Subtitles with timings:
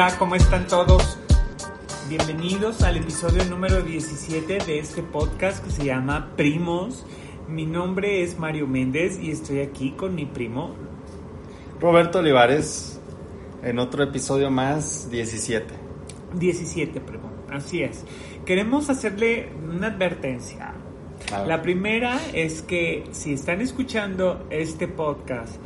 [0.00, 1.18] Hola, ¿cómo están todos?
[2.08, 7.04] Bienvenidos al episodio número 17 de este podcast que se llama Primos.
[7.48, 10.76] Mi nombre es Mario Méndez y estoy aquí con mi primo
[11.80, 13.00] Roberto Olivares
[13.64, 15.66] en otro episodio más 17.
[16.34, 17.32] 17, primo.
[17.50, 18.04] Así es.
[18.46, 20.74] Queremos hacerle una advertencia.
[21.32, 21.48] A ver.
[21.48, 25.56] La primera es que si están escuchando este podcast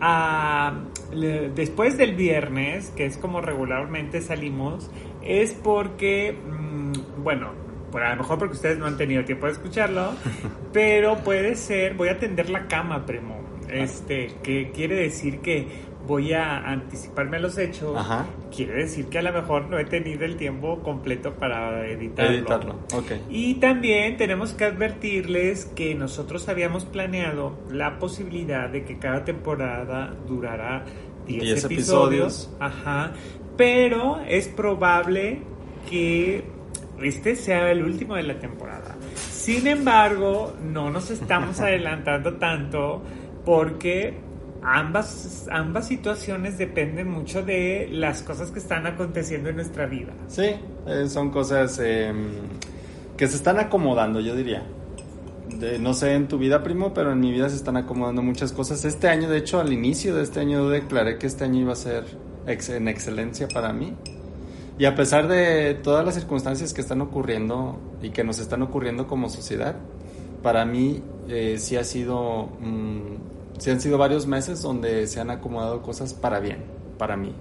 [0.00, 0.74] ah,
[1.12, 4.90] le- después del viernes, que es como regularmente salimos,
[5.22, 7.50] es porque, mm, bueno,
[7.92, 10.12] por a lo mejor porque ustedes no han tenido tiempo de escucharlo,
[10.72, 13.36] pero puede ser, voy a tender la cama, primo.
[13.68, 15.66] Este, que quiere decir que
[16.06, 17.96] voy a anticiparme a los hechos.
[17.96, 18.26] Ajá.
[18.54, 22.34] Quiere decir que a lo mejor no he tenido el tiempo completo para editarlo.
[22.36, 23.12] Editarlo, ok.
[23.28, 30.14] Y también tenemos que advertirles que nosotros habíamos planeado la posibilidad de que cada temporada
[30.26, 30.84] durara
[31.26, 31.68] 10 10 episodios.
[31.68, 32.56] episodios.
[32.60, 33.12] Ajá.
[33.56, 35.40] Pero es probable
[35.88, 36.44] que
[37.02, 38.96] este sea el último de la temporada.
[39.14, 43.02] Sin embargo, no nos estamos adelantando tanto
[43.44, 44.25] porque
[44.74, 50.12] ambas, ambas situaciones dependen mucho de las cosas que están aconteciendo en nuestra vida.
[50.28, 50.54] Sí,
[50.86, 52.12] eh, son cosas eh,
[53.16, 54.64] que se están acomodando, yo diría.
[55.60, 58.52] De- no sé en tu vida, primo, pero en mi vida se están acomodando muchas
[58.52, 58.84] cosas.
[58.84, 61.76] Este año, de hecho, al inicio de este año, declaré que este año iba a
[61.76, 62.04] ser
[62.46, 63.94] ex- en excelencia para mí.
[64.78, 69.06] Y a pesar de todas las circunstancias que están ocurriendo y que nos están ocurriendo
[69.06, 69.76] como sociedad,
[70.42, 75.30] para mí eh, sí ha sido, mm, sí han sido varios meses donde se han
[75.30, 76.64] acomodado cosas para bien,
[76.98, 77.34] para mí.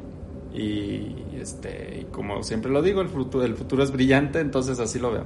[0.54, 5.00] Y este, y como siempre lo digo, el futuro, el futuro es brillante, entonces así
[5.00, 5.26] lo veo.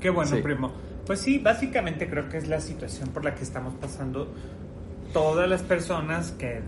[0.00, 0.42] Qué bueno, Sí.
[0.42, 0.72] primo.
[1.06, 4.28] Pues sí, básicamente creo que es la situación por la que estamos pasando
[5.12, 6.60] todas las personas que,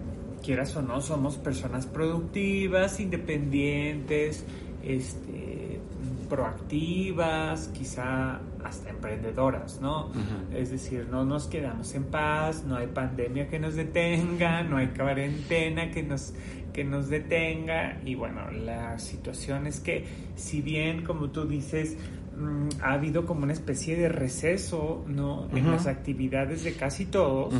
[0.42, 4.44] quieras o no, somos personas productivas, independientes,
[4.82, 5.80] este,
[6.28, 10.10] proactivas, quizá hasta emprendedoras, ¿no?
[10.52, 14.88] Es decir, no nos quedamos en paz, no hay pandemia que nos detenga, no hay
[14.88, 16.32] cuarentena que nos,
[16.72, 18.00] que nos detenga.
[18.04, 21.96] Y bueno, la situación es que, si bien, como tú dices,
[22.36, 25.46] mm, ha habido como una especie de receso, ¿no?
[25.54, 27.54] En las actividades de casi todos,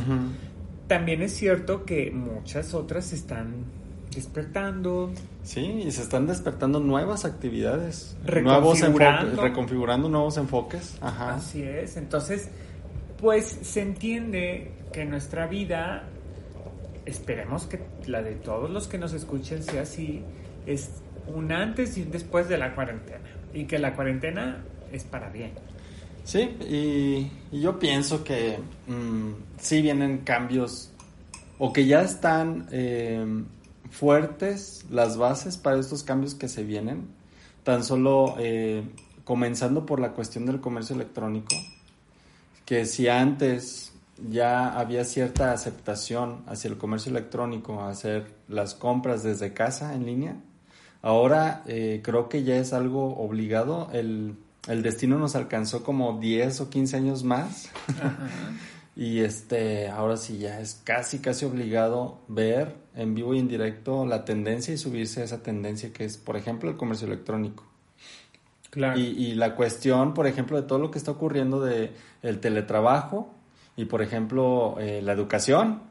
[0.87, 3.84] también es cierto que muchas otras están
[4.15, 5.11] despertando,
[5.43, 9.21] Sí, y se están despertando nuevas actividades, nuevos Reconfigurando.
[9.31, 10.97] enfoques, reconfigurando nuevos enfoques.
[11.01, 11.35] Ajá.
[11.35, 12.49] Así es, entonces,
[13.21, 16.03] pues se entiende que nuestra vida,
[17.05, 20.23] esperemos que la de todos los que nos escuchen sea así,
[20.65, 20.89] es
[21.27, 23.19] un antes y un después de la cuarentena.
[23.53, 25.51] Y que la cuarentena es para bien.
[26.23, 30.91] Sí, y, y yo pienso que mm, sí vienen cambios
[31.59, 33.23] o que ya están eh,
[33.89, 37.07] fuertes las bases para estos cambios que se vienen,
[37.63, 38.83] tan solo eh,
[39.23, 41.55] comenzando por la cuestión del comercio electrónico,
[42.65, 43.93] que si antes
[44.29, 50.35] ya había cierta aceptación hacia el comercio electrónico, hacer las compras desde casa en línea,
[51.01, 53.89] ahora eh, creo que ya es algo obligado.
[53.91, 54.35] El,
[54.67, 57.69] el destino nos alcanzó como 10 o 15 años más.
[58.95, 64.05] Y este, ahora sí ya es casi, casi obligado ver en vivo y en directo
[64.05, 67.65] la tendencia y subirse a esa tendencia que es, por ejemplo, el comercio electrónico.
[68.69, 68.97] Claro.
[68.97, 73.33] Y, y la cuestión, por ejemplo, de todo lo que está ocurriendo de el teletrabajo
[73.75, 75.81] y, por ejemplo, eh, la educación,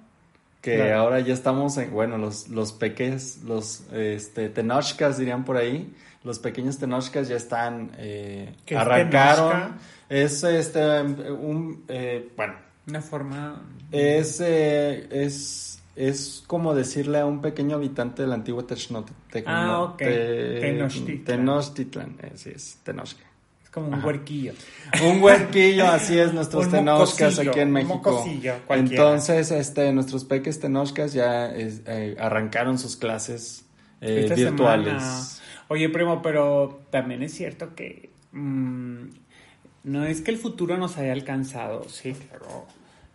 [0.63, 1.01] que Claro.
[1.01, 6.39] ahora ya estamos en, bueno, los, los peques, los este, tenochcas dirían por ahí, los
[6.39, 9.77] pequeños tenochcas ya están, eh, ¿Qué es arrancaron.
[10.09, 12.55] Es este, un, eh, bueno,
[12.87, 13.63] Una forma...
[13.93, 19.45] es, eh, es es como decirle a un pequeño habitante del antiguo Tenochtitlan.
[19.47, 19.99] Ah, ok.
[19.99, 21.25] Tenochtitlan.
[21.25, 23.31] Tenochtitlan, así es, Tenochtitlan.
[23.63, 24.53] Es como un huerquillo.
[25.09, 28.25] Un huerquillo, así es, nuestros Un tenochcas aquí en un México.
[28.67, 29.05] cualquiera.
[29.05, 33.65] Entonces, este, nuestros peques tenochcas ya es- eh, arrancaron sus clases
[34.01, 35.01] eh, virtuales.
[35.03, 35.25] semana.
[35.69, 39.05] Oye, primo, pero también es cierto que mm,
[39.85, 42.67] no es que el futuro nos haya alcanzado, sí, claro.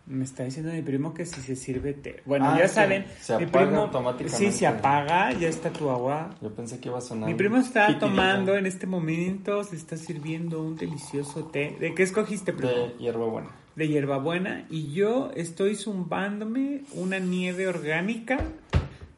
[0.06, 2.20] Me está diciendo mi primo que si se sirve té.
[2.24, 4.50] Bueno, Ah, ya se- saben, se mi apaga primo, automáticamente.
[4.50, 6.34] sí, se apaga, ya está tu agua.
[6.42, 7.28] Yo pensé que iba a sonar.
[7.28, 11.76] Mi primo está tomando en este momento, se está sirviendo un delicioso té.
[11.78, 12.72] ¿De qué escogiste, primo?
[12.72, 13.50] de hierbabuena.
[13.76, 18.38] de hierbabuena y yo estoy zumbándome una nieve orgánica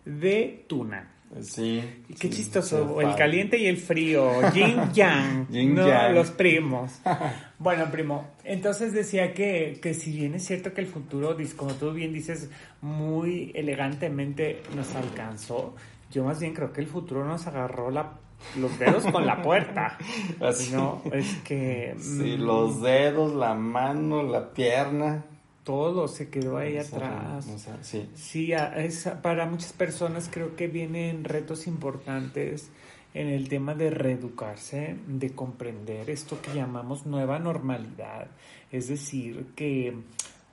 [0.05, 1.11] de tuna.
[1.41, 1.83] Sí.
[2.09, 6.15] Y qué sí, chistoso, el caliente y el frío, yin yang, Yin no yang.
[6.15, 6.93] los primos.
[7.59, 11.93] Bueno, primo, entonces decía que, que si bien es cierto que el futuro, como tú
[11.93, 12.51] bien dices,
[12.81, 15.77] muy elegantemente nos alcanzó,
[16.11, 18.15] yo más bien creo que el futuro nos agarró la,
[18.59, 19.97] los dedos con la puerta.
[20.41, 20.73] Así.
[20.75, 25.25] No, es que Sí, mm, los dedos, la mano, la pierna.
[25.65, 27.47] Todo se quedó ahí atrás.
[27.83, 28.09] sí.
[28.15, 32.71] Sí, a- es, para muchas personas creo que vienen retos importantes
[33.15, 38.29] en el tema de reeducarse, de comprender esto que llamamos nueva normalidad.
[38.71, 39.95] Es decir, que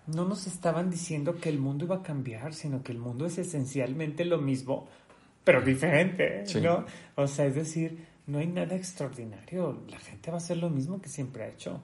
[0.07, 3.37] no nos estaban diciendo que el mundo iba a cambiar, sino que el mundo es
[3.37, 4.87] esencialmente lo mismo,
[5.43, 6.59] pero diferente, Sí.
[6.61, 6.85] ¿no?
[7.15, 9.81] O sea, es decir, no hay nada extraordinario.
[9.87, 11.81] La gente va a hacer lo mismo que siempre ha hecho.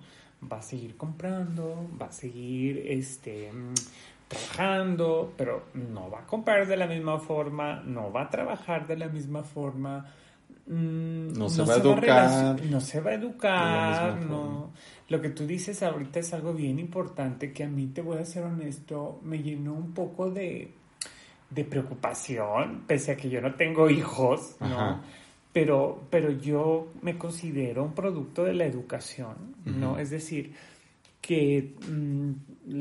[0.51, 3.51] Va a seguir comprando, va a seguir este
[4.27, 8.97] trabajando, pero no va a comprar de la misma forma, no va a trabajar de
[8.97, 10.06] la misma forma.
[10.68, 14.71] mm, No se va a educar no se va a educar, no.
[15.09, 18.25] Lo que tú dices ahorita es algo bien importante que a mí, te voy a
[18.25, 20.71] ser honesto, me llenó un poco de,
[21.51, 24.65] de preocupación, pese a que yo no tengo hijos, ¿no?
[24.65, 25.01] Ajá.
[25.56, 29.98] Pero, pero yo me considero un producto de la educación, ¿no?
[29.98, 30.52] Es decir,
[31.22, 32.31] que mm,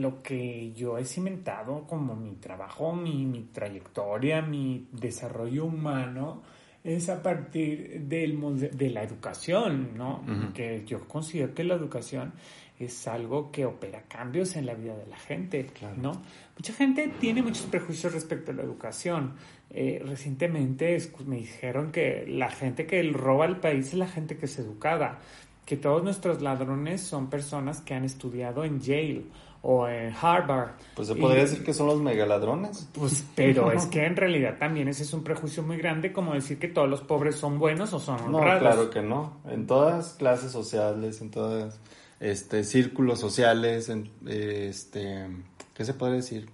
[0.00, 6.42] lo que yo he cimentado como mi trabajo, mi, mi trayectoria, mi desarrollo humano,
[6.82, 8.36] es a partir del,
[8.76, 10.24] de la educación, ¿no?
[10.26, 10.52] Ujú.
[10.52, 12.32] Que yo considero que la educación
[12.78, 15.94] es algo que opera cambios en la vida de la gente, Claro.
[15.96, 16.22] ¿no?
[16.56, 19.34] Mucha gente tiene muchos prejuicios respecto a la educación.
[19.76, 24.46] Eh, recientemente me dijeron que la gente que roba el país es la gente que
[24.46, 25.18] es educada,
[25.66, 29.22] que todos nuestros ladrones son personas que han estudiado en Yale
[29.62, 30.72] o en Harvard.
[30.94, 32.88] Pues se Y- podría decir que son los megaladrones.
[32.92, 36.58] Pues, pero es que en realidad también ese es un prejuicio muy grande, como decir
[36.60, 38.60] que todos los pobres son buenos o son No, honrados.
[38.60, 39.38] claro que no.
[39.48, 41.80] En todas clases sociales, en todas
[42.20, 45.26] este círculos sociales, en, este,
[45.74, 46.48] ¿qué se puede decir?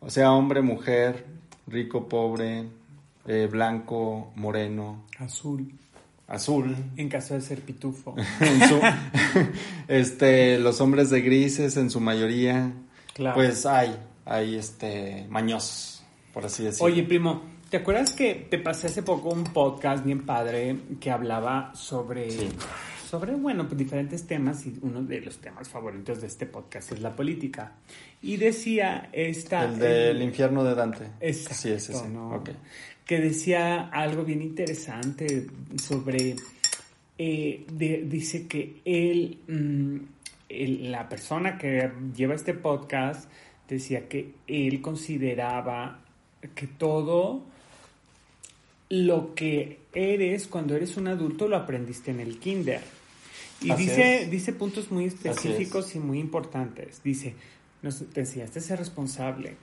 [0.00, 1.26] O sea, hombre, mujer,
[1.66, 2.64] rico, pobre,
[3.26, 5.72] eh, blanco, moreno, Azul,
[6.28, 6.76] azul.
[6.96, 8.14] en caso de ser pitufo.
[8.40, 8.80] en su-
[9.88, 12.72] este, los hombres de grises en su mayoría,
[13.14, 13.36] Claro.
[13.36, 16.02] pues hay, hay este mañosos,
[16.32, 16.86] por así decirlo.
[16.86, 21.72] Oye, primo, ¿te acuerdas que te pasé hace poco un podcast bien padre que hablaba
[21.74, 22.48] sobre, Sí.
[23.18, 27.00] Sobre bueno, pues diferentes temas y uno de los temas favoritos de este podcast es
[27.00, 27.72] la política?
[28.22, 29.64] Y decía esta...
[29.64, 31.06] el del eh, infierno de Dante.
[31.20, 32.04] Exacto, sí, ese sí.
[32.12, 32.34] ¿no?
[32.36, 32.50] ok.
[33.04, 35.46] Que decía algo bien interesante
[35.82, 36.36] sobre.
[37.18, 39.96] eh, de- dice que él, mm,
[40.50, 43.30] el- la persona que lleva este podcast,
[43.68, 46.00] decía que él consideraba
[46.54, 47.42] que todo
[48.88, 52.80] lo que eres cuando eres un adulto lo aprendiste en el kinder.
[53.62, 54.30] Y Así dice, es.
[54.30, 55.14] dice puntos muy es.
[55.14, 57.02] específicos y muy importantes.
[57.02, 57.34] Dice,
[57.82, 59.56] nos, te enseñaste a ser responsable,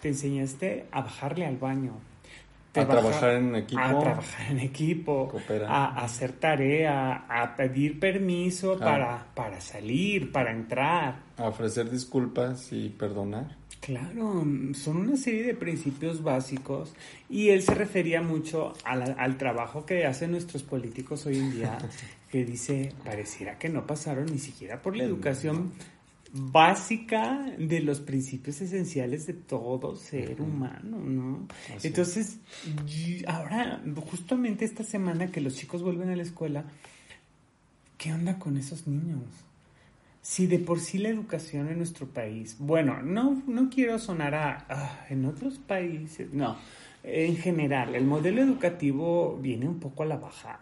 [0.00, 1.94] te enseñaste a bajarle al baño.
[2.72, 3.80] te A baja- trabajar en equipo.
[3.82, 5.32] A trabajar en equipo.
[5.66, 8.84] A hacer tarea, a pedir permiso Ah.
[8.84, 11.20] para, para salir, para entrar.
[11.36, 13.56] A ofrecer disculpas y perdonar.
[13.80, 14.44] Claro,
[14.74, 16.92] son una serie de principios básicos
[17.30, 21.50] y él se refería mucho a la- al trabajo que hacen nuestros políticos hoy en
[21.50, 21.78] día,
[22.30, 25.72] que dice, pareciera que no pasaron ni siquiera por la educación
[26.32, 31.48] básica de los principios esenciales de todo ser humano, ¿no?
[31.74, 32.36] Así Entonces,
[33.26, 36.64] ahora, justamente esta semana que los chicos vuelven a la escuela,
[37.98, 39.24] ¿qué onda con esos niños?
[40.22, 44.66] Si de por sí la educación en nuestro país, bueno, no, no quiero sonar a,
[44.68, 46.58] ah, en otros países, no,
[47.02, 50.60] en general, el modelo educativo viene un poco a la baja,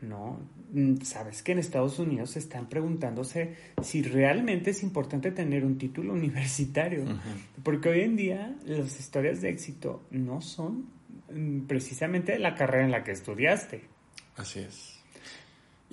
[0.00, 0.40] ¿no?
[0.72, 6.12] Mm, Sabes que en Estados Unidos están preguntándose si realmente es importante tener un título
[6.14, 7.04] universitario,
[7.62, 10.86] porque hoy en día las historias de éxito no son
[11.30, 13.82] mm, precisamente la carrera en la que estudiaste.
[14.36, 14.93] Así es.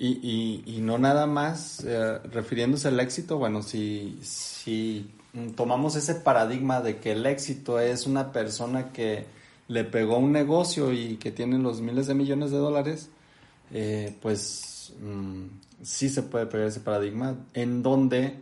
[0.02, 5.08] Y, y, y no nada más eh, refiriéndose al éxito, bueno, si, si
[5.54, 9.26] tomamos ese paradigma de que el éxito es una persona que
[9.68, 13.10] le pegó un negocio y que tiene los miles de millones de dólares,
[13.72, 15.44] eh, pues mm,
[15.84, 18.40] sí se puede pegar ese paradigma en donde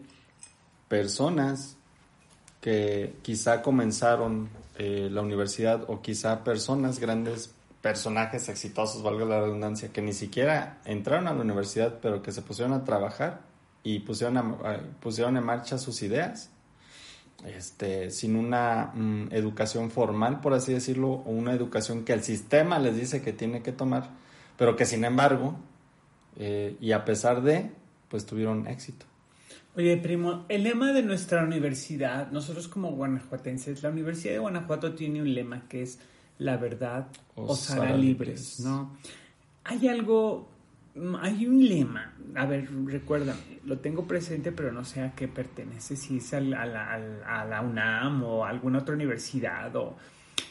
[0.89, 1.77] personas
[2.63, 4.49] que quizá comenzaron
[4.79, 10.79] eh, la universidad o quizá personas grandes, personajes exitosos, valga la redundancia, que ni siquiera
[10.85, 13.41] entraron a la universidad, pero que se pusieron a trabajar
[13.83, 16.51] y pusieron, a, pusieron en marcha sus ideas,
[17.47, 22.79] este, sin una mm, educación formal, por así decirlo, o una educación que el sistema
[22.79, 24.11] les dice que tiene que tomar,
[24.59, 25.57] pero que sin embargo,
[26.37, 27.71] eh, y a pesar de,
[28.09, 29.07] pues tuvieron éxito.
[29.77, 35.23] Oye, primo, el lema de nuestra universidad, nosotros como guanajuatenses, la Universidad de Guanajuato tiene
[35.23, 36.01] un lema que es
[36.39, 37.07] la verdad
[37.45, 38.97] os, hará libres, libres, ¿no?
[39.65, 40.49] Hay algo,
[41.21, 45.97] hay un lema, a ver, recuérdame, lo tengo presente, pero no sé a qué pertenece,
[45.97, 49.97] si es a la, a la, a la UNAM o a alguna otra universidad o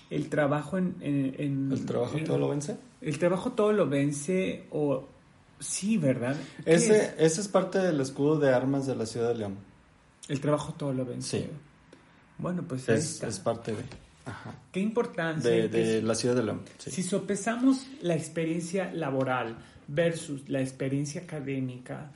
[0.10, 0.96] el trabajo en...
[1.01, 2.77] en, en ¿El trabajo en, todo lo vence?
[3.01, 5.08] El trabajo todo lo vence o...
[5.60, 6.38] Sí, ¿verdad?
[6.65, 7.13] Ese es?
[7.17, 9.58] ese es parte del escudo de armas de la ciudad de León.
[10.29, 11.41] El trabajo todo lo vence.
[11.41, 11.50] Sí.
[12.38, 13.84] Bueno, pues es, es parte de...
[14.29, 14.53] Ajá.
[14.71, 15.50] Qué importancia.
[15.50, 16.62] De, de la ciudad de León.
[16.77, 16.91] Sí.
[16.91, 19.57] Si sopesamos la experiencia laboral
[19.88, 22.12] versus la experiencia académica,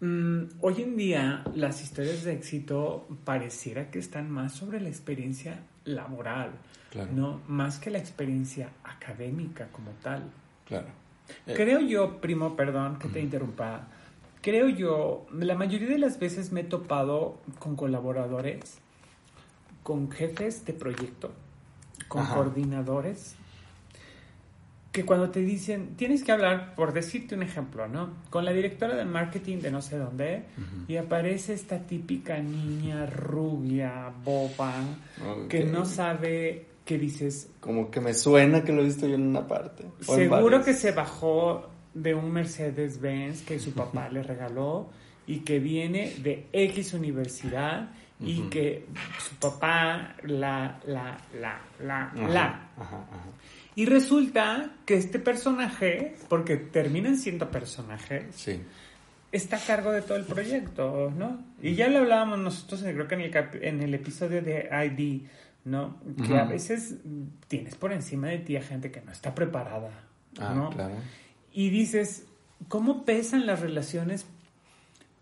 [0.00, 5.60] mmm, hoy en día las historias de éxito pareciera que están más sobre la experiencia
[5.84, 6.52] laboral,
[6.90, 7.10] claro.
[7.12, 10.22] no más que la experiencia académica como tal.
[10.66, 10.88] Claro.
[11.46, 13.24] Eh, creo yo, primo, perdón que te uh -huh.
[13.24, 13.88] interrumpa.
[14.40, 18.78] Creo yo, la mayoría de las veces me he topado con colaboradores,
[19.82, 21.32] con jefes de proyecto,
[22.12, 22.34] con Ajá.
[22.34, 23.36] coordinadores,
[24.92, 28.10] que cuando te dicen, tienes que hablar, por decirte un ejemplo, ¿no?
[28.28, 30.84] Con la directora de marketing de no sé dónde, uh -huh.
[30.88, 34.74] y aparece esta típica niña rubia, boba,
[35.26, 35.48] okay.
[35.48, 37.48] que no sabe qué dices.
[37.60, 39.86] Como que me suena que lo he visto yo en una parte.
[40.00, 44.90] Seguro que se bajó de un Mercedes-Benz que su papá le regaló
[45.26, 47.88] y que viene de X universidad
[48.22, 48.48] y uh -huh.
[48.48, 48.86] que
[49.18, 52.44] su papá la, la, la, la, ajá, la.
[52.76, 53.30] Ajá, ajá.
[53.74, 58.60] Y resulta que este personaje, porque terminan siendo personajes, sí.
[59.30, 61.42] está a cargo de todo el proyecto, ¿no?
[61.62, 65.22] Y ya lo hablábamos nosotros, creo que en el, en el episodio de ID,
[65.64, 65.98] ¿no?
[66.26, 66.96] Que a veces
[67.48, 70.04] tienes por encima de ti a gente que no está preparada,
[70.38, 70.70] ah, ¿no?
[70.70, 70.96] Claro.
[71.50, 72.26] Y dices,
[72.68, 74.26] ¿cómo pesan las relaciones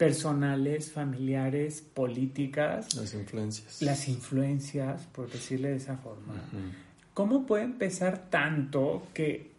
[0.01, 2.95] personales, familiares, políticas?
[2.95, 3.83] Las influencias.
[3.83, 6.33] Las influencias, por decirle de esa forma.
[6.33, 6.73] Uh -huh.
[7.13, 9.51] ¿Cómo puede pesar tanto que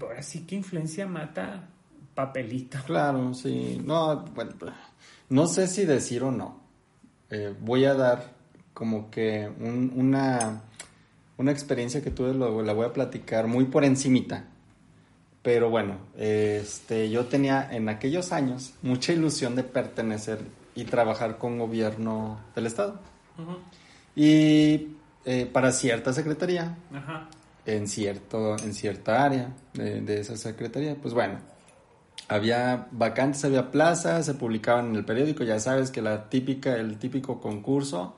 [0.00, 1.68] ahora sí que influencia mata
[2.14, 2.78] papelito?
[2.86, 3.82] Claro, sí.
[3.84, 4.52] No, bueno,
[5.28, 6.60] no sé si decir o no.
[7.28, 8.32] Eh, voy a dar
[8.72, 10.62] como que un, una,
[11.36, 14.44] una experiencia que tuve, lo, la voy a platicar muy por encimita.
[15.42, 20.40] Pero bueno, este, yo tenía en aquellos años mucha ilusión de pertenecer
[20.74, 23.00] y trabajar con gobierno del Estado.
[23.38, 23.58] Uh -huh.
[24.14, 27.28] Y eh, para cierta secretaría, Ajá.
[27.64, 31.38] en cierto, en cierta área de, de, esa secretaría, pues bueno,
[32.28, 36.98] había vacantes, había plazas, se publicaban en el periódico, ya sabes que la típica, el
[36.98, 38.14] típico concurso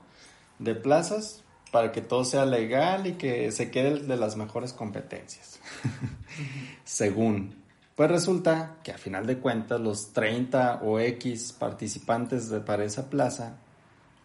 [0.58, 1.41] de plazas
[1.72, 5.58] para que todo sea legal y que se quede de las mejores competencias.
[6.84, 7.56] Según.
[7.96, 13.08] Pues resulta que a final de cuentas los 30 o X participantes de, para esa
[13.08, 13.56] plaza,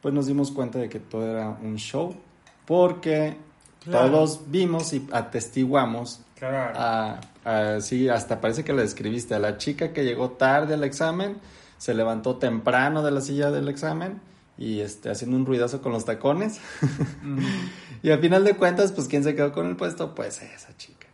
[0.01, 2.15] pues nos dimos cuenta de que todo era un show,
[2.65, 3.37] porque
[3.83, 4.11] claro.
[4.11, 6.73] todos vimos y atestiguamos claro.
[6.77, 10.83] a, a, sí, hasta parece que la describiste, a la chica que llegó tarde al
[10.83, 11.37] examen,
[11.77, 14.19] se levantó temprano de la silla del examen
[14.57, 16.59] y este, haciendo un ruidazo con los tacones.
[17.21, 17.39] Mm.
[18.03, 20.15] y al final de cuentas, pues, ¿quién se quedó con el puesto?
[20.15, 21.07] Pues esa chica.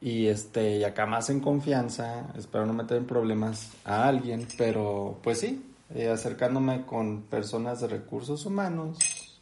[0.00, 5.18] Y este, y acá más en confianza, espero no meter en problemas a alguien, pero
[5.22, 5.62] pues sí,
[5.94, 9.40] eh, acercándome con personas de recursos humanos,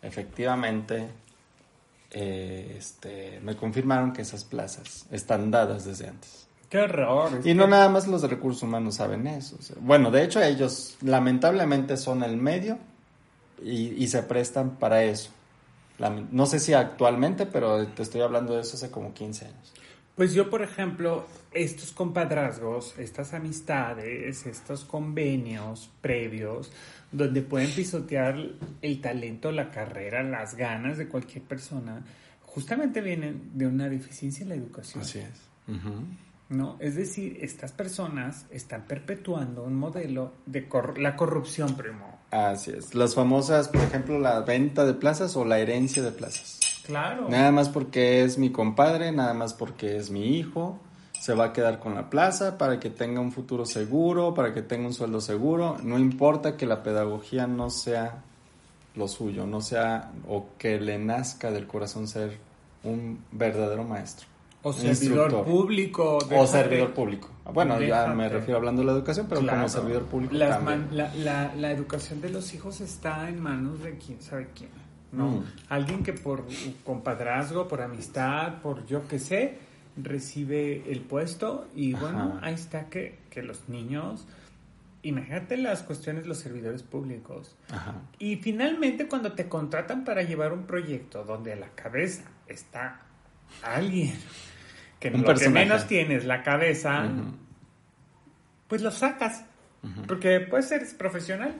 [0.00, 1.08] efectivamente,
[2.10, 6.43] eh, este, me confirmaron que esas plazas están dadas desde antes.
[6.74, 7.40] Qué horror.
[7.44, 9.54] Y no nada más los de recursos humanos saben eso.
[9.56, 12.80] O sea, bueno, de hecho ellos lamentablemente son el medio
[13.62, 15.30] y, y se prestan para eso.
[16.00, 19.72] La, no sé si actualmente, pero te estoy hablando de eso hace como 15 años.
[20.16, 26.72] Pues yo, por ejemplo, estos compadrazgos, estas amistades, estos convenios previos,
[27.12, 28.36] donde pueden pisotear
[28.82, 32.04] el talento, la carrera, las ganas de cualquier persona,
[32.46, 35.04] justamente vienen de una deficiencia en la educación.
[35.04, 35.54] Así es.
[36.48, 36.76] ¿No?
[36.80, 42.18] Es decir, estas personas están perpetuando un modelo de la corrupción, primo.
[42.30, 42.94] Así es.
[42.94, 46.58] Las famosas, por ejemplo, la venta de plazas o la herencia de plazas.
[46.84, 47.28] Claro.
[47.28, 50.78] Nada más porque es mi compadre, nada más porque es mi hijo,
[51.18, 54.62] se va a quedar con la plaza para que tenga un futuro seguro, para que
[54.62, 55.78] tenga un sueldo seguro.
[55.82, 58.22] No importa que la pedagogía no sea
[58.94, 62.38] lo suyo, no sea o que le nazca del corazón ser
[62.82, 64.33] un verdadero maestro.
[64.64, 66.18] O servidor público.
[66.34, 67.28] O servidor público.
[67.52, 70.88] Bueno, ya me refiero hablando de la educación, pero como servidor público también.
[70.90, 74.70] la, la, educación de los hijos está en manos de quién sabe quién.
[75.12, 75.28] ¿no?
[75.28, 75.44] Mm.
[75.68, 76.44] Alguien que por
[76.82, 79.58] compadrazgo, por amistad, por yo qué sé,
[79.96, 84.26] recibe el puesto y bueno, ahí está que, que los niños
[85.02, 87.54] imagínate las cuestiones de los servidores públicos.
[88.18, 93.02] Y finalmente cuando te contratan para llevar un proyecto donde a la cabeza está
[93.62, 94.14] alguien
[95.10, 97.08] que lo que menos tienes la cabeza,
[98.68, 99.44] pues lo sacas.
[100.06, 101.54] Porque puedes ser profesional.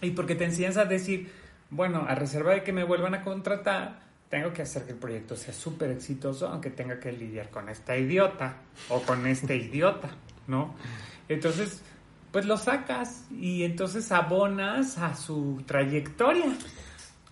[0.00, 1.32] Y porque te enseñas a decir,
[1.70, 5.36] bueno, a reserva de que me vuelvan a contratar, tengo que hacer que el proyecto
[5.36, 8.58] sea súper exitoso, aunque tenga que lidiar con esta idiota
[8.88, 10.10] o con este idiota,
[10.46, 10.74] ¿no?
[11.28, 11.82] Entonces,
[12.30, 16.54] pues lo sacas y entonces abonas a su trayectoria.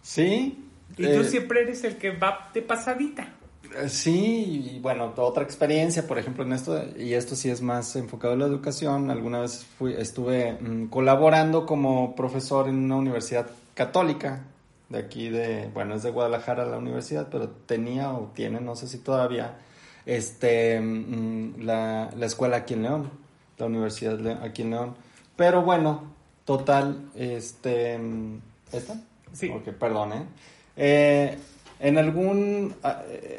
[0.03, 0.65] Sí.
[0.97, 3.29] Y tú eh, siempre eres el que va de pasadita.
[3.77, 7.97] Eh, sí, y bueno, otra experiencia, por ejemplo, en esto, y esto sí es más
[7.97, 13.51] enfocado en la educación, alguna vez fui, estuve mm, colaborando como profesor en una universidad
[13.75, 14.45] católica,
[14.89, 18.87] de aquí de, bueno, es de Guadalajara la universidad, pero tenía o tiene, no sé
[18.87, 19.57] si todavía,
[20.07, 23.11] este, mm, la, la escuela aquí en León,
[23.59, 24.95] la universidad aquí en León.
[25.37, 26.13] Pero bueno,
[26.45, 28.41] total, este, mm,
[28.73, 29.01] ¿esta?
[29.33, 29.51] Sí.
[29.51, 30.27] Ok, perdón, ¿eh?
[30.77, 31.39] eh
[31.85, 32.75] en algún,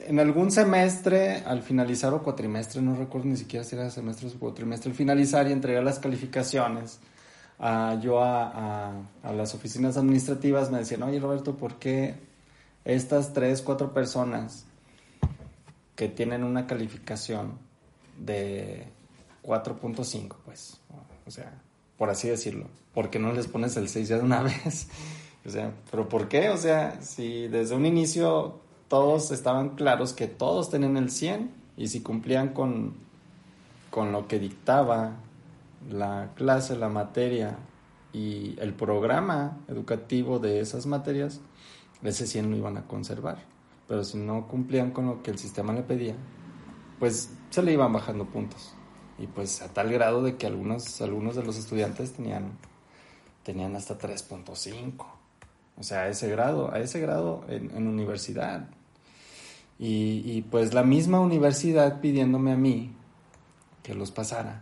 [0.08, 4.40] en algún semestre, al finalizar o cuatrimestre, no recuerdo ni siquiera si era semestre o
[4.40, 7.00] cuatrimestre, al finalizar y entregar las calificaciones,
[7.58, 12.18] uh, yo a, a, las oficinas administrativas me decían, oye Roberto, ¿por qué
[12.84, 14.68] estas tres, cuatro personas
[15.96, 17.58] que tienen una calificación
[18.20, 18.86] de
[19.42, 20.80] 4.5, pues,
[21.26, 21.52] o sea,
[21.98, 24.88] por así decirlo, ¿por qué no les pones el 6 ya de una vez?
[25.46, 26.50] O sea, ¿pero por qué?
[26.50, 31.88] O sea, si desde un inicio todos estaban claros que todos tenían el 100 y
[31.88, 32.96] si cumplían con,
[33.92, 35.18] con lo que dictaba
[35.90, 37.58] la clase, la materia
[38.14, 41.42] y el programa educativo de esas materias,
[42.02, 43.38] ese 100 lo iban a conservar.
[43.88, 46.16] Pero si no cumplían con lo que el sistema le pedía,
[47.00, 48.74] pues se le iban bajando puntos.
[49.18, 52.58] Y pues a tal grado de que algunos, algunos de los estudiantes tenían,
[53.44, 55.15] tenían hasta 3.5.
[55.78, 58.68] O sea, a ese grado, a ese grado en, universidad.
[59.78, 62.94] Y, pues la misma universidad pidiéndome a mí
[63.84, 64.62] que los pasara.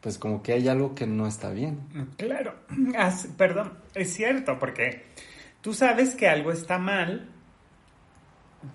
[0.00, 1.80] Pues como que hay algo que no está bien.
[2.16, 2.54] Claro,
[3.36, 5.04] perdón, es cierto, porque
[5.60, 7.28] tú sabes que algo está mal,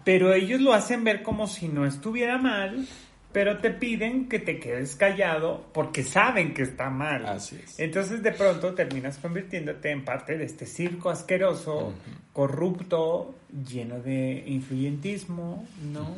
[0.03, 2.87] pero ellos lo hacen ver como si no estuviera mal
[3.31, 7.25] pero te piden que te quedes callado porque saben que está mal.
[7.25, 7.79] Así es.
[7.79, 11.93] Entonces de pronto terminas convirtiéndote en parte de este circo asqueroso,
[12.33, 13.35] corrupto,
[13.67, 16.15] lleno de influyentismo, ¿no?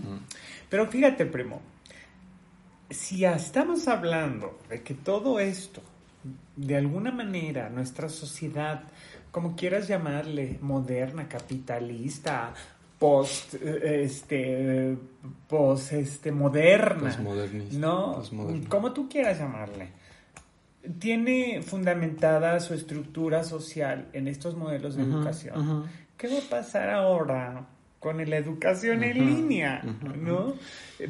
[0.69, 1.61] Pero fíjate, primo,
[2.89, 5.81] si ya estamos hablando de que todo esto,
[6.55, 8.83] de alguna manera, nuestra sociedad,
[9.31, 12.53] como quieras llamarle, moderna, capitalista,
[13.03, 14.97] post este
[15.49, 17.13] post este moderna
[17.73, 18.23] no
[18.69, 19.89] como tú quieras llamarle.
[20.99, 25.85] Tiene fundamentada su estructura social en estos modelos de educación.
[26.15, 27.67] qué va a pasar ahora
[27.99, 29.81] con la educación en línea
[30.17, 30.53] no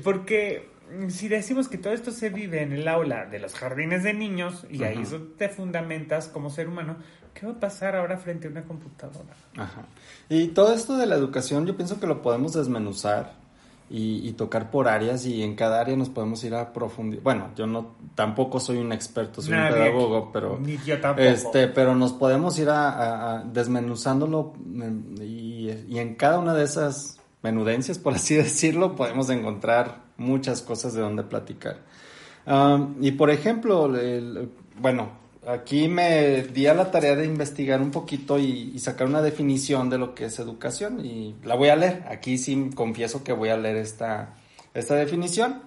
[0.04, 0.70] porque
[1.10, 4.66] si decimos que todo esto se vive en el aula de los jardines de niños
[4.68, 5.04] y ahí
[5.38, 6.98] te fundamentas como ser humano
[7.34, 9.34] ¿Qué va a pasar ahora frente a una computadora?
[9.58, 9.86] Ajá.
[10.30, 13.44] Y todo esto de la educación yo pienso que lo podemos desmenuzar
[13.90, 17.24] y, tocar por áreas y en cada área nos podemos ir a profundizar.
[17.24, 21.28] Bueno, yo no tampoco soy un experto, soy un pedagogo, pero ni yo tampoco.
[21.28, 24.54] este, pero nos podemos ir a, desmenuzándolo
[25.22, 31.02] y, en cada una de esas menudencias, por así decirlo, podemos encontrar muchas cosas de
[31.02, 31.78] donde platicar.
[32.48, 33.92] Ah, y por ejemplo,
[34.80, 39.90] bueno, aquí me di a la tarea de investigar un poquito y, sacar una definición
[39.90, 42.04] de lo que es educación y la voy a leer.
[42.08, 44.36] Aquí sí confieso que voy a leer esta,
[44.74, 45.62] esta definición.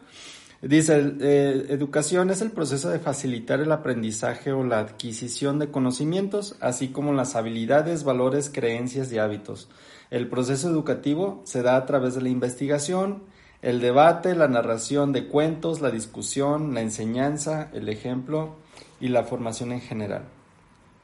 [0.62, 6.56] Dice, eh, educación es el proceso de facilitar el aprendizaje o la adquisición de conocimientos,
[6.60, 9.68] así como las habilidades, valores, creencias y hábitos.
[10.10, 13.24] El proceso educativo se da a través de la investigación,
[13.60, 18.56] el debate, la narración de cuentos, la discusión, la enseñanza, el ejemplo
[19.00, 20.22] y la formación en general.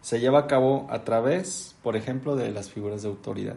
[0.00, 3.56] Se lleva a cabo a través, por ejemplo, de las figuras de autoridad.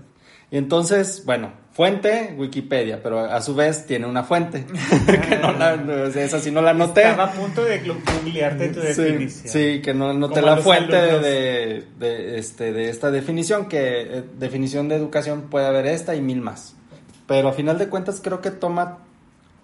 [0.52, 4.66] Y entonces, bueno, fuente, Wikipedia, pero a su vez tiene una fuente.
[5.28, 5.74] que no la,
[6.16, 7.02] esa sí no la noté.
[7.02, 9.52] Estaba a punto de googlearte tu definición.
[9.52, 14.88] Sí, que no noté la fuente de, de, este, de esta definición, que eh, definición
[14.88, 16.76] de educación puede haber esta y mil más.
[17.28, 19.00] Pero a final de cuentas creo que toma,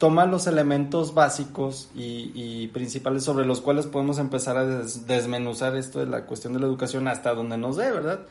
[0.01, 6.07] toma los elementos básicos y, principales sobre los cuales podemos empezar a desmenuzar esto de
[6.07, 8.21] la cuestión de la educación hasta donde nos dé, ¿verdad?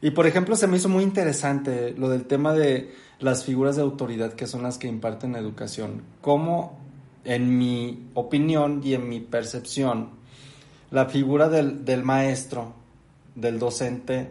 [0.00, 3.82] Y por ejemplo, se me hizo muy interesante lo del tema de las figuras de
[3.82, 6.00] autoridad que son las que imparten educación.
[6.22, 6.78] Cómo,
[7.24, 10.08] en mi opinión y en mi percepción,
[10.90, 12.72] la figura del maestro,
[13.34, 14.30] del docente,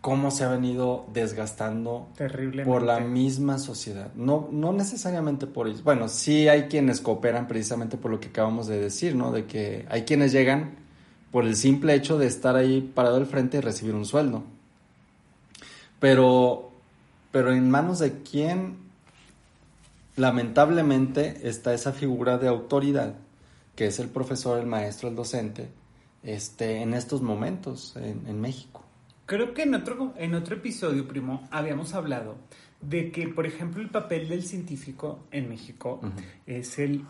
[0.00, 2.08] cómo se ha venido desgastando
[2.64, 4.12] por la misma sociedad.
[4.14, 5.82] No, no necesariamente por ellos.
[5.82, 9.32] Bueno, sí hay quienes cooperan precisamente por lo que acabamos de decir, ¿no?
[9.32, 10.76] De que hay quienes llegan
[11.30, 14.44] por el simple hecho de estar ahí parado al frente y recibir un sueldo.
[16.00, 16.70] Pero,
[17.30, 18.76] pero en manos de quién,
[20.16, 23.14] lamentablemente, está esa figura de autoridad,
[23.74, 25.68] que es el profesor, el maestro, el docente,
[26.22, 28.82] este, en estos momentos en, México.
[29.28, 32.36] Creo que en otro, en otro episodio, primo, habíamos hablado
[32.80, 36.00] de que, por ejemplo, el papel del científico en México
[36.46, 37.04] es el...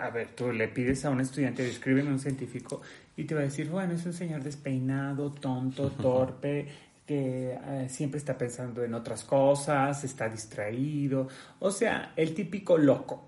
[0.00, 2.82] A ver, tú le pides a un estudiante, descríbeme un científico,
[3.16, 6.68] y te va a decir, bueno, es un señor despeinado, tonto, torpe,
[7.04, 11.26] que eh, siempre está pensando en otras cosas, está distraído,
[11.58, 13.24] o sea, el típico loco.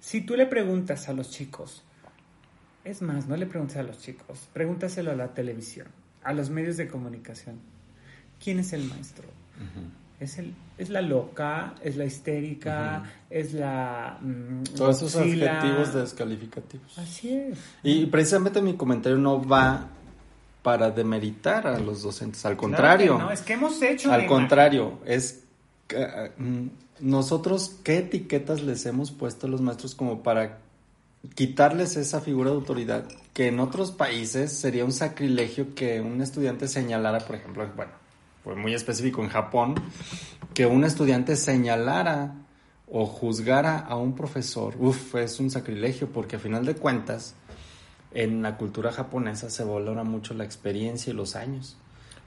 [0.00, 1.84] Si tú le preguntas a los chicos,
[2.82, 5.86] es más, no le preguntes a los chicos, pregúntaselo a la televisión,
[6.24, 7.60] a los medios de comunicación,
[8.42, 9.28] ¿quién es el maestro?
[10.18, 14.18] Es, el, es la loca, es la histérica, es la...
[14.20, 16.98] Mm, Todos esos adjetivos descalificativos.
[16.98, 17.58] Así es.
[17.82, 19.88] Y precisamente mi comentario no va
[20.62, 22.44] para demeritar a los docentes.
[22.46, 23.18] Al contrario.
[23.18, 24.10] no, es que hemos hecho.
[24.10, 25.44] Al contrario, es
[26.38, 26.68] mm,
[27.00, 30.60] nosotros qué etiquetas les hemos puesto a los maestros como para
[31.34, 36.68] quitarles esa figura de autoridad que en otros países sería un sacrilegio que un estudiante
[36.68, 37.92] señalara, por ejemplo, bueno,
[38.44, 39.74] fue muy específico en Japón,
[40.52, 42.34] que un estudiante señalara
[42.90, 47.34] o juzgara a un profesor, uff, es un sacrilegio porque a final de cuentas
[48.12, 51.76] en la cultura japonesa se valora mucho la experiencia y los años.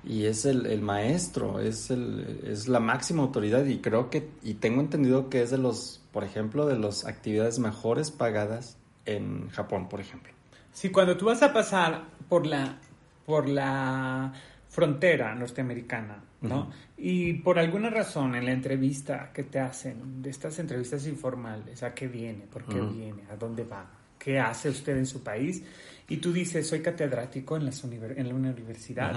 [0.04, 4.82] Y es el, maestro, es, el, es la máxima autoridad y creo que, y tengo
[4.82, 8.78] entendido que es de los, por ejemplo, de las actividades mejores pagadas
[9.08, 10.32] en Japón, por ejemplo.
[10.72, 12.78] Sí, cuando tú vas a pasar por la,
[13.26, 14.32] por la
[14.70, 16.70] frontera norteamericana, ¿no?
[16.98, 21.96] Y por alguna razón en la entrevista que te hacen, de estas entrevistas informales, ¿a
[21.96, 22.46] qué viene?
[22.46, 23.24] ¿Por qué viene?
[23.32, 23.88] ¿A dónde va?
[24.18, 25.64] qué hace usted en su país,
[26.10, 29.16] y tú dices, soy catedrático en, las en la universidad.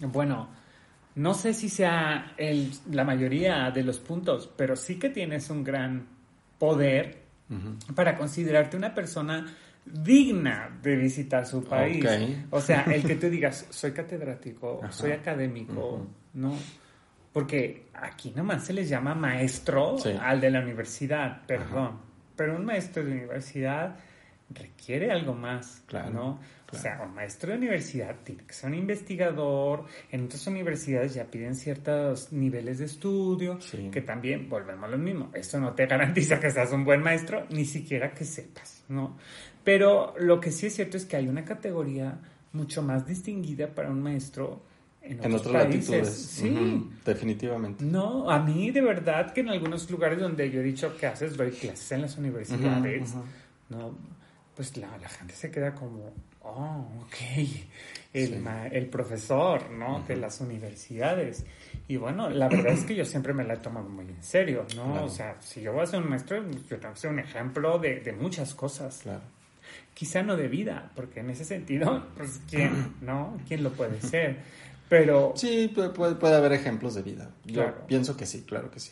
[0.00, 0.48] Bueno,
[1.16, 5.64] no sé si sea el, la mayoría de los puntos, pero sí que tienes un
[5.64, 6.06] gran
[6.58, 7.27] poder
[7.94, 9.46] para considerarte una persona
[9.84, 12.04] digna de visitar su país.
[12.50, 16.54] O sea, el que tú digas, soy catedrático, soy académico, ¿no?
[17.32, 22.08] Porque aquí nomás se les llama maestro al de la universidad, perdón
[22.38, 23.96] pero un maestro de universidad
[24.50, 26.40] requiere algo más, claro, ¿no?
[26.70, 29.84] O sea, un maestro de universidad tiene que ser un investigador.
[30.10, 33.58] En otras universidades ya piden ciertos niveles de estudio,
[33.90, 35.30] que también volvemos a lo mismo.
[35.32, 39.16] Esto no te garantiza que seas un buen maestro, ni siquiera que sepas, ¿no?
[39.64, 42.18] Pero lo que sí es cierto es que hay una categoría
[42.52, 44.62] mucho más distinguida para un maestro
[45.00, 46.08] en, otros, países.
[46.08, 46.90] Sí.
[47.04, 47.82] definitivamente.
[47.82, 51.36] No, a mí de verdad que en algunos lugares donde yo he dicho que haces,
[51.36, 53.14] doy clases en las universidades,
[53.70, 53.96] no,
[54.58, 57.14] pues la, gente se queda como, oh, ok,
[58.12, 60.00] el, el profesor, ¿no?
[60.00, 61.44] De las universidades.
[61.86, 64.66] Y bueno, la verdad es que yo siempre me la he tomado muy en serio,
[64.74, 65.04] ¿no?
[65.04, 67.78] O sea, si yo voy a ser un maestro, yo tengo que ser un ejemplo
[67.78, 68.98] de, de muchas cosas.
[69.04, 69.20] Claro.
[69.94, 73.38] Quizá no de vida, porque en ese sentido, pues, ¿quién, no?
[73.46, 74.38] ¿Quién lo puede ser?
[74.88, 75.34] Pero...
[75.36, 77.30] Sí, puede, puede haber ejemplos de vida.
[77.44, 78.90] Yo pienso que sí, claro que sí.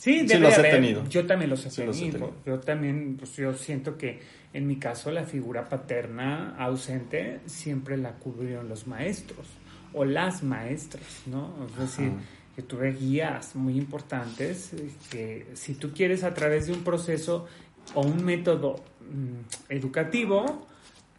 [0.00, 0.72] Sí, debe los haber.
[0.72, 1.06] He tenido.
[1.10, 2.32] Yo también los he, tenido.
[2.46, 4.18] Yo también, pues yo siento que
[4.54, 9.46] en mi caso la figura paterna ausente siempre la cubrieron los maestros
[9.92, 11.66] o las maestras, ¿no?
[11.66, 12.12] Es decir,
[12.56, 17.46] Yo tuve guías muy importantes eh, que si tú quieres a través de un proceso
[17.92, 20.66] o un método mm, educativo,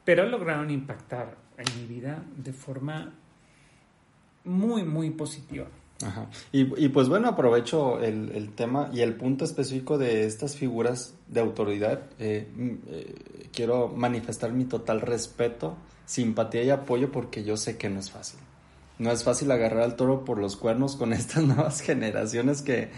[0.04, 3.14] pero lograron impactar en mi vida de forma
[4.44, 5.68] muy, muy positiva.
[6.04, 6.28] Ajá.
[6.52, 11.14] Y, y, pues bueno, aprovecho el, el, tema y el punto específico de estas figuras
[11.28, 12.02] de autoridad.
[12.20, 12.48] Eh,
[12.90, 13.16] eh,
[13.54, 18.40] quiero manifestar mi total respeto, simpatía y apoyo porque yo sé que no es fácil.
[19.00, 22.90] No es fácil agarrar al toro por los cuernos con estas nuevas generaciones que,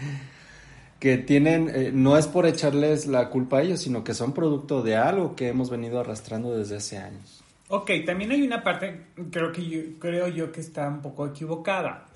[1.00, 4.82] que tienen, eh, no es por echarles la culpa a ellos, sino que son producto
[4.82, 7.42] de algo que hemos venido arrastrando desde hace años.
[7.68, 12.06] Ok, también hay una parte, creo que yo, creo yo que está un poco equivocada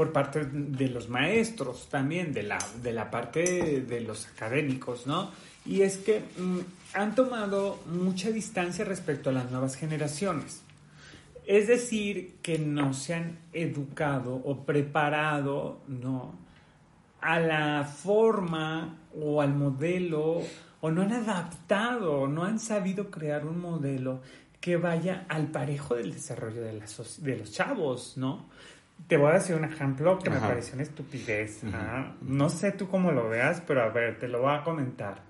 [0.00, 5.30] por parte de los maestros también, de la, de la parte de los académicos, ¿no?
[5.66, 6.60] Y es que mm,
[6.94, 10.62] han tomado mucha distancia respecto a las nuevas generaciones.
[11.46, 16.32] Es decir, que no se han educado o preparado, ¿no?
[17.20, 20.40] A la forma o al modelo,
[20.80, 24.22] o no han adaptado, no han sabido crear un modelo
[24.62, 26.82] que vaya al parejo del desarrollo de,
[27.18, 28.48] de los chavos, ¿no?
[29.06, 31.62] Te voy a decir un ejemplo que me pareció una estupidez.
[31.72, 32.14] ¿ah?
[32.22, 35.22] No sé tú cómo lo veas, pero a ver, te lo voy a comentar.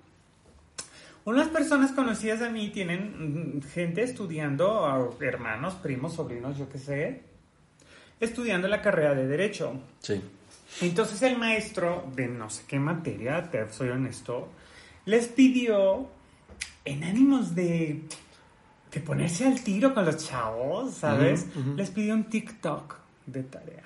[1.23, 7.21] Unas personas conocidas de mí tienen mm, gente estudiando, hermanos, primos, sobrinos, yo qué sé,
[8.19, 9.79] estudiando la carrera de Derecho.
[9.99, 10.21] Sí.
[10.81, 14.49] Entonces el maestro de no sé qué materia, te soy honesto,
[15.05, 16.09] les pidió,
[16.85, 18.03] en ánimos de
[18.91, 21.47] de ponerse al tiro con los chavos, ¿sabes?
[21.75, 22.97] Les pidió un TikTok
[23.31, 23.83] de tarea.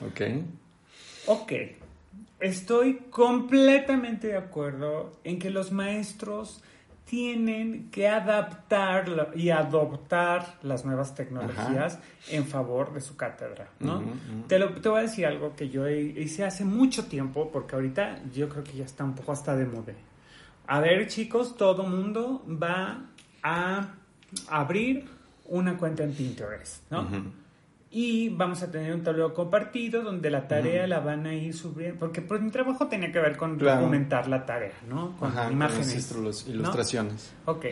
[0.00, 0.20] ok.
[1.26, 1.52] Ok.
[2.40, 6.62] Estoy completamente de acuerdo en que los maestros
[7.04, 14.02] tienen que adaptar y adoptar las nuevas tecnologías en favor de su cátedra, ¿no?
[14.48, 18.20] Te, lo, te voy a decir algo que yo hice hace mucho tiempo, porque ahorita
[18.32, 19.92] yo creo que ya está un poco hasta de moda.
[20.66, 23.02] A ver, chicos, todo mundo va
[23.42, 23.94] a
[24.48, 25.06] abrir
[25.46, 27.06] una cuenta en Pinterest, ¿no?
[27.96, 32.00] Y vamos a tener un tablero compartido donde la tarea la van a ir subiendo,
[32.00, 35.16] porque pues, mi trabajo tenía que ver con documentar la tarea, ¿no?
[35.16, 36.12] Con imágenes.
[36.12, 37.32] Con ilustraciones.
[37.44, 37.66] Ok.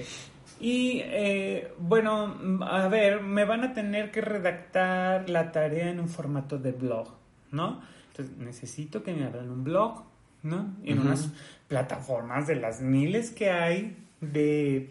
[0.60, 6.08] Y eh, bueno, a ver, me van a tener que redactar la tarea en un
[6.08, 7.08] formato de blog,
[7.50, 7.80] ¿no?
[8.10, 10.04] Entonces necesito que me abran un blog,
[10.44, 10.76] ¿no?
[10.84, 11.30] En unas
[11.66, 14.88] plataformas de las miles que hay de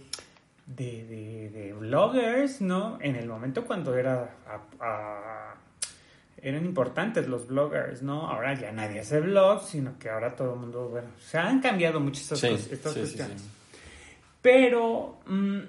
[0.65, 2.97] de, de, bloggers, ¿no?
[3.01, 4.35] En el momento cuando era
[6.37, 8.27] eran importantes los bloggers, ¿no?
[8.27, 11.99] Ahora ya nadie hace blogs, sino que ahora todo el mundo, bueno, se han cambiado
[11.99, 13.43] muchas estas, estas cuestiones.
[14.41, 15.59] Pero, mm,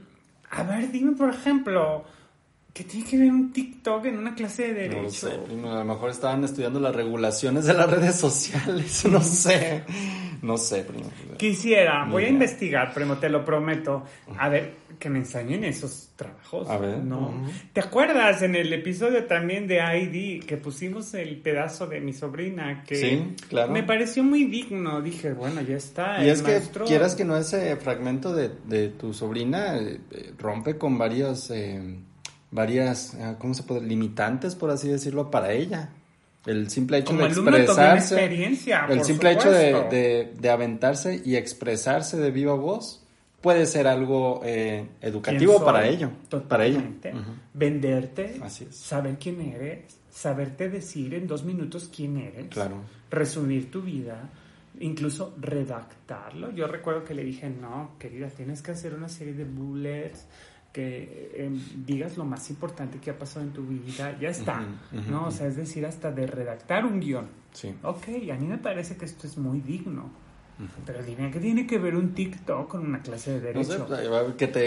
[0.51, 2.07] a ver, dime por ejemplo,
[2.73, 5.03] ¿Qué tiene que ver un TikTok en una clase de derecho?
[5.03, 9.85] No sé, a lo mejor estaban estudiando las regulaciones de las redes sociales, no sé,
[10.43, 11.11] no sé, primo.
[11.37, 14.05] Quisiera, voy a investigar, primo, te lo prometo.
[14.37, 16.69] A ver, que me enseñen esos trabajos.
[16.69, 16.99] A ver.
[16.99, 17.33] ¿no?
[17.73, 22.83] ¿Te acuerdas en el episodio también de ID que pusimos el pedazo de mi sobrina?
[22.85, 23.73] Que sí, claro.
[23.73, 26.25] Me pareció muy digno, dije, bueno, ya está.
[26.25, 30.01] Y es que quieras que no ese fragmento de, de tu sobrina eh,
[30.39, 31.51] rompe con varios...
[31.51, 31.99] Eh,
[32.53, 33.81] varias, eh, ¿cómo se puede?
[33.81, 35.91] Limitantes, por así decirlo, para ella.
[36.45, 38.25] El simple hecho de expresarse.
[38.25, 43.05] el simple hecho de, de, aventarse y expresarse de viva voz
[43.41, 46.11] puede ser algo eh, educativo para ello.
[46.49, 46.83] Para ella.
[47.55, 52.49] Venderte, saber quién eres, saberte decir en dos minutos quién eres.
[52.49, 52.83] Claro.
[53.11, 54.31] Resumir tu vida
[54.81, 56.51] incluso redactarlo.
[56.53, 60.27] Yo recuerdo que le dije, no, querida, tienes que hacer una serie de bullets,
[60.73, 64.65] que em, digas lo más importante que ha pasado en tu vida, ya está,
[65.09, 65.27] ¿no?
[65.27, 67.27] O sea, es decir, hasta de redactar un guion.
[67.53, 67.75] Sí.
[67.83, 70.11] Ok, a mí me parece que esto es muy digno.
[70.87, 73.87] Pero dime, ¿qué tiene que ver un TikTok con una clase de derecho?
[73.89, 74.61] No sé, pues, que te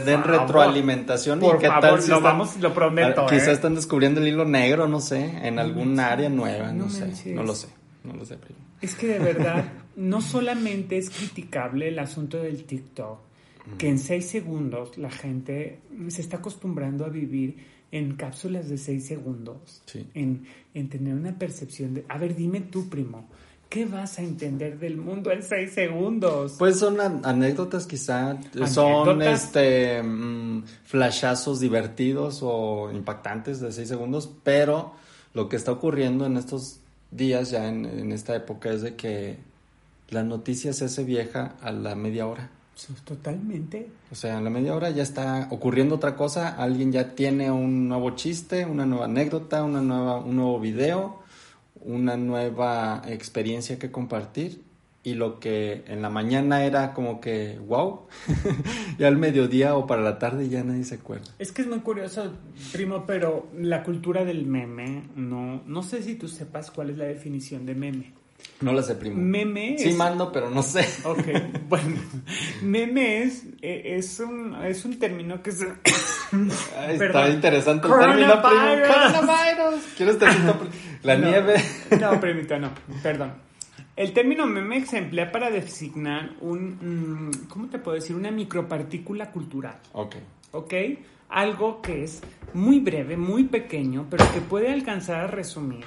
[0.00, 3.26] den retroalimentación por y qué favor, tal lo vamos, lo prometo.
[3.26, 3.52] Quizás ¿eh?
[3.52, 7.54] están descubriendo el hilo negro, no sé, en algún área nueva, no, sé, no lo
[7.54, 7.68] sé,
[8.04, 8.38] no lo sé.
[8.80, 9.64] Es que de verdad,
[9.96, 13.18] no solamente es criticable el asunto del TikTok,
[13.78, 17.56] que en seis segundos la gente se está acostumbrando a vivir
[17.92, 19.82] en cápsulas de seis segundos,
[20.14, 23.28] en, en, tener una percepción de, a ver, dime tú, primo,
[23.68, 26.56] ¿qué vas a entender del mundo en seis segundos?
[26.58, 34.94] Pues son anécdotas quizá, son este mm, flashazos divertidos o impactantes de seis segundos, pero
[35.34, 39.36] lo que está ocurriendo en estos días, ya en, en esta época, es de que
[40.08, 42.50] la noticia se hace vieja a la media hora.
[43.04, 43.88] Totalmente.
[44.10, 47.88] O sea, en la media hora ya está ocurriendo otra cosa, alguien ya tiene un
[47.88, 51.22] nuevo chiste, una nueva anécdota, una nueva, un nuevo video,
[51.80, 54.62] una nueva experiencia que compartir
[55.04, 58.06] y lo que en la mañana era como que wow,
[58.98, 61.30] ya al mediodía o para la tarde ya nadie se acuerda.
[61.38, 62.32] Es que es muy curioso,
[62.72, 67.04] primo, pero la cultura del meme, no, no sé si tú sepas cuál es la
[67.04, 68.21] definición de meme.
[68.62, 69.16] No la sé, primo.
[69.20, 70.86] Meme Sí es- mando, pero no sé.
[71.04, 71.26] Ok,
[71.68, 71.96] bueno,
[72.62, 75.66] meme es, eh, es, un, es un término que se...
[76.78, 78.86] Ay, está interesante el término, primo.
[78.86, 79.82] Coronavirus.
[79.96, 80.54] ¿Quieres primo?
[81.02, 81.28] La No.
[81.28, 81.54] nieve.
[82.00, 82.70] No, primito, no,
[83.02, 83.34] perdón.
[83.96, 88.16] El término meme se emplea para designar un, mm, ¿cómo te puedo decir?
[88.16, 90.16] Una micropartícula cultural, Ok.
[90.52, 90.74] ¿ok?
[91.28, 92.22] Algo que es
[92.54, 95.84] muy breve, muy pequeño, pero que puede alcanzar a resumir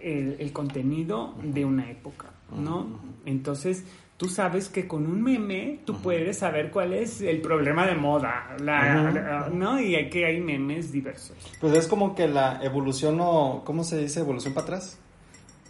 [0.00, 2.86] el, el contenido de una época, ¿no?
[3.26, 3.84] Entonces,
[4.16, 8.56] tú sabes que con un meme tú puedes saber cuál es el problema de moda,
[8.60, 9.80] la- ¿no?
[9.80, 11.36] Y hay que hay memes diversos.
[11.60, 13.62] Pues es como que la evolución o...
[13.64, 14.20] ¿Cómo se dice?
[14.20, 14.98] ¿Evolución para atrás?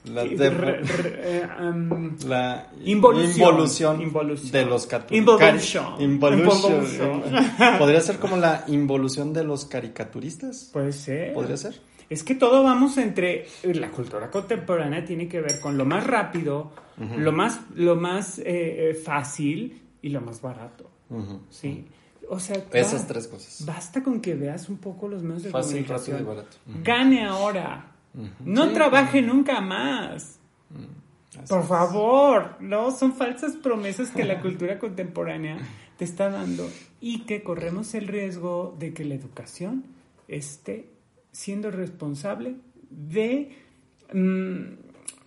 [0.04, 3.32] La, de- re- re- um, la Involución.
[3.50, 4.50] involución Involución.
[4.50, 5.84] de los cartu- Involution.
[5.96, 6.74] cari- Involution.
[6.74, 7.22] Involution.
[7.78, 10.68] ¿Podría ser como la involución de los caricaturistas?
[10.72, 11.32] Puede ser.
[11.34, 11.80] ¿Podría ser?
[12.12, 16.72] Es que todo vamos entre la cultura contemporánea tiene que ver con lo más rápido,
[17.16, 18.44] lo más lo más eh,
[18.90, 20.90] eh, fácil y lo más barato,
[21.50, 21.86] sí.
[22.28, 23.64] O sea, Esas va- tres cosas.
[23.66, 26.16] Basta con que veas un poco los medios de Fácil, comunicación.
[26.18, 26.56] rápido y barato.
[26.82, 27.92] Gane ahora.
[28.44, 28.74] No Sí.
[28.74, 30.38] trabaje nunca más.
[31.30, 31.66] Así Por es.
[31.66, 35.58] favor, no, son falsas promesas que la cultura contemporánea
[35.96, 36.68] te está dando
[37.00, 39.84] y que corremos el riesgo de que la educación
[40.28, 40.88] esté
[41.32, 42.54] siendo responsable
[42.90, 43.50] de...
[44.12, 44.60] mm,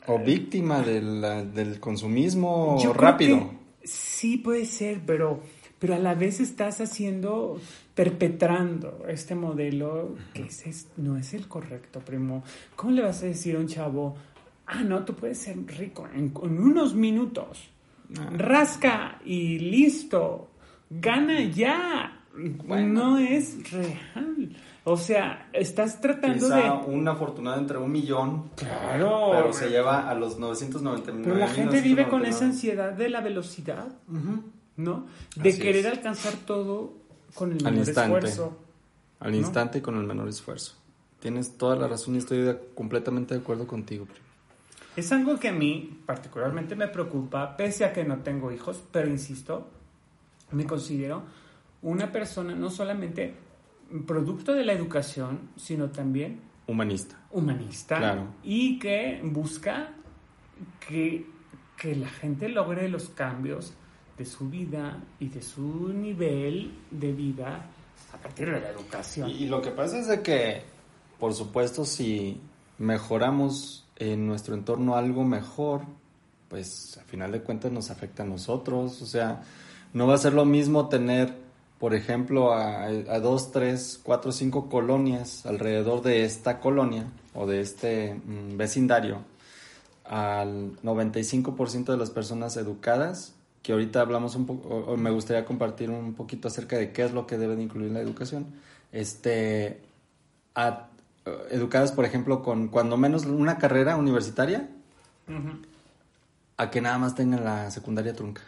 [0.08, 3.52] O víctima de la- del consumismo rápido.
[3.84, 5.41] sí puede ser, pero,
[5.80, 7.60] pero a la vez estás haciendo,
[7.96, 12.44] perpetrando este modelo que es- no es el correcto, primo.
[12.76, 14.15] ¿Cómo le vas a decir a un chavo,
[14.68, 17.70] ah, no, tú puedes ser rico en, en unos minutos?
[18.20, 18.30] Ah.
[18.38, 20.50] Rasca y listo,
[20.91, 22.22] gana ya.
[22.68, 22.94] Bueno.
[22.94, 24.56] No es real.
[24.88, 26.69] O sea, estás tratando Quizá de...
[26.93, 29.32] un afortunado entre un millón, Claro.
[29.34, 31.24] pero se lleva a los 999.
[31.24, 32.45] Pero la gente vive con esa 999.
[32.52, 33.88] ansiedad de la velocidad.
[34.78, 35.08] ¿no?
[35.36, 35.91] De Así querer es.
[35.93, 36.93] alcanzar todo
[37.34, 38.28] con el Al menor instante.
[38.28, 38.58] esfuerzo.
[39.19, 39.38] Al ¿No?
[39.38, 40.76] instante y con el menor esfuerzo.
[41.19, 44.06] Tienes toda la razón y estoy de- completamente de acuerdo contigo.
[44.06, 44.19] primo.
[44.95, 49.10] Es algo que a mí particularmente me preocupa, pese a que no tengo hijos, pero
[49.10, 49.67] insisto,
[50.52, 51.24] me considero
[51.82, 53.34] una persona no solamente
[54.06, 57.17] producto de la educación, sino también Humanista.
[57.32, 58.28] humanista Claro.
[58.43, 59.89] y que busca
[60.88, 61.26] que,
[61.78, 63.74] que la gente logre los cambios
[64.17, 67.65] de su vida y de su nivel de vida
[68.13, 69.30] a partir de la educación.
[69.30, 70.62] Y, y lo que pasa es de que,
[71.19, 72.39] por supuesto, si
[72.78, 75.82] mejoramos en nuestro entorno algo mejor,
[76.50, 79.02] pues a final de cuentas nos afecta a nosotros.
[79.02, 79.41] O sea,
[79.93, 81.34] no va a ser lo mismo tener,
[81.80, 87.62] por ejemplo, a, a dos, tres, cuatro, cinco colonias alrededor de esta colonia o de
[87.62, 89.20] este mm, vecindario
[90.06, 93.34] al 95% de las personas educadas,
[93.64, 97.26] que ahorita hablamos un poco, me gustaría compartir un poquito acerca de qué es lo
[97.26, 98.46] que debe de incluir la educación,
[98.92, 99.82] este,
[100.54, 100.88] a-
[101.26, 104.70] eh, educadas, por ejemplo, con cuando menos una carrera universitaria,
[106.58, 108.42] a que nada más tengan la secundaria trunca.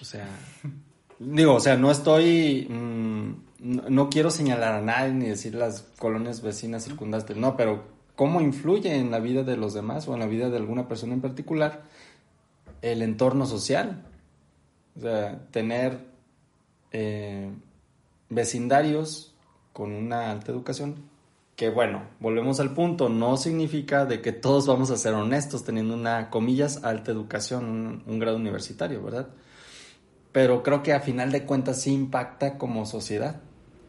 [0.00, 0.26] O sea,
[1.18, 6.42] digo, o sea, no estoy, mm, no, quiero señalar a nadie ni decir las colonias
[6.42, 10.26] vecinas circundantes, no, pero cómo influye en la vida de los demás o en la
[10.26, 11.82] vida de alguna persona en particular
[12.82, 14.04] el entorno social.
[14.96, 16.00] O sea, tener
[16.92, 17.50] eh,
[18.28, 19.34] vecindarios
[19.72, 20.96] con una alta educación,
[21.54, 25.94] que bueno, volvemos al punto, no significa de que todos vamos a ser honestos teniendo
[25.94, 29.28] una, comillas, alta educación, un grado universitario, ¿verdad?
[30.32, 33.40] Pero creo que a final de cuentas sí impacta como sociedad,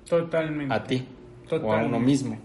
[0.07, 0.73] Totalmente.
[0.73, 1.05] a ti
[1.43, 1.87] o a Totalmente.
[1.87, 2.37] uno mismo.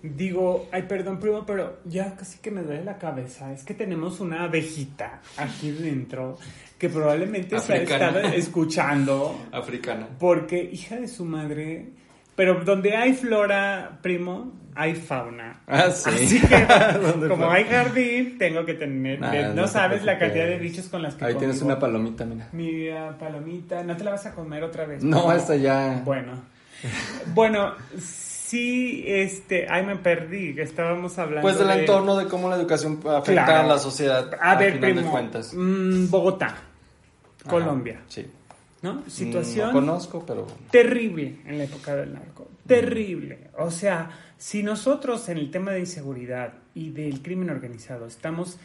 [0.00, 3.52] Digo, ay, perdón, primo, pero ya casi que me duele la cabeza.
[3.52, 6.38] Es que tenemos una abejita aquí dentro
[6.78, 10.06] que probablemente se estado escuchando Africana.
[10.20, 11.88] porque hija de su madre.
[12.36, 15.60] Pero donde hay flora, primo, hay fauna.
[15.66, 16.08] Ah, sí.
[16.08, 16.56] Así que,
[17.02, 19.18] ¿Dónde como hay jardín, tengo que tener.
[19.20, 22.48] Nah, no, sabes la cantidad de bichos con las que Ahí tienes una palomita, mira.
[22.52, 22.86] Mi
[23.18, 25.02] palomita, ¿no te la vas a comer otra vez?
[25.02, 26.00] No, esta ya...
[26.04, 26.40] Bueno.
[27.34, 32.48] Bueno, sí, este, ay, me perdí, que estábamos hablando Pues del de- entorno, de cómo
[32.48, 33.64] la educación afecta Claro.
[33.64, 35.52] a la sociedad A ver, final primo, de cuentas.
[35.54, 38.00] mm, Bogotá, Ajá, Colombia.
[38.08, 38.26] Sí.
[38.80, 39.02] ¿no?
[39.08, 43.48] Situación Mm, No conozco, pero terrible en la época del narco, terrible.
[43.58, 44.08] O sea,
[44.38, 48.58] si nosotros en el tema de inseguridad y del crimen organizado estamos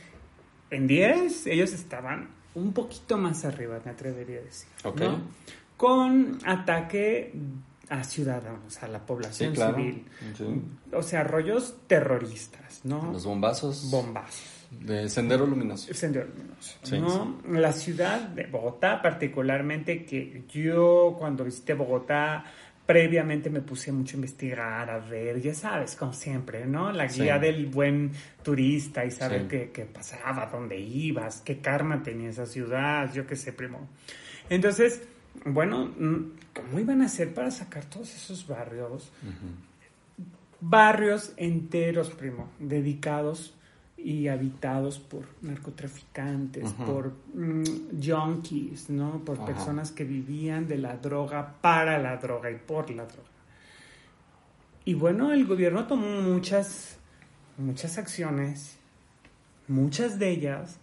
[0.69, 4.69] en 10, ellos estaban un poquito más arriba, me atrevería a decir.
[5.75, 7.33] Con ataque
[7.89, 9.75] a ciudadanos, a la sí, población claro.
[9.75, 10.05] civil.
[10.37, 10.45] Sí.
[10.93, 13.11] O sea, rollos terroristas, ¿no?
[13.11, 14.67] Los bombazos Bombazos.
[14.71, 15.93] de Sendero Luminoso.
[15.93, 17.39] Sendero Luminoso, Sí, ¿no?
[17.49, 22.45] La ciudad de Bogotá, particularmente, que yo cuando visité Bogotá,
[22.85, 26.91] previamente me puse mucho a investigar, a ver, ya sabes, como siempre, ¿no?
[26.91, 27.21] La Sí.
[27.23, 28.11] guía del buen
[28.41, 29.47] turista y saber Sí.
[29.47, 33.87] qué, qué pasaba, dónde ibas, qué karma tenía esa ciudad, yo qué sé, primo.
[34.49, 35.01] Entonces,
[35.45, 39.11] bueno, mm, ¿cómo iban a hacer para sacar todos esos barrios?
[40.65, 43.53] barrios enteros, primo, dedicados
[44.03, 47.63] y habitados por narcotraficantes, por mm,
[48.05, 49.23] junkies, ¿no?
[49.23, 49.45] Por Ajá.
[49.45, 53.29] personas que vivían de la droga para la droga y por la droga.
[54.85, 56.97] Y bueno, el gobierno tomó muchas,
[57.57, 58.77] muchas acciones,
[59.69, 60.77] muchas de ellas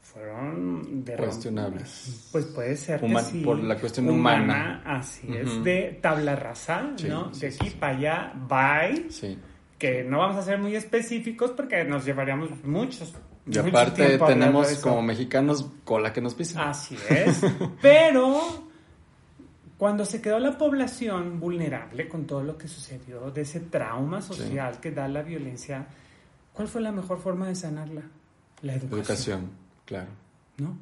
[0.00, 2.28] fueron de Cuestionables.
[2.32, 3.42] Pues puede ser que sí.
[3.44, 4.82] por la cuestión humana.
[4.84, 5.36] Así Ujú.
[5.38, 7.34] es, de tabla rasa, Sí, ¿no?
[7.34, 9.36] sí, de aquí para allá, bye, Sí.
[9.80, 13.14] Que no vamos a ser muy específicos porque nos llevaríamos muchos.
[13.46, 16.68] Y mucho aparte tenemos como mexicanos cola que nos pisa.
[16.68, 17.40] Así es.
[17.80, 18.68] Pero
[19.78, 24.78] cuando se quedó la población vulnerable con todo lo que sucedió, de ese trauma social
[24.80, 25.86] que da la violencia,
[26.52, 28.02] ¿cuál fue la mejor forma de sanarla?
[28.60, 29.00] La educación.
[29.00, 29.50] Educación,
[29.86, 30.10] claro.
[30.58, 30.76] ¿no?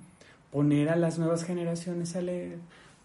[0.51, 2.59] Poner a las nuevas generaciones a leer,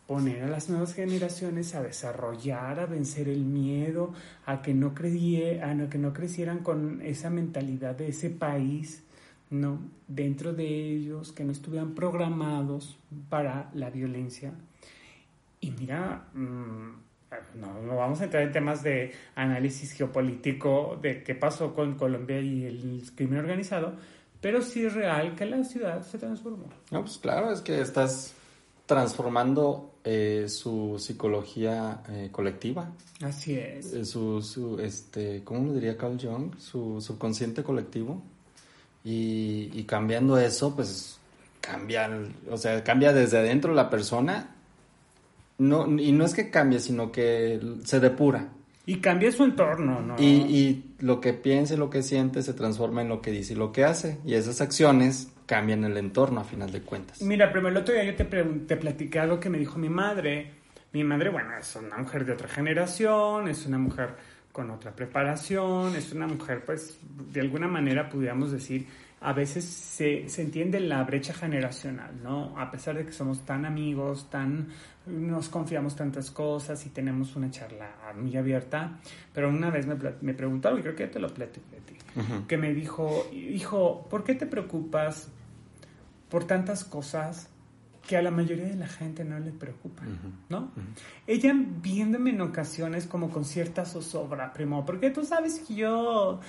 [0.08, 4.14] poner a las nuevas generaciones a desarrollar, a vencer el miedo,
[4.45, 9.04] a que no, credie- a no- que no crecieran con esa mentalidad de ese país,
[9.49, 9.80] ¿no?
[10.08, 12.97] Dentro de ellos, que no estuvieran programados
[13.30, 14.51] para la violencia.
[15.62, 16.89] Y mira, mm,
[17.60, 22.39] no, no vamos a entrar en temas de análisis geopolítico de qué pasó con Colombia
[22.41, 23.93] y el crimen organizado,
[24.41, 26.66] pero sí es real que la ciudad se transformó.
[26.91, 28.34] No, pues claro, es que estás
[28.86, 33.93] transformando eh, su psicología eh, colectiva, Así es.
[33.93, 36.57] eh, su, su, este, ¿cómo lo diría Carl Jung?
[36.57, 38.21] Su subconsciente colectivo.
[39.05, 41.17] Y, y cambiando eso, pues
[41.61, 42.09] cambia,
[42.49, 44.55] o sea, cambia desde adentro la persona.
[45.57, 48.49] No, y no es que cambie, sino que se depura.
[48.86, 50.15] Y cambia su entorno, ¿no?
[50.19, 53.53] Y, y lo que piensa y lo que siente se transforma en lo que dice
[53.53, 54.19] y lo que hace.
[54.25, 57.22] Y esas acciones cambian el entorno a final de cuentas.
[57.22, 60.52] Mira, primero el otro día yo te, te platicé algo que me dijo mi madre.
[60.94, 64.10] Mi madre, bueno, es una mujer de otra generación, es una mujer
[64.52, 67.00] con otra preparación, es una mujer, pues,
[67.32, 68.86] de alguna manera pudiéramos decir,
[69.20, 72.60] a veces se, se entiende la brecha generacional, ¿no?
[72.60, 74.68] A pesar de que somos tan amigos, tan
[75.08, 79.00] nos confiamos tantas cosas y tenemos una charla muy abierta,
[79.34, 81.98] pero una vez me, me preguntó algo y creo que ya te lo platiqué ti,
[82.16, 82.46] Ujú.
[82.48, 85.30] que me dijo, hijo, ¿por qué te preocupas
[86.34, 87.47] por tantas cosas
[88.07, 90.07] que a la mayoría de la gente no le preocupan,
[90.49, 90.71] ¿no?
[91.27, 96.39] Ella viéndome en ocasiones como con cierta zozobra, primo, porque tú sabes que yo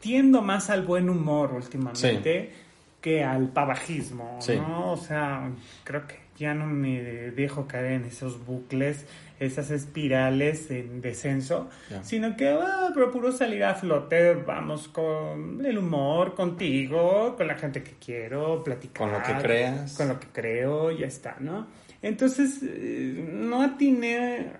[0.00, 2.52] tiendo más al buen humor últimamente
[3.00, 4.56] que al pavajismo, Sí.
[4.56, 4.90] ¿no?
[4.90, 5.48] O sea,
[5.84, 9.06] creo que ya no me dejo caer en esos bucles,
[9.40, 11.68] esas espirales en descenso,
[12.02, 17.82] sino que ah, procuro salir a flote, vamos con el humor, contigo, con la gente
[17.82, 19.08] que quiero, platicar.
[19.08, 19.96] Con lo que creas.
[19.96, 21.66] Con lo que creo, ya está, ¿no?
[22.02, 24.52] Entonces, eh, no atiné...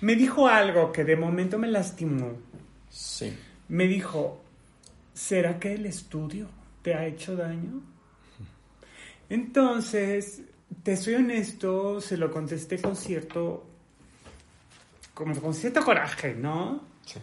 [0.00, 2.36] Me dijo algo que de momento me lastimó.
[2.90, 3.34] Sí.
[3.68, 4.44] Me dijo,
[5.14, 6.48] ¿será que el estudio
[6.82, 7.80] te ha hecho daño?
[9.30, 10.42] Entonces,
[10.82, 13.66] te soy honesto, se lo contesté con cierto,
[15.12, 16.82] como con cierto coraje, ¿no?
[17.04, 17.18] Sí.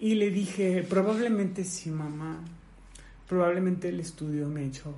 [0.00, 2.40] Y le dije, probablemente sí, mamá.
[3.28, 4.94] Probablemente el estudio me ha hecho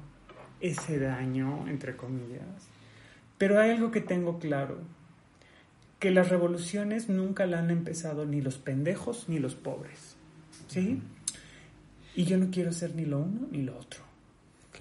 [0.61, 2.69] ese daño, entre comillas.
[3.39, 4.79] Pero hay algo que tengo claro.
[5.99, 10.17] Que las revoluciones nunca la han empezado ni los pendejos ni los pobres.
[10.69, 11.01] ¿Sí?
[12.15, 14.01] Y yo no quiero ser ni lo uno ni lo otro.
[14.71, 14.81] Ok.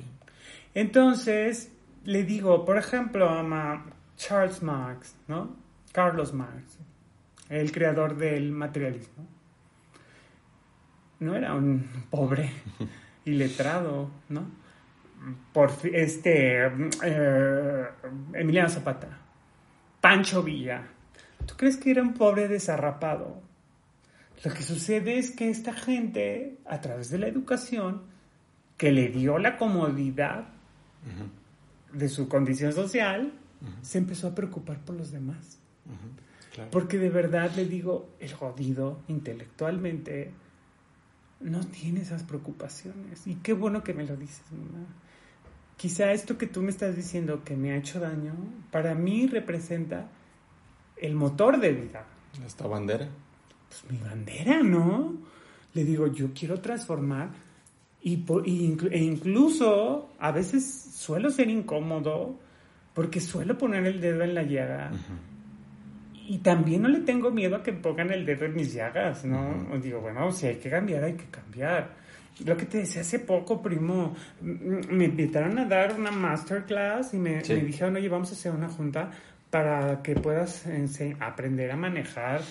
[0.73, 1.69] Entonces,
[2.05, 3.85] le digo, por ejemplo, a
[4.15, 5.55] Charles Marx, ¿no?
[5.91, 6.77] Carlos Marx,
[7.49, 9.27] el creador del materialismo.
[11.19, 12.51] No era un pobre
[13.25, 14.45] iletrado, ¿no?
[15.51, 16.67] Por este
[17.03, 17.85] eh,
[18.33, 19.07] Emiliano Zapata,
[19.99, 20.83] Pancho Villa.
[21.45, 23.41] ¿Tú crees que era un pobre desarrapado?
[24.43, 28.03] Lo que sucede es que esta gente, a través de la educación,
[28.77, 30.49] que le dio la comodidad
[31.95, 33.33] de su condición social,
[33.81, 35.59] se empezó a preocupar por los demás.
[36.71, 40.31] Porque de verdad le digo, el jodido intelectualmente
[41.41, 43.27] no tiene esas preocupaciones.
[43.27, 44.85] Y qué bueno que me lo dices, mamá.
[45.77, 48.33] Quizá esto que tú me estás diciendo que me ha hecho daño,
[48.71, 50.09] para mí representa
[50.95, 52.05] el motor de vida.
[52.45, 53.09] ¿Esta bandera?
[53.67, 55.17] Pues mi bandera, ¿no?
[55.73, 57.31] Le digo, yo quiero transformar
[58.05, 58.23] y,
[58.91, 62.39] e incluso a veces suelo ser incómodo
[62.93, 64.91] porque suelo poner el dedo en la llaga.
[66.27, 69.75] Y también no le tengo miedo a que pongan el dedo en mis llagas, ¿no?
[69.81, 71.95] Digo, bueno, si hay que cambiar, hay que cambiar.
[72.45, 77.41] Lo que te decía hace poco, primo, me invitaron a dar una masterclass y me,
[77.47, 79.09] me dijeron, oye, vamos a hacer una junta
[79.49, 80.65] para que puedas
[81.19, 82.41] aprender a manejar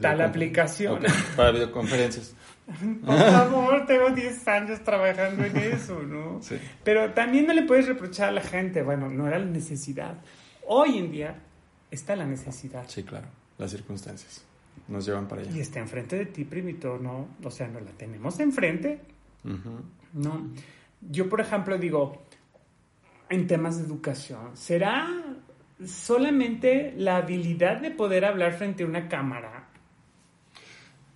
[0.00, 1.00] tal aplicación.
[1.36, 2.34] Para videoconferencias.
[3.06, 6.38] Por favor, tengo 10 años trabajando en eso, ¿no?
[6.42, 6.58] Sí.
[6.84, 10.18] Pero también no le puedes reprochar a la gente, bueno, no era la necesidad.
[10.66, 11.36] Hoy en día
[11.90, 12.84] está la necesidad.
[12.88, 14.44] Sí, claro, las circunstancias
[14.86, 15.50] nos llevan para allá.
[15.50, 17.28] Y está enfrente de ti, primito, ¿no?
[17.42, 19.00] O sea, no la tenemos enfrente.
[20.12, 20.50] No.
[21.00, 22.22] Yo, por ejemplo, digo,
[23.28, 25.08] en temas de educación, ¿será
[25.84, 29.57] solamente la habilidad de poder hablar frente a una cámara?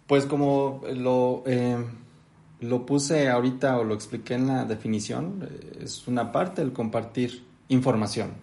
[0.06, 1.76] Pues como lo, eh,
[2.60, 7.44] lo puse ahorita o lo expliqué en la definición, eh, es una parte el compartir
[7.68, 8.34] información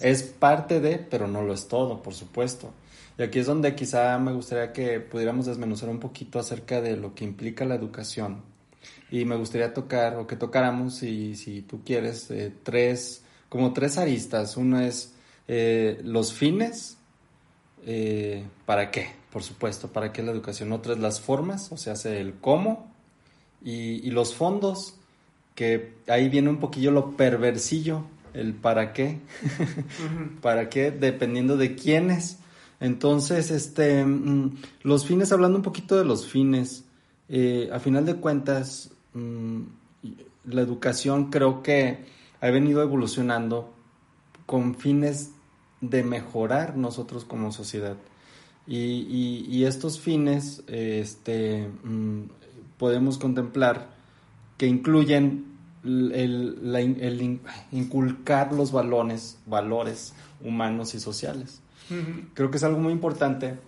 [0.00, 2.72] es parte de, pero no lo es todo, por supuesto.
[3.18, 7.14] Y aquí es donde quizá me gustaría que pudiéramos desmenuzar un poquito acerca de lo
[7.14, 8.42] que implica la educación.
[9.10, 13.96] Y me gustaría tocar, o que tocáramos, si, si tú quieres, eh, tres, como tres
[13.96, 14.56] aristas.
[14.56, 15.14] Uno es
[15.48, 16.98] eh, los fines,
[17.86, 19.12] eh, ¿para qué?
[19.36, 20.72] Por supuesto, ¿para qué la educación?
[20.72, 22.90] Otro es las formas, o sea, el cómo,
[23.62, 24.94] y, y los fondos,
[25.54, 29.20] que ahí viene un poquillo lo perversillo el para qué,
[30.40, 32.38] para qué, dependiendo de quiénes.
[32.80, 36.86] Entonces, este, mm, los fines, hablando un poquito de los fines,
[37.28, 39.60] eh, a final de cuentas, mm,
[40.46, 42.06] la educación creo que
[42.40, 43.70] ha venido evolucionando
[44.46, 45.32] con fines
[45.82, 47.98] de mejorar nosotros como sociedad.
[48.66, 52.22] Y, estos fines, este, mm,
[52.78, 53.90] podemos contemplar
[54.56, 57.40] que incluyen el,
[57.72, 61.60] inculcar los valores, valores humanos y sociales.
[62.34, 63.58] Creo que es algo muy importante.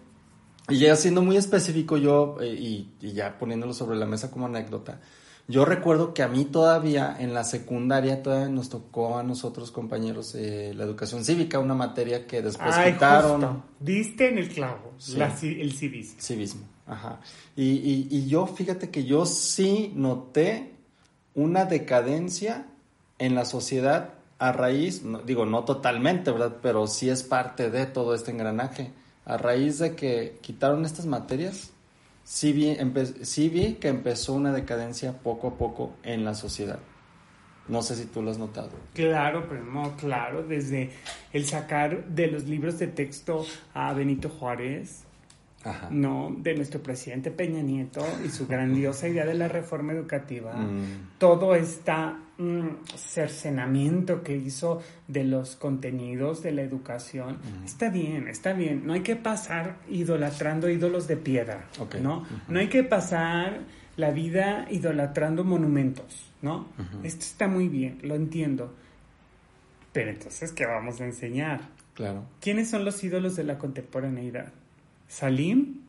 [0.68, 5.00] Y ya siendo muy específico yo, eh, y, ya poniéndolo sobre la mesa como anécdota,
[5.48, 10.34] yo recuerdo que a mí todavía en la secundaria todavía nos tocó a nosotros compañeros
[10.34, 13.64] eh, la educación cívica, una materia que después quitaron.
[13.80, 16.20] Diste en el clavo, el civismo.
[16.20, 17.20] Civismo, ajá.
[17.56, 20.74] Y, y yo, fíjate que yo sí noté
[21.34, 22.66] una decadencia
[23.18, 26.58] en la sociedad a raíz, digo, no totalmente, ¿verdad?
[26.62, 28.92] Pero sí es parte de todo este engranaje.
[29.24, 31.72] A raíz de que quitaron estas materias,
[32.28, 36.78] sí vi, que empezó una decadencia poco a poco en la sociedad.
[37.68, 38.70] No sé si tú lo has notado.
[38.92, 40.90] Claro, pero no, claro, desde
[41.32, 45.04] el sacar de los libros de texto a Benito Juárez,
[45.90, 51.18] no de nuestro presidente Peña Nieto y su grandiosa idea de la reforma educativa, mm.
[51.18, 51.92] todo este
[52.96, 57.64] cercenamiento que hizo de los contenidos de la educación, mm.
[57.64, 61.66] está bien, está bien, no hay que pasar idolatrando ídolos de piedra,
[62.00, 62.24] ¿no?
[62.48, 63.60] No hay que pasar
[63.96, 66.68] la vida idolatrando monumentos, ¿no?
[67.02, 68.72] Esto está muy bien, lo entiendo.
[69.92, 71.60] Pero entonces, ¿qué vamos a enseñar?
[71.94, 72.24] Claro.
[72.40, 74.52] ¿Quiénes son los ídolos de la contemporaneidad?
[75.08, 75.80] Salim,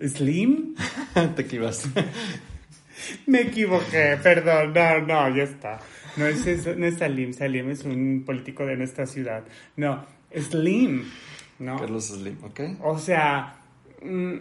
[0.00, 0.74] Slim.
[1.36, 1.44] Te.
[3.26, 5.80] Me equivoqué, perdón, no, no, ya está.
[6.16, 6.46] No es,
[6.76, 9.44] no es Salim, Salim es un político de nuestra ciudad.
[9.76, 11.10] No, Slim,
[11.58, 11.78] ¿no?
[11.78, 12.60] Carlos Slim, ok.
[12.82, 13.56] O sea,
[14.02, 14.34] mm,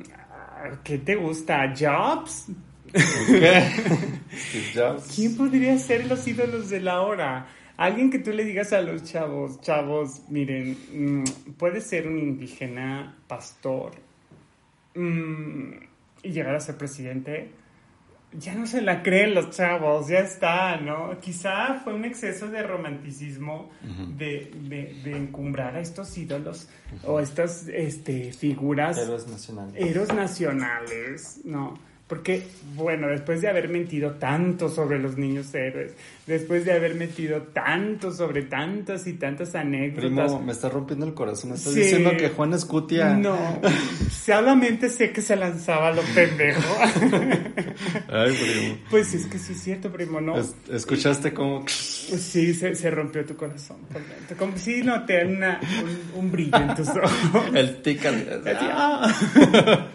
[0.83, 1.73] ¿qué te gusta?
[1.77, 2.47] ¿Jobs?
[4.75, 5.11] Jobs.
[5.15, 7.47] ¿Quién podría ser los ídolos de la hora?
[7.77, 13.17] Alguien que tú le digas a los chavos, chavos, miren, mm, puede ser un indígena
[13.27, 13.93] pastor
[14.95, 15.73] mm,
[16.23, 17.51] y llegar a ser presidente,
[18.37, 21.19] ya no se la creen los chavos, ya está, ¿no?
[21.19, 23.69] Quizá fue un exceso de romanticismo
[24.17, 24.51] de,
[25.03, 26.67] de, encumbrar a estos ídolos
[27.05, 28.97] o estas este, figuras.
[28.97, 29.73] Héroes nacionales.
[29.75, 31.77] Héroes nacionales, ¿no?
[32.07, 32.45] Porque,
[32.75, 35.95] bueno, después de haber mentido tanto sobre los niños héroes,
[36.27, 40.03] después de haber metido tanto sobre tantas y tantas anécdotas.
[40.31, 41.51] Primo, me está rompiendo el corazón.
[41.53, 41.79] Estás Sí.
[41.81, 43.13] diciendo que Juan Escutia.
[43.15, 43.37] No,
[44.09, 46.61] solamente sé que se lanzaba a lo pendejo.
[48.09, 48.77] Ay, primo.
[48.89, 50.37] Pues es que sí es cierto, primo, ¿no?
[50.37, 51.65] Es- ¿Escuchaste cómo.?
[51.67, 54.37] Sí, se, se rompió tu corazón por dentro.
[54.37, 55.59] Como si noté una,
[56.15, 57.43] un, un brillo en tus ojos.
[57.53, 58.11] El tica.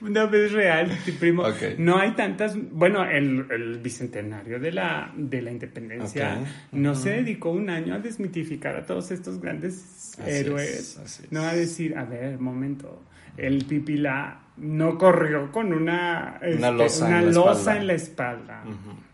[0.00, 1.42] No, pero es real, primo.
[1.42, 1.78] Ok.
[1.78, 2.54] No hay tantas.
[2.70, 6.46] Bueno, el, el bicentenario de la, de la independencia Ok.
[6.72, 10.98] no se dedicó un año a desmitificar a todos estos grandes Así héroes.
[11.04, 11.22] es.
[11.30, 13.02] No a decir, a ver, momento.
[13.36, 17.80] El pipila no corrió con una, este, losa una en la losa espalda.
[17.80, 18.64] en la espalda.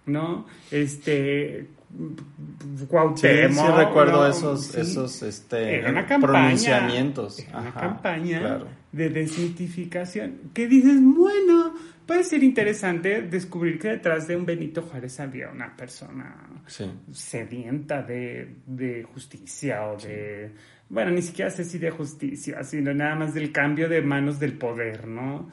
[0.06, 0.46] ¿No?
[0.70, 1.68] Este.
[1.96, 4.26] Sí, Cuauhtémoc, sí recuerdo ¿no?
[4.26, 4.80] esos, Sí.
[4.80, 6.32] esos este, Era una campaña.
[6.32, 7.38] pronunciamientos.
[7.38, 8.66] Era una Ajá, campaña Claro.
[8.94, 10.50] De desmitificación.
[10.54, 11.74] Que dices, bueno,
[12.06, 16.36] puede ser interesante descubrir que detrás de un Benito Juárez había una persona
[16.66, 16.84] Sí.
[17.12, 20.50] sedienta de, de justicia o de...
[20.88, 24.52] Bueno, ni siquiera sé si de justicia, sino nada más del cambio de manos del
[24.56, 25.50] poder, ¿no?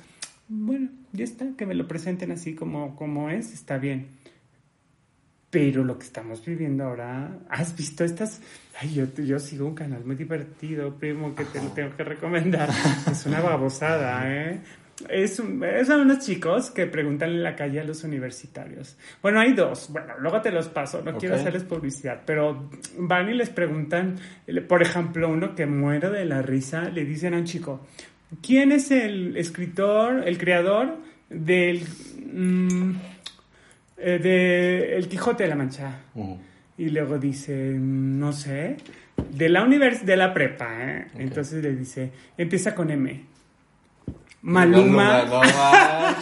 [0.48, 4.08] Bueno, ya está, que me lo presenten así como, como es, está bien.
[5.52, 8.42] Pero lo que estamos viviendo ahora, ¿has visto estas?
[8.80, 12.70] Ay, yo, yo sigo un canal muy divertido, primo, que te lo tengo que recomendar.
[13.12, 14.62] Es una babosada, ¿eh?
[15.10, 18.98] Es un- son unos chicos que preguntan en la calle a los universitarios.
[19.22, 19.90] Bueno, hay dos.
[19.92, 21.02] Bueno, luego te los paso.
[21.04, 24.16] No quiero hacerles publicidad, pero van y les preguntan,
[24.70, 27.86] por ejemplo, uno que muere de la risa, le dicen a un chico,
[28.42, 30.98] ¿quién es el escritor, el creador
[31.30, 31.82] del...
[32.32, 32.92] mm,
[34.02, 36.00] eh, de El Quijote de la Mancha?
[36.78, 38.78] Y luego dice, no sé,
[39.30, 41.08] de la univers de la prepa, ¿eh?
[41.18, 43.26] Entonces le dice, empieza con M.
[44.42, 45.24] Maluma.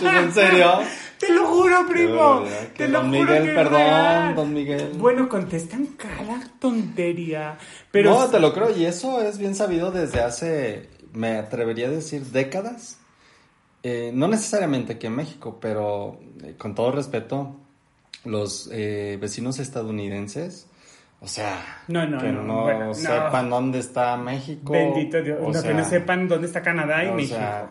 [0.01, 0.79] No, ¿en serio?
[1.19, 2.41] Te lo juro, primo.
[2.41, 4.35] Verdad, Te lo don juro Miguel, que perdón, real.
[4.35, 4.89] don Miguel.
[4.97, 7.57] Bueno, contestan cada tontería.
[7.91, 11.91] Pero no, te lo creo, y eso es bien sabido desde hace, me atrevería a
[11.91, 12.99] decir, décadas.
[13.83, 17.55] Eh, no necesariamente aquí en México, pero eh, con todo respeto,
[18.25, 20.67] los eh, vecinos estadounidenses,
[21.21, 22.93] o sea, No, no, que no, no, bueno, no.
[22.93, 24.71] sepan dónde está México.
[24.73, 27.35] bendito Dios, o no, que sea, no sepan dónde está Canadá y o México.
[27.35, 27.69] sea,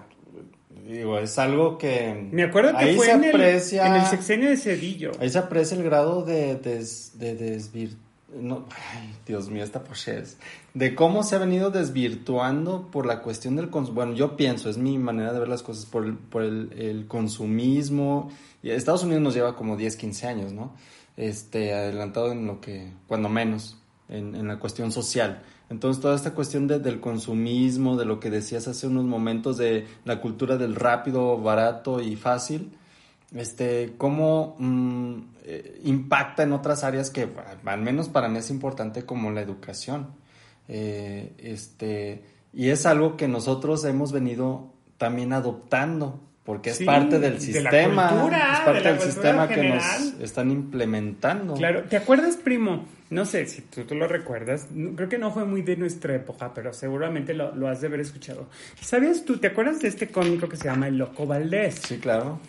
[0.86, 2.28] digo, es algo que...
[2.32, 5.12] Me acuerdo que ahí fue se en el, aprecia- en el sexenio de Cedillo.
[5.20, 7.90] Ahí se aprecia el grado de, des, de.
[8.38, 10.36] No, ay, Dios mío, esta pochez.
[10.74, 13.70] De cómo se ha venido desvirtuando por la cuestión del...
[13.70, 16.70] cons- Bueno, yo pienso, es mi manera de ver las cosas, por el, por el,
[16.76, 18.30] el consumismo.
[18.62, 20.74] Estados Unidos nos lleva como 10, 15 años, ¿no?
[21.16, 23.78] Este, adelantado en lo que, cuando menos,
[24.08, 25.42] en, en la cuestión social.
[25.70, 29.86] Entonces, toda esta cuestión de- del consumismo, de lo que decías hace unos momentos, de
[30.04, 32.70] la cultura del rápido, barato y fácil,
[33.34, 37.28] este, cómo mm, eh, impacta en otras áreas que
[37.64, 40.08] al menos para mí es importante como la educación.
[40.68, 47.18] Eh, este, y es algo que nosotros hemos venido también adoptando, porque es Sí, parte
[47.18, 49.84] del de la sistema, cultura, es de parte la del sistema que nos
[50.18, 51.52] están implementando.
[51.52, 52.86] Claro, ¿te acuerdas, primo?
[53.10, 56.14] No sé si tú, tú lo recuerdas, no- creo que no fue muy de nuestra
[56.14, 58.48] época, pero seguramente lo, lo has de haber escuchado.
[58.80, 61.82] ¿Sabías tú, te acuerdas de este cómico que se llama El Loco Valdés?
[61.86, 62.40] Sí, claro.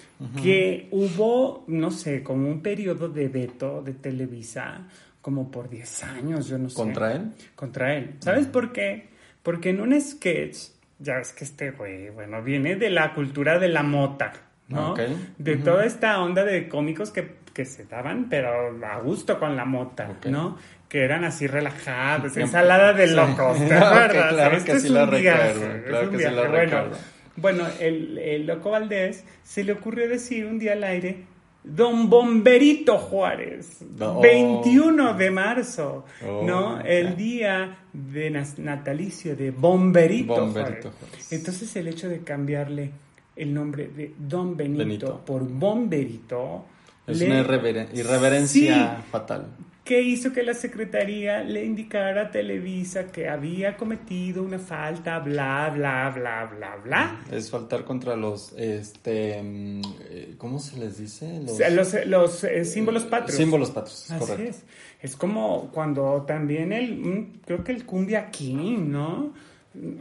[0.42, 4.88] Que hubo, no sé, como un periodo de veto de Televisa,
[5.22, 6.76] como por 10 años, yo no sé.
[6.78, 7.32] ¿Contra él?
[7.54, 8.16] Contra él.
[8.20, 9.10] ¿Sabes por qué?
[9.44, 10.58] Porque en un sketch,
[11.00, 14.34] ya ves que este güey, bueno, viene de la cultura de la mota,
[14.68, 14.96] ¿no?
[15.38, 18.50] De toda esta onda de cómicos que, que se daban, pero
[18.86, 20.08] a gusto con la mota.
[20.26, 20.58] ¿no?
[20.88, 23.16] Que eran así relajados, ensalada de Sí.
[23.16, 24.34] locos, ¿te Ok, acuerdas?
[24.34, 26.48] claro Este que es sí lo viaje, recuerdo, es claro que sí lo viaje.
[26.50, 26.98] Bueno, recuerdo.
[27.36, 31.24] bueno, el, el loco Valdés se le ocurrió decir un día al aire,
[31.76, 34.20] Don Bomberito Juárez, No.
[34.22, 36.82] 21 de marzo, Oh, ¿no?
[36.82, 40.98] El día de natalicio de Bomberito, Bomberito Juárez.
[41.10, 41.32] Juárez.
[41.32, 42.92] Entonces el hecho de cambiarle
[43.36, 45.22] el nombre de Don Benito, Benito.
[45.26, 46.66] por Bomberito
[47.08, 49.48] Es le- una irreveren- irreverencia Sí, fatal.
[49.90, 55.72] Que hizo que la secretaría le indicara a Televisa que había cometido una falta, bla,
[55.74, 57.26] bla, bla, bla, bla.
[57.32, 59.82] Es faltar contra los, este, mm,
[60.12, 61.42] eh, ¿cómo se les dice?
[61.48, 63.36] Sea, Los, los, eh, símbolos patrios.
[63.36, 64.44] Símbolos patrios, Así correcto.
[64.52, 64.64] es.
[65.02, 69.34] Es como cuando también el, mm, creo que el Cumbia King, ¿no?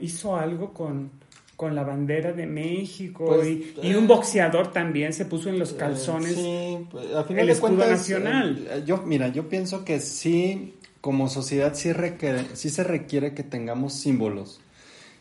[0.03, 1.13] Hizo algo con,
[1.59, 5.59] con la bandera de México Pues, y, y eh, un boxeador también se puso en
[5.59, 6.35] los calzones.
[6.37, 8.67] Sí, pues, al final el de escudo cuentas, nacional.
[8.71, 13.43] eh, yo, mira, yo pienso que sí, como sociedad, sí, requiere, sí se requiere que
[13.43, 14.61] tengamos símbolos.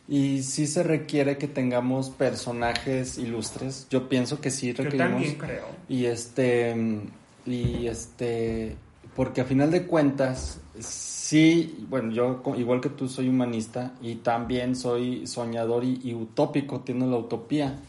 [0.08, 3.88] Y sí se requiere que tengamos personajes ilustres.
[3.90, 5.12] Yo pienso que sí Yo requerimos.
[5.12, 5.66] también creo.
[5.90, 6.76] Y este.
[7.46, 8.78] Y este.
[9.16, 14.76] porque a final de cuentas, sí, bueno, yo igual que tú soy humanista y también
[14.76, 17.80] soy soñador y, utópico, tengo la utopía.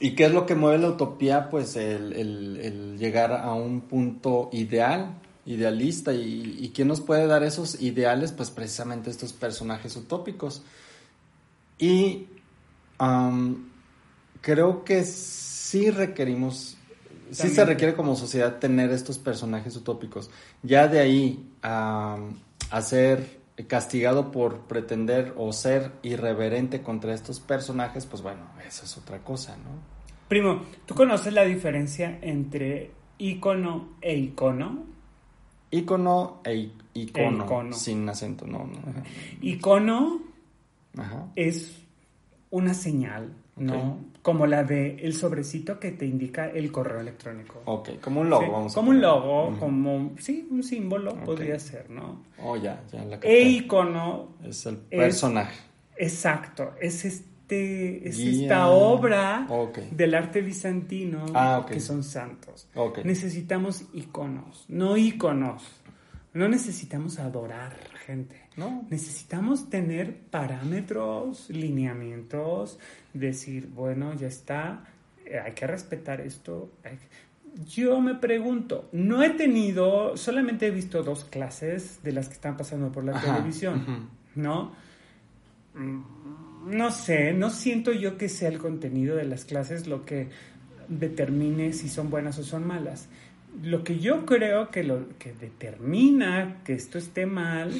[0.00, 1.50] ¿Y qué es lo que mueve la utopía?
[1.50, 6.12] Pues el, llegar a un punto ideal, idealista.
[6.12, 8.32] ¿Y, ¿Y, quién nos puede dar esos ideales?
[8.32, 10.62] Pues precisamente estos personajes utópicos.
[11.78, 12.26] Y
[14.40, 16.76] creo que sí requerimos,
[17.30, 20.30] sí se requiere como sociedad tener estos personajes utópicos.
[20.62, 22.18] Ya de ahí a,
[22.82, 29.18] ser castigado por pretender o ser irreverente contra estos personajes, pues bueno, eso es otra
[29.18, 29.98] cosa, ¿no?
[30.28, 34.84] Primo, ¿tú conoces la diferencia entre ícono e icono?
[35.70, 38.58] Ícono e icono, sin acento, no.
[38.66, 39.02] no.
[39.40, 40.20] Icono
[41.34, 41.82] es
[42.50, 43.98] una señal, ¿no?
[44.22, 47.62] Como la de el sobrecito que te indica el correo electrónico.
[47.64, 52.24] Ok, como un logo, vamos Como un logo, como, sí, un símbolo podría ser, ¿no?
[52.42, 54.36] Oh, ya, ya la E icono.
[54.44, 55.58] Es el personaje.
[55.96, 59.46] exacto, es este, es esta obra
[59.90, 62.68] del arte bizantino ah, que son santos.
[63.04, 65.62] Necesitamos iconos, no iconos.
[66.34, 68.47] No necesitamos adorar gente.
[68.58, 68.84] No.
[68.90, 72.80] Necesitamos tener parámetros, lineamientos,
[73.14, 74.84] decir, bueno, ya está,
[75.24, 76.72] eh, hay que respetar esto.
[77.68, 82.56] Yo me pregunto, no he tenido, solamente he visto dos clases de las que están
[82.56, 84.72] pasando por la televisión, ¿no?
[85.74, 90.30] Mm, no sé, no siento yo que sea el contenido de las clases lo que
[90.88, 93.08] determine si son buenas o son malas.
[93.62, 97.72] Lo que yo creo que lo que determina que esto esté mal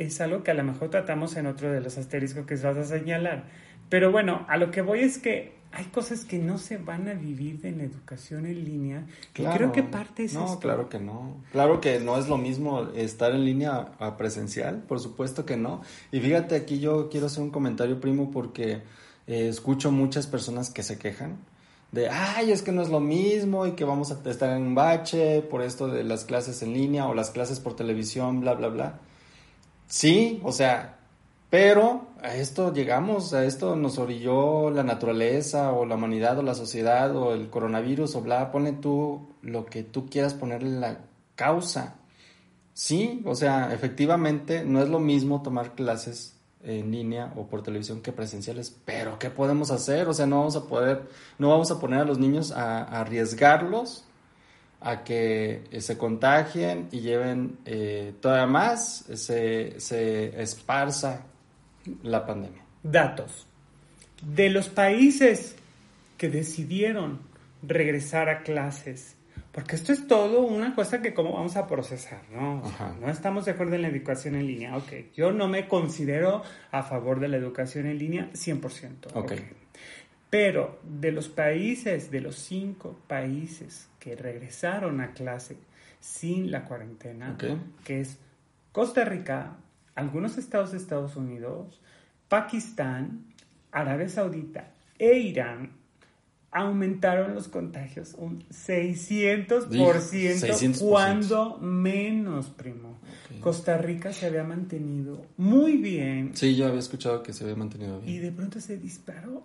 [0.00, 2.84] es algo que a lo mejor tratamos en otro de los asteriscos que vas a
[2.84, 3.44] señalar.
[3.88, 7.14] Pero bueno, a lo que voy es que hay cosas que no se van a
[7.14, 9.06] vivir en la educación en línea.
[9.34, 11.36] Claro, creo que parte es No, claro que no.
[11.52, 15.82] Claro que no es lo mismo estar en línea a presencial, por supuesto que no.
[16.10, 18.82] Y fíjate, aquí yo quiero hacer un comentario, primo, porque
[19.26, 21.38] eh, escucho muchas personas que se quejan
[21.92, 24.74] de, ay, es que no es lo mismo y que vamos a estar en un
[24.74, 28.68] bache por esto de las clases en línea o las clases por televisión, bla, bla,
[28.68, 29.00] bla.
[29.90, 30.98] Sí, o sea,
[31.50, 36.54] pero a esto llegamos, a esto nos orilló la naturaleza o la humanidad o la
[36.54, 41.00] sociedad o el coronavirus o bla, pone tú lo que tú quieras ponerle la
[41.34, 41.96] causa.
[42.72, 48.00] Sí, o sea, efectivamente no es lo mismo tomar clases en línea o por televisión
[48.00, 50.06] que presenciales, pero ¿qué podemos hacer?
[50.08, 54.04] O sea, no vamos a poder, no vamos a poner a los niños a arriesgarlos
[54.80, 61.22] a que eh, se contagien y lleven eh, todavía más, se, se esparza
[62.02, 62.62] la pandemia.
[62.82, 63.46] Datos.
[64.22, 65.56] De los países
[66.16, 67.20] que decidieron
[67.62, 69.16] regresar a clases,
[69.52, 72.62] porque esto es todo una cosa que cómo vamos a procesar, ¿no?
[73.00, 74.92] no estamos de acuerdo en la educación en línea, ok.
[75.14, 79.08] Yo no me considero a favor de la educación en línea 100%.
[79.14, 79.32] Ok.
[80.30, 85.56] Pero de los países, de los cinco países que regresaron a clase
[85.98, 87.36] sin la cuarentena,
[87.84, 88.18] que es
[88.72, 89.56] Costa Rica,
[89.96, 91.80] algunos estados de Estados Unidos,
[92.28, 93.24] Pakistán,
[93.72, 95.72] Arabia Saudita e Irán,
[96.52, 102.98] aumentaron los contagios un 600%, cuando menos, primo.
[103.40, 106.32] Costa Rica se había mantenido muy bien.
[106.34, 108.14] Sí, yo había escuchado que se había mantenido bien.
[108.14, 109.44] Y de pronto se disparó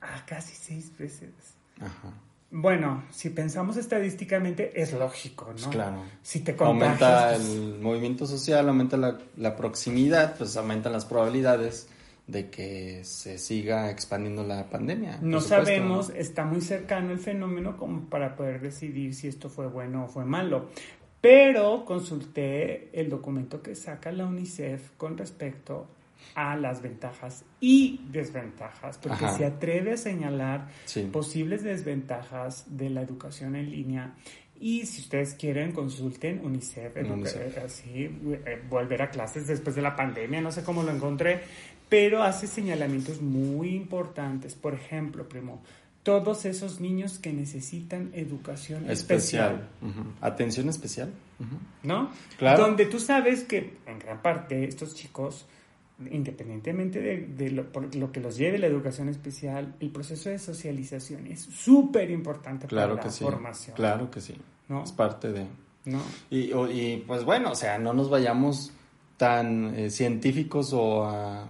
[0.00, 1.30] a casi seis veces.
[1.80, 2.12] Ajá.
[2.52, 5.52] Bueno, si pensamos estadísticamente, es lógico, ¿no?
[5.52, 6.02] Pues claro.
[6.20, 8.96] Si te Aumenta el movimiento social, aumenta
[9.36, 11.88] la, proximidad, pues aumentan las probabilidades
[12.26, 15.18] de que se siga expandiendo la pandemia.
[15.22, 20.04] No sabemos, está muy cercano el fenómeno como para poder decidir si esto fue bueno
[20.04, 20.70] o fue malo.
[21.20, 25.86] Pero consulté el documento que saca la UNICEF con respecto
[26.34, 30.68] a las ventajas y desventajas, porque se atreve a señalar
[31.12, 34.14] posibles desventajas de la educación en línea.
[34.60, 36.94] Y si ustedes quieren, consulten UNICEF,
[37.64, 41.40] así, eh, volver a clases después de la pandemia, no sé cómo lo encontré,
[41.88, 44.54] pero hace señalamientos muy importantes.
[44.54, 45.62] Por ejemplo, primo,
[46.02, 49.68] todos esos niños que necesitan educación especial.
[50.20, 51.10] Atención especial.
[51.82, 52.10] ¿No?
[52.38, 52.64] Claro.
[52.64, 55.46] Donde tú sabes que en gran parte estos chicos
[56.10, 62.10] independientemente de, lo, que los lleve la educación especial, el proceso de socialización es súper
[62.10, 63.76] importante para la formación.
[63.76, 64.34] Claro que sí.
[64.82, 65.46] Es parte de...
[66.30, 68.72] Y, pues bueno, o sea, no nos vayamos
[69.16, 71.04] tan eh, científicos o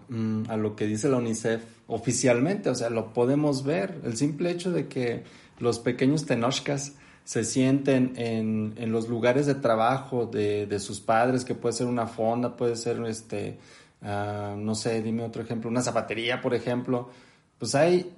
[0.09, 4.01] mm, a, lo que dice la UNICEF oficialmente, o sea, lo podemos ver.
[4.05, 5.25] El simple hecho de que
[5.59, 6.95] los pequeños tenochcas
[7.25, 11.87] se sienten en, en los lugares de trabajo de, de, sus padres, que puede ser
[11.87, 13.59] una fonda, puede ser, este,
[14.03, 17.11] uh, no sé, dime otro ejemplo, una zapatería, por ejemplo,
[17.59, 18.15] pues hay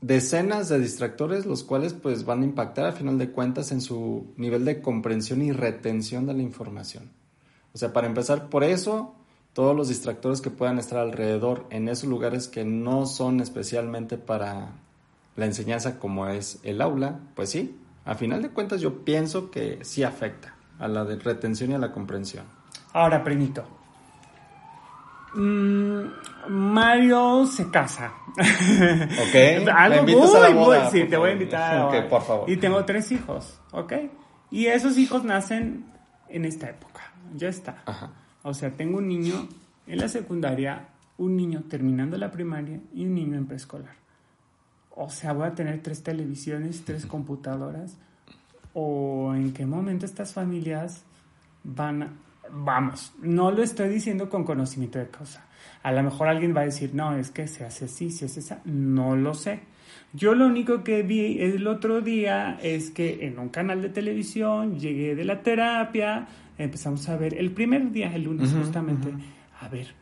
[0.00, 4.32] decenas de distractores los cuales pues van a impactar a final de cuentas en su
[4.36, 7.10] nivel de comprensión y retención de la información.
[7.72, 9.14] O sea, para empezar por eso,
[9.52, 14.72] todos los distractores que puedan estar alrededor en esos lugares que no son especialmente para
[15.36, 19.78] la enseñanza como es el aula, pues sí, a final de cuentas yo pienso que
[19.82, 22.44] sí afecta a la retención y a la comprensión.
[22.92, 23.64] Ahora, primito.
[25.34, 26.02] Mm,
[26.48, 28.12] Mario se casa.
[28.36, 29.68] Ok.
[29.74, 31.94] Algo ¿Me invitas a la muy, boda, muy- sí, te voy a invitar.
[31.96, 32.50] a por favor.
[32.50, 33.92] Y tengo tres hijos, ¿ok?
[34.50, 35.86] Y esos hijos nacen
[36.28, 37.00] en esta época.
[37.34, 37.82] Ya está.
[37.86, 38.10] Ajá.
[38.42, 39.48] O sea, tengo un niño
[39.86, 43.94] en la secundaria, un niño terminando la primaria y un niño en preescolar.
[44.94, 47.96] O sea, voy a tener tres televisiones, tres computadoras.
[48.74, 51.02] ¿O en qué momento estas familias
[51.64, 52.08] van a...
[52.54, 55.46] Vamos, no lo estoy diciendo con conocimiento de causa.
[55.82, 58.40] A lo mejor alguien va a decir, no, es que se hace así, se hace
[58.40, 58.60] esa.
[58.66, 59.60] No lo sé.
[60.12, 64.78] Yo lo único que vi el otro día es que en un canal de televisión
[64.78, 66.26] llegué de la terapia,
[66.58, 69.08] empezamos a ver el primer día, el lunes justamente,
[69.60, 69.94] a ver,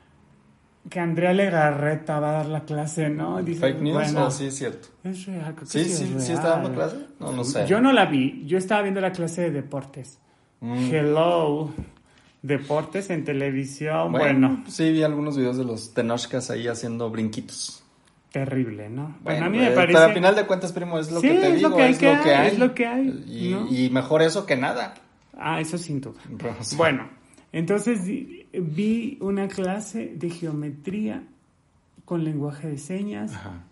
[0.88, 3.40] que Andrea Legarreta va a dar la clase, ¿no?
[3.42, 4.88] Dice, ¿Fake news bueno, o sí es cierto?
[5.04, 6.20] Es real, creo que Sí, es sí, sí real.
[6.32, 6.96] está dando clase.
[7.20, 7.66] No, no sé.
[7.68, 10.18] Yo no la vi, yo estaba viendo la clase de deportes.
[10.60, 10.92] Mm.
[10.92, 11.70] Hello,
[12.42, 17.82] deportes en televisión, bueno, Sí, vi algunos videos de los Tenochcas ahí haciendo brinquitos.
[18.32, 19.02] terrible, ¿no?
[19.02, 19.92] Bueno, Bueno, a mí me eh, parece...
[19.94, 21.82] Pero al final de cuentas, primo, es lo Sí, que te es digo, lo que
[21.82, 23.66] hay es que lo que hay, es lo que hay, Y, ¿no?
[23.68, 24.94] y mejor eso que nada.
[25.36, 26.20] Ah, eso sin duda.
[26.76, 27.08] Bueno,
[27.52, 31.24] entonces vi una clase de geometría
[32.04, 33.64] con lenguaje de señas Ajá.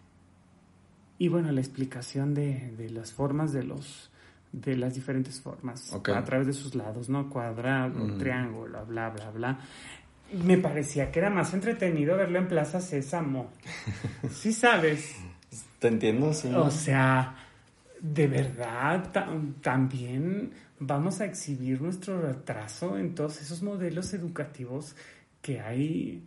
[1.19, 4.11] y bueno, la explicación de, de las formas de los
[4.53, 7.29] de las diferentes formas a través de sus lados, ¿no?
[7.29, 8.19] Cuadrado, Mm.
[8.19, 9.59] triángulo, bla, bla, bla.
[10.43, 13.51] Me parecía que era más entretenido verlo en Plaza Sésamo.
[14.31, 15.17] Sí sabes.
[15.79, 16.51] Te entiendo, sí.
[16.55, 17.35] O sea,
[18.01, 19.29] de verdad, ta-
[19.63, 24.95] también vamos a exhibir nuestro retraso en todos esos modelos educativos
[25.41, 26.25] que hay.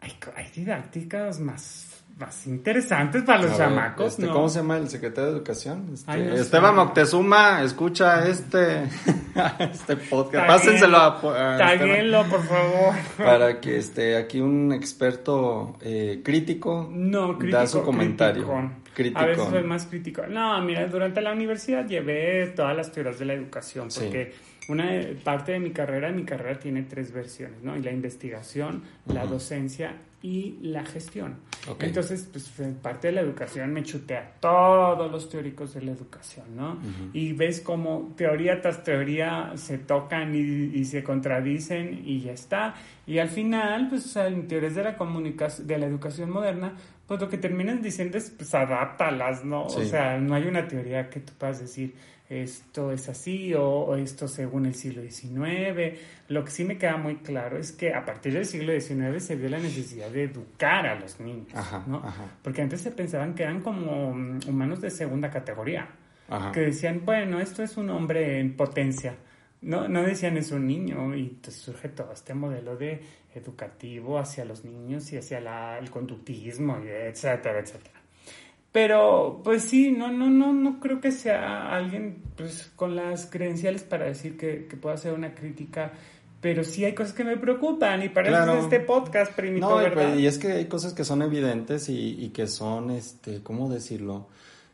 [0.00, 4.32] Hay didácticas más, más interesantes para los ver, chamacos, este, ¿no?
[4.34, 5.90] ¿Cómo se llama el secretario de Educación?
[5.94, 6.42] Este, Ay, no sé.
[6.42, 8.84] Esteban Moctezuma, escucha este,
[9.58, 10.46] este podcast.
[10.46, 11.58] Pásenselo a, a Esteban.
[11.58, 12.94] Taguéenlo, por favor.
[13.16, 17.58] para que esté aquí un experto eh, crítico No, crítico.
[17.58, 18.46] da su comentario.
[18.94, 19.22] criticón.
[19.22, 20.22] A veces soy más crítico.
[20.28, 24.00] No, mira, durante la universidad llevé todas las teorías de la educación, Sí.
[24.00, 24.34] porque
[24.68, 24.90] una
[25.24, 27.76] parte de mi carrera, mi carrera tiene tres versiones, ¿no?
[27.76, 31.36] Y la investigación, la docencia y la gestión.
[31.68, 31.82] Ok.
[31.84, 32.50] Entonces, pues
[32.82, 36.72] parte de la educación me chuté a todos los teóricos de la educación, ¿no?
[36.72, 37.10] Ujú.
[37.14, 42.74] Y ves cómo teoría tras teoría se tocan y, y se contradicen y ya está.
[43.06, 46.74] Y al final, pues o sea, en teorías de la comunicación, de la educación moderna,
[47.06, 49.64] pues lo que terminan diciendo es, pues adáptalas, ¿no?
[49.64, 49.86] O Sí.
[49.86, 51.94] sea, no hay una teoría que tú puedas decir,
[52.30, 55.98] esto es así o, o esto según el siglo XIX.
[56.28, 59.34] Lo que sí me queda muy claro es que a partir del siglo XIX se
[59.36, 61.96] vio la necesidad de educar a los niños, Ajá, ¿no?
[61.98, 62.26] ajá.
[62.42, 65.88] Porque antes se pensaban que eran como mm, humanos de segunda categoría
[66.28, 66.52] Ajá.
[66.52, 69.16] que decían, bueno, esto es un hombre en potencia.
[69.62, 73.02] No, no decían es un niño y entonces surge todo este modelo de
[73.34, 77.99] educativo hacia los niños y hacia la- el conductismo, y etcétera, etcétera.
[78.72, 83.82] Pero, pues sí, no, no, no, no creo que sea alguien pues, con las credenciales
[83.82, 85.90] para decir que, que pueda hacer una crítica,
[86.40, 88.52] pero sí hay cosas que me preocupan y para Claro.
[88.52, 90.10] eso es este podcast, primito, No, y, ¿verdad?
[90.10, 93.68] pues, y es que hay cosas que son evidentes y, y que son, este, ¿cómo
[93.68, 94.28] decirlo?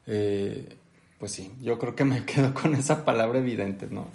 [0.06, 0.76] Eh,
[1.18, 4.08] pues sí, yo creo que me quedo con esa palabra evidente, ¿no?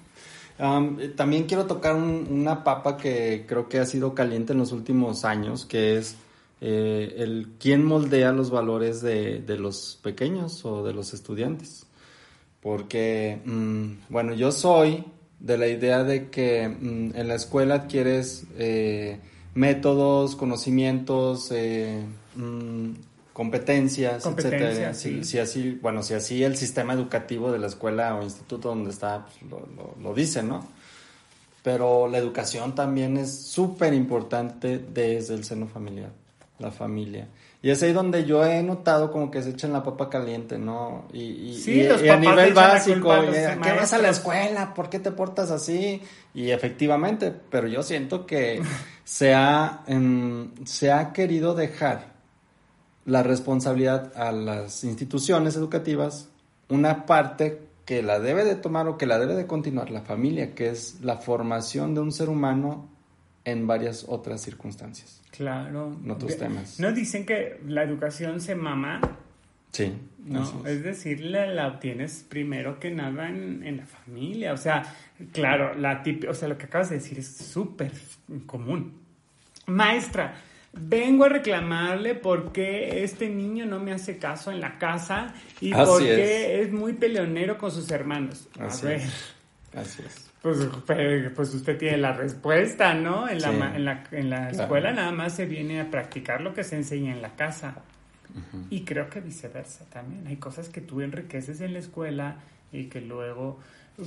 [0.59, 4.71] Eh, también quiero tocar un- una papa que creo que ha sido caliente en los
[4.73, 6.17] últimos años, que es
[6.61, 11.85] eh, el quién moldea los valores de, de los pequeños o de los estudiantes.
[12.61, 15.03] Porque, mm, bueno, yo soy
[15.39, 19.19] de la idea de que mm, en la escuela adquieres eh,
[19.55, 22.03] métodos, conocimientos, eh,
[22.35, 22.89] mm,
[23.33, 24.93] competencias, Competencias, etcétera.
[24.93, 25.23] sí.
[25.23, 28.91] Si, si así, bueno, si así el sistema educativo de la escuela o instituto donde
[28.91, 30.67] está pues, lo, lo- lo dice, ¿no?
[31.63, 36.11] Pero la educación también es súper importante desde el seno familiar,
[36.61, 37.27] la familia.
[37.63, 41.05] Y es ahí donde yo he notado como que se echan la papa caliente, ¿no?
[41.13, 43.93] Y, y- Sí, y- los y a papás nivel básico, a y, ¿a ¿qué vas
[43.93, 44.73] a la escuela?
[44.73, 46.01] ¿Por qué te portas así?
[46.33, 48.61] Y efectivamente, pero yo siento que
[49.03, 52.11] se ha, em, se ha querido dejar
[53.05, 56.29] la responsabilidad a las instituciones educativas,
[56.69, 60.53] una parte que la debe de tomar o que la debe de continuar la familia,
[60.55, 62.87] que es la formación de un ser humano
[63.45, 65.21] en varias otras circunstancias.
[65.31, 65.97] Claro.
[66.03, 66.79] En otros temas.
[66.79, 69.01] No dicen que la educación se mama.
[69.71, 69.93] Sí.
[70.25, 70.83] No, es.
[70.83, 74.53] decir, la, obtienes primero que nada en, la familia.
[74.53, 74.83] O sea,
[75.31, 77.91] claro, la o sea, lo que acabas de decir es súper
[78.45, 78.99] común.
[79.65, 80.35] Maestra,
[80.73, 86.61] vengo a reclamarle porque este niño no me hace caso en la casa y porque
[86.61, 86.71] es.
[86.71, 88.47] muy peleonero con sus hermanos.
[88.59, 89.01] A ver.
[89.73, 90.30] Así es.
[90.41, 90.57] Pues,
[91.35, 93.29] pues usted tiene la respuesta, ¿no?
[93.29, 96.63] En la, en la, en la escuela nada más se viene a practicar lo que
[96.63, 97.75] se enseña en la casa.
[98.69, 100.25] Y creo que viceversa también.
[100.25, 102.37] Hay cosas que tú enriqueces en la escuela
[102.71, 103.59] y que luego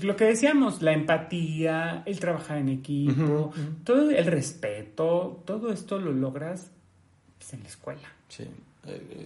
[0.02, 3.52] lo que decíamos, la empatía, el trabajar en equipo,
[3.84, 6.70] todo el respeto, todo esto lo logras
[7.38, 8.08] pues, en la escuela.
[8.28, 8.50] Sí, eh,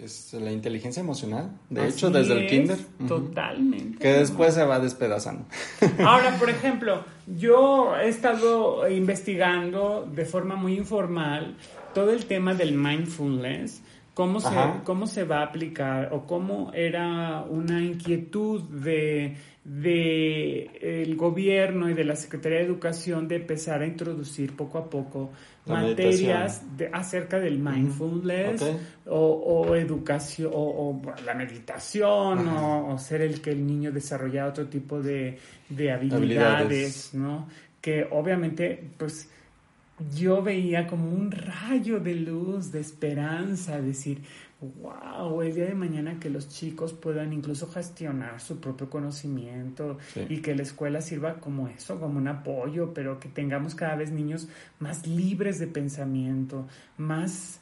[0.04, 2.78] es la inteligencia emocional, de hecho, desde el kinder.
[3.06, 3.98] Totalmente.
[3.98, 5.44] Que después se va despedazando.
[6.04, 11.56] Ahora, por ejemplo, yo he estado investigando de forma muy informal
[11.94, 13.82] todo el tema del mindfulness
[14.18, 14.48] cómo se,
[14.82, 21.94] cómo se va a aplicar o cómo era una inquietud de, de el gobierno y
[21.94, 25.30] de la Secretaría de Educación de empezar a introducir poco a poco
[25.66, 28.60] materias de, acerca del mindfulness
[29.06, 35.38] o, educación o, la meditación o, ser el que el niño desarrolla otro tipo de,
[35.68, 37.46] de habilidades, ¿no?
[37.80, 39.30] Que obviamente, pues
[40.14, 44.22] yo veía como un rayo de luz, de esperanza, decir,
[44.60, 50.38] wow, el día de mañana que los chicos puedan incluso gestionar su propio conocimiento y
[50.38, 54.48] que la escuela sirva como eso, como un apoyo, pero que tengamos cada vez niños
[54.78, 57.60] más libres de pensamiento, más...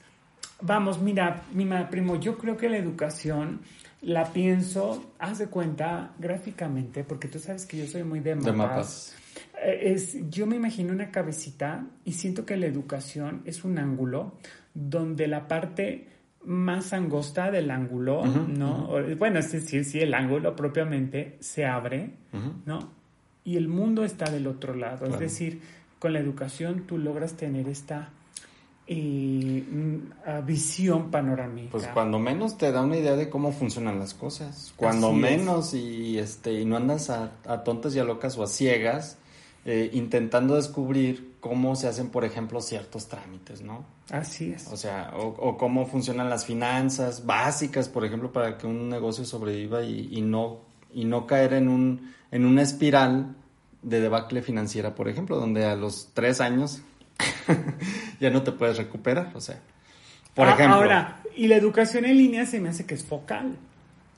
[0.62, 3.60] Vamos, mira, mi primo, yo creo que la educación
[4.00, 9.12] la pienso, haz de cuenta, gráficamente, porque tú sabes que yo soy muy de mapas.
[9.12, 9.25] Eh,
[9.62, 14.34] es, yo me imagino una cabecita y siento que la educación es un ángulo
[14.74, 16.08] donde la parte
[16.44, 18.88] más angosta del ángulo, ¿no?
[19.18, 22.10] Bueno, es decir, si el ángulo propiamente se abre,
[22.64, 22.78] ¿no?
[23.44, 25.06] Y el mundo está del otro lado.
[25.06, 25.60] Es decir,
[25.98, 28.10] con la educación tú logras tener esta
[28.86, 31.70] eh, mm, visión panorámica.
[31.72, 34.72] Pues cuando menos te da una idea de cómo funcionan las cosas.
[34.76, 38.46] Cuando menos y este y no andas a, a tontas y a locas o a
[38.46, 39.18] ciegas
[39.68, 43.84] eh, intentando descubrir cómo se hacen, por ejemplo, ciertos trámites, ¿no?
[44.12, 44.68] Así es.
[44.68, 49.82] O sea, o, cómo funcionan las finanzas básicas, por ejemplo, para que un negocio sobreviva
[49.82, 50.60] y, no,
[50.94, 53.34] y no caer en, un, en una espiral
[53.82, 56.82] de debacle financiera, por ejemplo, donde a los tres años
[58.20, 59.58] ya no te puedes recuperar, o sea.
[60.36, 60.76] Por ah, ejemplo.
[60.76, 63.56] Ahora, y la educación en línea se me hace que es focal.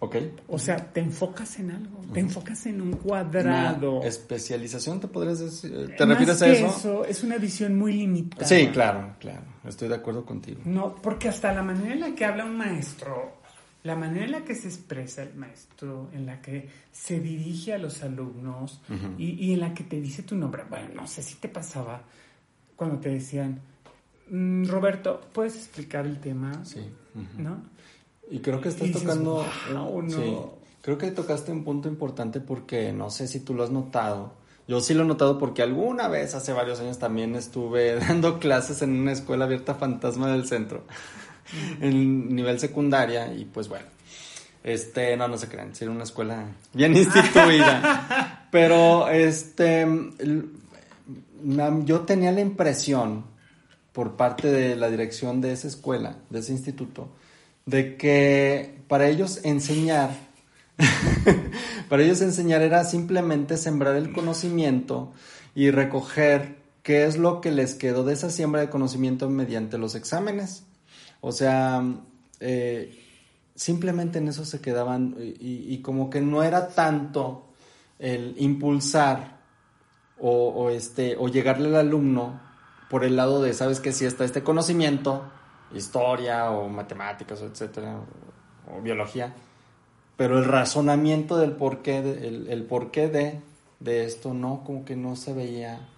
[0.01, 0.17] Ok.
[0.47, 4.03] O sea, te enfocas en algo, te enfocas en un cuadrado.
[4.05, 5.95] especialización, ¿te podrías decir?
[5.97, 6.67] ¿Te refieres a eso?
[6.67, 7.05] eso?
[7.05, 8.47] Es una visión muy limitada.
[8.47, 9.43] Sí, claro, claro.
[9.67, 10.61] Estoy de acuerdo contigo.
[10.65, 13.39] No, porque hasta la manera en la que habla un maestro,
[13.83, 17.79] la manera en la que se expresa el maestro, en la que se dirige a
[17.79, 18.81] los alumnos
[19.19, 20.63] y, en la que te dice tu nombre.
[20.71, 22.03] Bueno, no sé si te pasaba
[22.77, 23.61] cuando te decían,
[24.31, 26.65] mm, Roberto, ¿puedes explicar el tema?
[26.65, 26.89] Sí.
[27.37, 27.63] ¿No?
[28.31, 29.45] Y creo que estás tocando...
[30.09, 30.37] sí,
[30.83, 34.33] creo que tocaste un punto importante porque no sé si tú lo has notado.
[34.67, 38.83] Yo sí lo he notado porque alguna vez, hace varios años, también estuve dando clases
[38.83, 40.85] en una escuela abierta fantasma del centro,
[41.81, 43.87] en nivel secundaria, y pues bueno,
[44.63, 48.47] este, no, no se crean, sí, era una escuela bien instituida.
[48.51, 49.87] Pero, este,
[51.85, 53.25] yo tenía la impresión,
[53.93, 57.09] por parte de la dirección de esa escuela, de ese instituto,
[57.69, 60.11] de que para ellos enseñar,
[61.91, 65.13] para ellos enseñar era simplemente sembrar el conocimiento
[65.55, 69.95] y recoger qué es lo que les quedó de esa siembra de conocimiento mediante los
[69.95, 70.65] exámenes.
[71.21, 71.85] O sea,
[72.41, 73.05] eh,
[73.55, 77.49] simplemente en eso se quedaban y, como que no era tanto
[77.99, 79.41] el impulsar
[80.19, 82.41] o, este, o llegarle al alumno
[82.89, 85.31] por el lado de, sabes que si está este conocimiento,
[85.75, 88.01] historia o matemáticas, etcétera,
[88.71, 89.35] o, biología,
[90.17, 93.41] pero el razonamiento del porqué, de, el, el porqué de,
[93.81, 95.89] de esto no, como que no se veía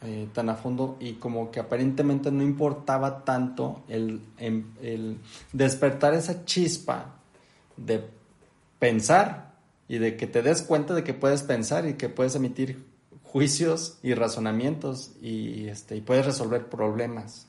[0.00, 5.18] eh, tan a fondo y como que aparentemente no importaba tanto el, em, el,
[5.52, 7.16] despertar esa chispa
[7.76, 8.08] de
[8.78, 9.56] pensar
[9.88, 12.86] y de que te des cuenta de que puedes pensar y que puedes emitir
[13.24, 17.47] juicios y razonamientos y, este, y puedes resolver problemas.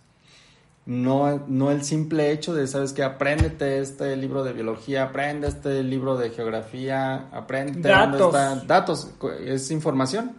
[0.90, 3.04] No, no el simple hecho de, ¿sabes qué?
[3.04, 8.66] Apréndete este libro de biología, aprende este libro de geografía, aprende Datos.
[8.66, 9.12] Datos,
[9.46, 10.32] es información.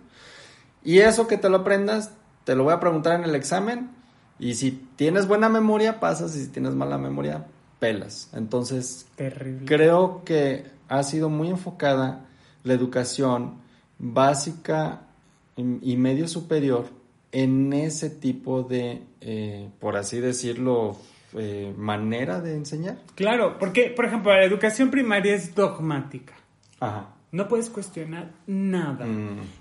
[0.82, 2.10] Y eso que te lo aprendas,
[2.42, 3.92] te lo voy a preguntar en el examen.
[4.40, 6.34] Y si tienes buena memoria, pasas.
[6.34, 7.46] Y si tienes mala memoria,
[7.78, 8.28] pelas.
[8.32, 9.66] Entonces, Terrible.
[9.66, 12.26] creo que ha sido muy enfocada
[12.64, 13.60] la educación
[14.00, 15.02] básica
[15.56, 16.86] y medio superior
[17.32, 20.96] en ese tipo de, eh, por así decirlo,
[21.36, 22.98] eh, manera de enseñar.
[23.14, 26.34] Claro, porque, por ejemplo, la educación primaria es dogmática.
[26.80, 27.14] Ajá.
[27.32, 29.06] No puedes cuestionar nada.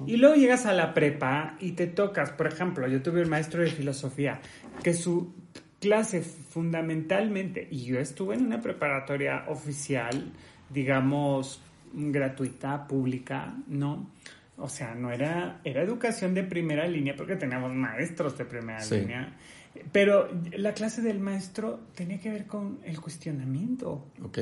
[0.07, 3.61] Y luego llegas a la prepa y te tocas, por ejemplo, yo tuve un maestro
[3.61, 4.41] de filosofía
[4.81, 5.33] que su
[5.79, 10.31] clase fundamentalmente, y yo estuve en una preparatoria oficial,
[10.69, 11.61] digamos,
[11.93, 14.07] gratuita, pública, ¿no?
[14.59, 18.99] O sea, no era, era educación de primera línea porque teníamos maestros de primera Sí.
[18.99, 19.35] línea.
[19.91, 24.39] Pero la clase del maestro tenía que ver con el cuestionamiento, Ok.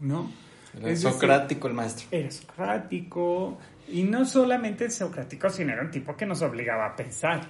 [0.00, 0.30] ¿no?
[0.76, 2.06] Era Es decir, socrático el maestro.
[2.10, 3.58] era socrático
[3.88, 7.42] y no solamente socrático, sino era un tipo que nos obligaba a pensar,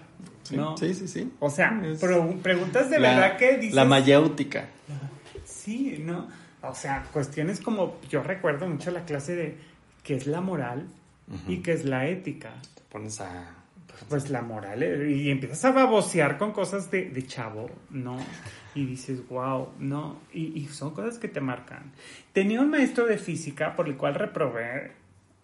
[0.43, 0.77] Sí, ¿no?
[0.77, 1.09] sí, sí.
[1.09, 1.33] sí.
[1.41, 3.75] O sea, pro- preguntas de la, verdad que dices...
[3.75, 4.67] La mayéutica.
[5.45, 6.29] Sí, ¿no?
[6.63, 7.99] O sea, cuestiones como...
[8.11, 9.57] Yo recuerdo mucho la clase de
[10.03, 10.87] qué es la moral
[11.49, 12.55] y qué es la ética.
[12.75, 13.55] Te pones a...
[14.09, 18.19] Pues la moral, eh, y empiezas a babosear con cosas de, de chavo, ¿no?
[18.75, 20.19] Y dices, wow, ¿no?
[20.33, 21.93] Y, y son cosas que te marcan.
[22.33, 24.93] Tenía un maestro de física por el cual reprobé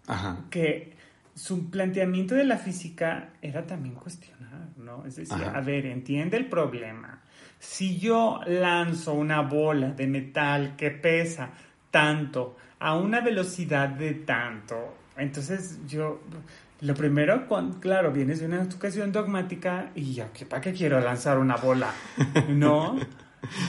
[0.08, 0.38] Ajá.
[0.50, 0.94] que
[1.32, 5.06] su planteamiento de la física era también cuestionar, ¿no?
[5.06, 5.56] Es decir, Ajá.
[5.56, 7.22] a ver, entiende el problema.
[7.60, 11.50] Si yo lanzo una bola de metal que pesa
[11.90, 16.20] tanto a una velocidad de tanto, entonces yo,
[16.80, 17.46] lo primero,
[17.80, 21.92] claro, vienes de una educación dogmática y yo, ¿qué- ¿para qué quiero lanzar una bola?
[22.48, 22.98] ¿No?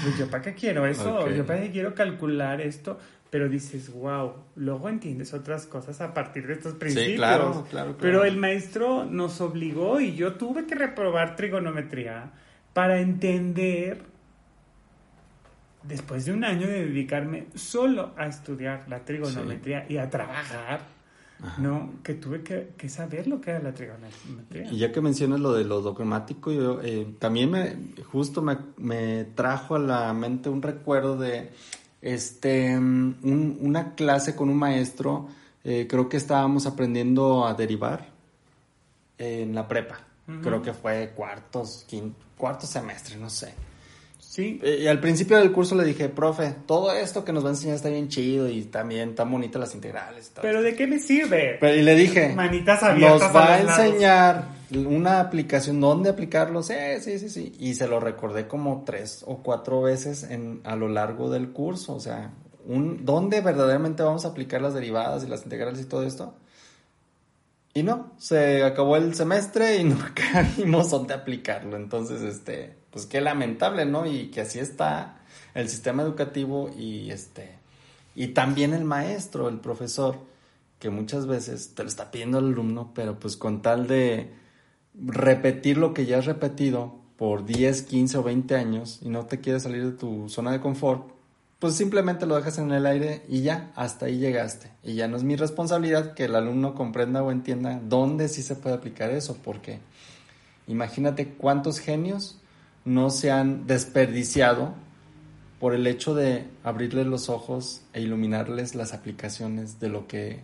[0.03, 1.29] Pues yo, ¿para qué quiero eso?
[1.29, 2.99] Yo, ¿para qué quiero calcular esto?
[3.29, 7.15] Pero dices, wow, luego entiendes otras cosas a partir de estos principios.
[7.15, 7.97] claro, claro, claro.
[7.99, 12.31] Pero el maestro nos obligó y yo tuve que reprobar trigonometría
[12.73, 14.03] para entender,
[15.83, 20.81] después de un año de dedicarme solo a estudiar la trigonometría y a trabajar,
[21.57, 21.91] ¿no?
[22.03, 24.71] Que tuve que, que saber lo que era la trigonometría.
[24.71, 27.75] Y ya que mencionas lo de lo dogmático, yo eh, también me
[28.11, 31.51] justo me, me trajo a la mente un recuerdo de
[32.01, 35.27] este mm, un- una clase con un maestro.
[35.63, 38.07] eh, creo que estábamos aprendiendo a derivar
[39.17, 39.99] en la prepa.
[40.41, 41.85] Creo que fue cuartos,
[42.37, 43.53] cuarto semestre, no sé.
[44.31, 47.49] Sí, Eh, Y al principio del curso le dije, profe, todo esto que nos va
[47.49, 50.27] a enseñar está bien chido y también tan bonitas las integrales.
[50.27, 51.57] y todo pero ¿de qué me sirve?
[51.59, 53.85] pero, y le dije, Manitas abiertas nos va a a los lados".
[53.85, 54.45] enseñar
[54.87, 56.63] una aplicación, ¿dónde aplicarlo?
[56.63, 57.53] Sí, sí, sí, sí.
[57.59, 61.93] Y se lo recordé como tres o cuatro veces en, a lo largo del curso.
[61.93, 62.31] O sea,
[62.65, 66.35] un, ¿dónde verdaderamente vamos a aplicar las derivadas y las integrales y todo esto?
[67.73, 69.97] Y no, se acabó el semestre y no
[70.57, 71.75] vimos dónde aplicarlo.
[71.75, 74.05] Entonces, este, pues qué lamentable, ¿no?
[74.05, 75.21] Y que así está
[75.53, 77.55] el sistema educativo y este,
[78.15, 80.17] y también el maestro, el profesor,
[80.79, 84.33] que muchas veces te lo está pidiendo el alumno, pero pues con tal de
[84.95, 89.39] repetir lo que ya has repetido por 10, 15 o 20 años y no te
[89.39, 91.07] quieres salir de tu zona de confort,
[91.59, 94.71] pues simplemente lo dejas en el aire y ya, hasta ahí llegaste.
[94.83, 98.55] Y ya no es mi responsabilidad que el alumno comprenda o entienda dónde sí se
[98.55, 99.79] puede aplicar eso, porque
[100.65, 102.40] imagínate cuántos genios
[102.85, 104.73] no se han desperdiciado
[105.59, 110.39] por el hecho de abrirles los ojos e iluminarles las aplicaciones de lo que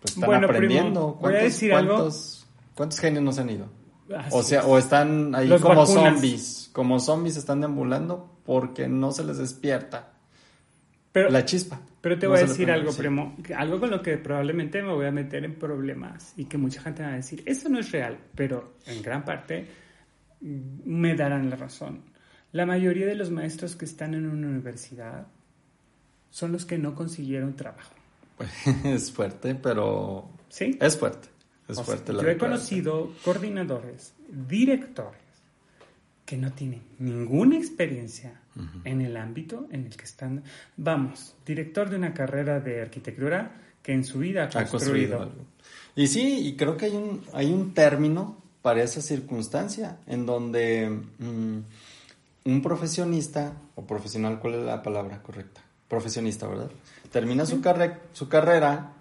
[0.00, 1.18] pues, están Bueno, primo, aprendiendo.
[1.20, 1.94] voy a ¿Cuántos, algo.
[1.94, 3.68] cuántos- cuántos genios no se han ido?
[4.16, 4.66] Así O sea, es.
[4.66, 6.14] o están ahí Los como vacunas.
[6.14, 10.12] zombies, como zombies están deambulando porque no se les despierta
[11.12, 11.80] pero, la chispa.
[12.00, 15.06] Pero te No voy a decir algo, primo, algo con lo que probablemente me voy
[15.06, 18.18] a meter en problemas y que mucha gente va a decir, eso no es real,
[18.34, 19.66] pero en gran parte
[20.40, 22.02] me darán la razón.
[22.52, 25.26] La mayoría de los maestros que están en una universidad
[26.30, 27.94] son los que no consiguieron trabajo.
[28.84, 30.78] es fuerte, pero ¿Sí?
[30.80, 31.28] es fuerte.
[31.68, 35.20] Es O sea, fuerte la yo he conocido coordinadores, directores,
[36.24, 38.40] que no tienen ninguna experiencia
[38.84, 40.42] en el ámbito en el que están.
[40.76, 45.44] Vamos, director de una carrera de arquitectura que en su vida ha construido algo.
[45.94, 50.90] Y sí, y creo que hay un, hay un término para esa circunstancia en donde
[50.90, 51.58] mm,
[52.46, 55.60] un profesionista, o profesional, ¿cuál es la palabra correcta?
[55.86, 56.72] Profesionista, ¿verdad?
[57.12, 58.94] Termina su, carre- su carrera,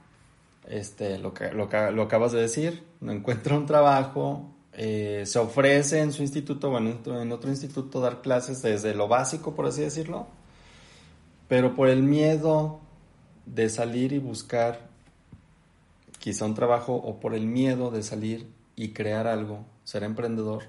[0.68, 6.00] este, lo, que, lo, lo acabas de decir, no encuentra un trabajo, eh, se ofrece
[6.00, 9.66] en su instituto, bueno, en otro, en otro instituto dar clases desde lo básico, por
[9.66, 10.28] así decirlo,
[11.48, 12.82] pero por el miedo
[13.48, 14.90] de salir y buscar
[16.20, 20.64] quizá un trabajo o por el miedo de salir y crear algo, ser emprendedor,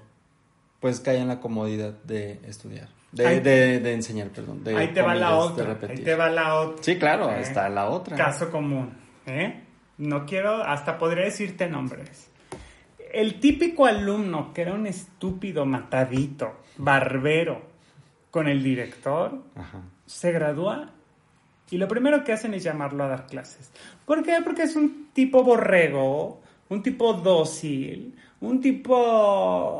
[0.79, 2.89] pues cae en la comodidad de estudiar.
[3.11, 4.63] De, Ahí- de, de enseñar, perdón.
[4.63, 5.77] de ahí te va la otra.
[5.89, 6.83] Ahí te va la otra.
[6.83, 7.39] Sí, claro, ¿eh?
[7.41, 8.15] está la otra.
[8.17, 8.91] Caso común.
[9.25, 9.63] ¿eh?
[9.97, 12.29] No quiero, hasta podría decirte nombres.
[13.11, 17.61] El típico alumno que era un estúpido matadito, barbero,
[18.29, 19.81] con el director, Ajá.
[20.05, 20.91] se gradúa
[21.71, 23.71] y lo primero que hacen es llamarlo a dar clases.
[24.05, 24.37] ¿Por qué?
[24.43, 28.95] Porque es un tipo borrego, un tipo dócil, un tipo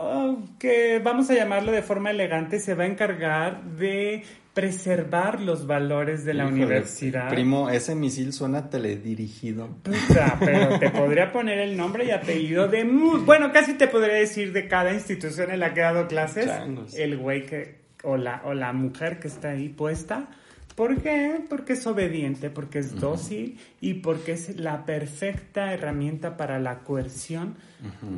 [0.01, 4.23] ah, que vamos a llamarlo de forma elegante, se va a encargar de
[4.57, 7.29] preservar los valores de la Híjole, universidad.
[7.29, 9.67] Primo, ese misil suena teledirigido.
[9.83, 12.83] Puta, pero te podría poner el nombre y apellido de...
[12.83, 16.47] Bueno, casi te podría decir de cada institución en la que he dado clases.
[16.47, 16.95] Changos.
[16.95, 17.85] El güey que...
[18.03, 20.27] O la, o la mujer que está ahí puesta.
[20.77, 21.43] ¿Por qué?
[21.49, 27.55] Porque es obediente, porque es dócil y porque es la perfecta herramienta para la coerción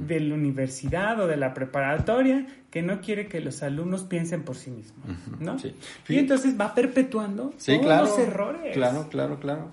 [0.06, 4.58] de la universidad o de la preparatoria que no quiere que los alumnos piensen por
[4.58, 5.06] sí mismos,
[5.40, 5.58] ¿no?
[5.58, 5.74] sí.
[6.10, 8.04] Y entonces va perpetuando Sí, todos claro.
[8.08, 8.74] los errores.
[8.74, 9.72] Claro, claro, claro.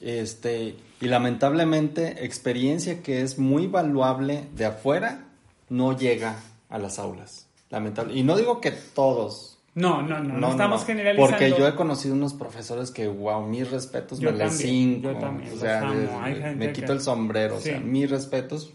[0.00, 5.28] Este, y lamentablemente, experiencia que es muy valuable de afuera
[5.68, 6.34] no llega
[6.68, 7.46] a las aulas.
[7.70, 8.12] Lamentable.
[8.14, 9.52] Y no digo que todos.
[9.74, 11.30] No, no, no, no, estamos generalizando.
[11.30, 15.12] Porque yo he conocido unos profesores que, wow, mis respetos, Yo me les también, cinco.
[15.12, 15.90] yo también, O sea,
[16.22, 17.70] Hay gente me quito que- el sombrero, o Sí.
[17.70, 18.72] sea, mis respetos.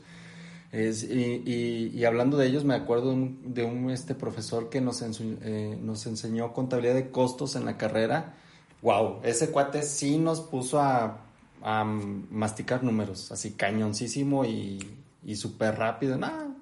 [0.72, 4.70] Es- y, y- y hablando de ellos, me acuerdo de un, de un, este profesor
[4.70, 8.36] que nos, ensu- eh, nos enseñó contabilidad de costos en la carrera.
[8.82, 11.22] Wow, ese cuate sí nos puso a,
[11.64, 14.80] a masticar números, así cañoncísimo y,
[15.26, 16.20] y súper rápido.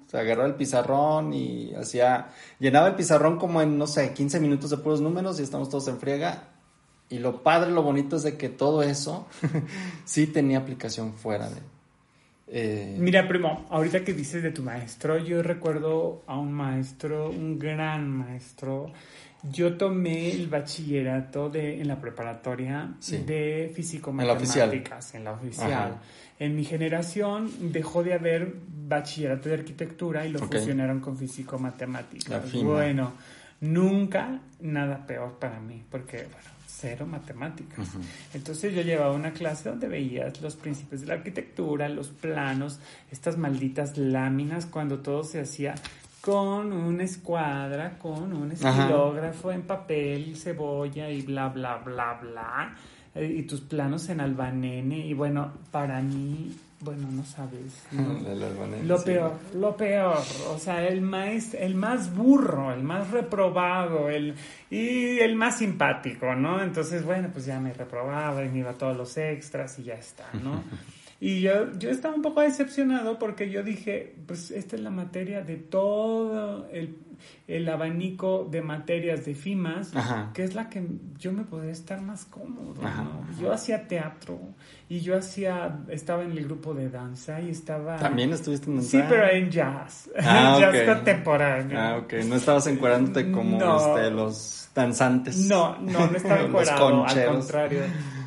[0.08, 2.28] No, se agarró el pizarrón y hacía,
[2.58, 5.88] llenaba el pizarrón como en, no sé, 15 minutos de puros números y estamos todos
[5.88, 6.44] en friega.
[7.10, 9.26] Y lo padre, lo bonito es de que todo eso
[10.04, 11.56] sí tenía aplicación fuera de...
[12.48, 17.58] eh, Mira, primo, ahorita que dices de tu maestro, yo recuerdo a un maestro, un
[17.58, 18.92] gran maestro.
[19.52, 23.18] Yo tomé el bachillerato de, en la preparatoria Sí.
[23.18, 24.66] de físico En la oficial.
[24.68, 25.72] matemáticas, en la oficial.
[25.72, 26.02] Ajá.
[26.40, 28.52] En mi generación dejó de haber
[28.88, 32.44] bachillerato de arquitectura y lo fusionaron con físico La matemáticas.
[32.50, 32.70] FIMA.
[32.70, 33.12] Bueno,
[33.60, 37.88] nunca nada peor para mí, porque bueno, cero matemáticas.
[38.34, 42.78] Entonces yo llevaba una clase donde veías los principios de la arquitectura, los planos,
[43.10, 45.74] estas malditas láminas, cuando todo se hacía
[46.28, 48.68] con una escuadra, con un Ajá.
[48.70, 52.74] estilógrafo en papel, cebolla y bla, bla, bla, bla.
[53.14, 54.98] eh, Y tus planos en albanene.
[55.06, 57.82] Y bueno, para mí, bueno, no sabes.
[58.84, 59.04] Lo sí.
[59.06, 60.18] peor, lo peor,
[60.50, 64.34] o sea, el más, el más burro, el más reprobado, el
[64.70, 66.62] y el más simpático, ¿no?
[66.62, 69.94] Entonces, bueno, pues ya me reprobaba y me iba a todos los extras y ya
[69.94, 70.62] está, ¿no?
[71.20, 75.42] Y yo, yo estaba un poco decepcionado porque yo dije, pues esta es la materia
[75.42, 76.96] de todo el,
[77.48, 80.30] el abanico de materias de FIMAS, Ajá.
[80.32, 80.86] que es la que
[81.18, 83.10] yo me podría estar más cómodo, Ajá, ¿no?
[83.24, 83.40] ajá.
[83.40, 84.38] Yo hacía teatro
[84.88, 87.96] y yo hacía, estaba en el grupo de danza y estaba...
[87.96, 89.10] También estuviste en Sí, danza?
[89.12, 90.08] pero en jazz.
[90.20, 90.94] Ah, jazz ok.
[90.94, 91.80] contemporáneo.
[91.80, 92.12] Ah, ok.
[92.28, 93.76] No estabas encuadrándote como No.
[93.96, 95.36] este, los danzantes.
[95.46, 97.80] No, no, no estaba encuadrado, al contrario.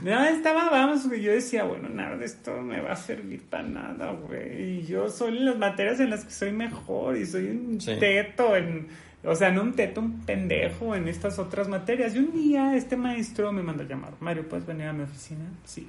[0.03, 3.63] No, estaba, vamos, güey, yo decía, bueno, nada de esto me va a servir para
[3.63, 4.79] nada, güey.
[4.79, 7.95] Y yo soy en las materias en las que soy mejor y soy un Sí.
[7.99, 8.87] teto en...
[9.23, 12.15] O sea, no un teto, un pendejo en estas otras materias.
[12.15, 14.13] Y un día este maestro me mandó a llamar.
[14.19, 15.45] Mario, ¿puedes venir a mi oficina?
[15.63, 15.87] Sí.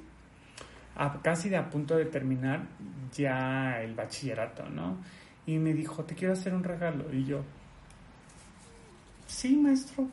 [0.96, 2.60] A- casi de a punto de terminar
[3.16, 4.98] ya el bachillerato, ¿no?
[5.46, 7.04] Y me dijo, te quiero hacer un regalo.
[7.10, 7.40] Y yo,
[9.26, 10.06] sí, maestro.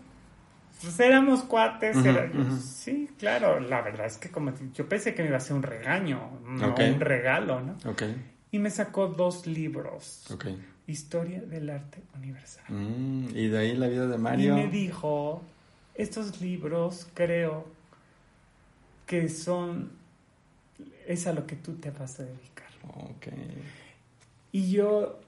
[0.82, 1.98] Pues éramos cuates.
[2.06, 2.58] Era- yo.
[2.62, 3.60] Sí, claro.
[3.60, 6.74] La verdad es que como yo pensé que me iba a hacer un regaño, no
[6.94, 7.76] un regalo, ¿no?
[8.52, 10.26] Y me sacó dos libros.
[10.32, 10.46] ok.
[10.88, 12.64] Historia del arte universal.
[12.70, 14.58] Mm, y de ahí la vida de Mario.
[14.58, 15.44] Y me dijo,
[15.94, 17.68] estos libros creo
[19.06, 19.92] que son,
[21.08, 22.68] es a lo que tú te vas a dedicar.
[22.96, 23.28] Ok.
[24.52, 25.20] Y yo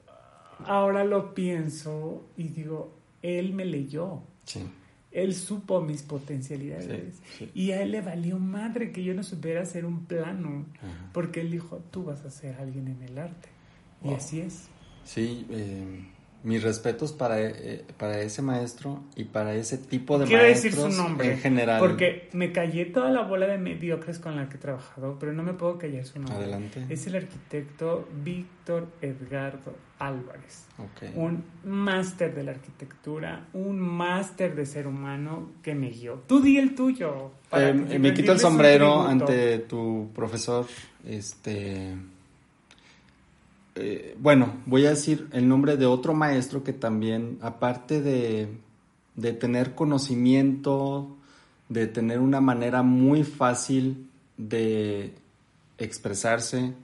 [0.66, 2.92] ahora lo pienso y digo,
[3.22, 4.64] él me leyó, Sí.
[5.12, 7.50] Él supo mis potencialidades Sí, sí.
[7.54, 11.10] y a él le valió madre que yo no supiera hacer un plano, Ajá.
[11.12, 13.48] porque él dijo, tú vas a ser alguien en el arte.
[14.04, 14.68] Y así es.
[15.04, 16.06] Sí, eh,
[16.44, 20.92] mis respetos para, eh, para ese maestro y para ese tipo de Quiero maestros decir
[20.92, 21.32] su nombre.
[21.32, 21.78] en general.
[21.78, 25.42] Porque me callé toda la bola de mediocres con la que he trabajado, pero no
[25.42, 26.36] me puedo callar su nombre.
[26.36, 26.84] Adelante.
[26.88, 30.66] Es el arquitecto Víctor Edgardo Álvarez.
[30.78, 31.16] Ok.
[31.16, 36.24] Un máster de la arquitectura, un máster de ser humano que me guió.
[36.26, 37.30] Tú di el tuyo.
[37.52, 40.66] Eh, me quito el sombrero ante tu profesor.
[41.06, 41.94] Este.
[43.74, 48.48] Eh, bueno, voy a decir el nombre de otro maestro que también, aparte de,
[49.16, 51.16] de tener conocimiento,
[51.68, 55.14] de tener una manera muy fácil de
[55.78, 56.74] expresarse,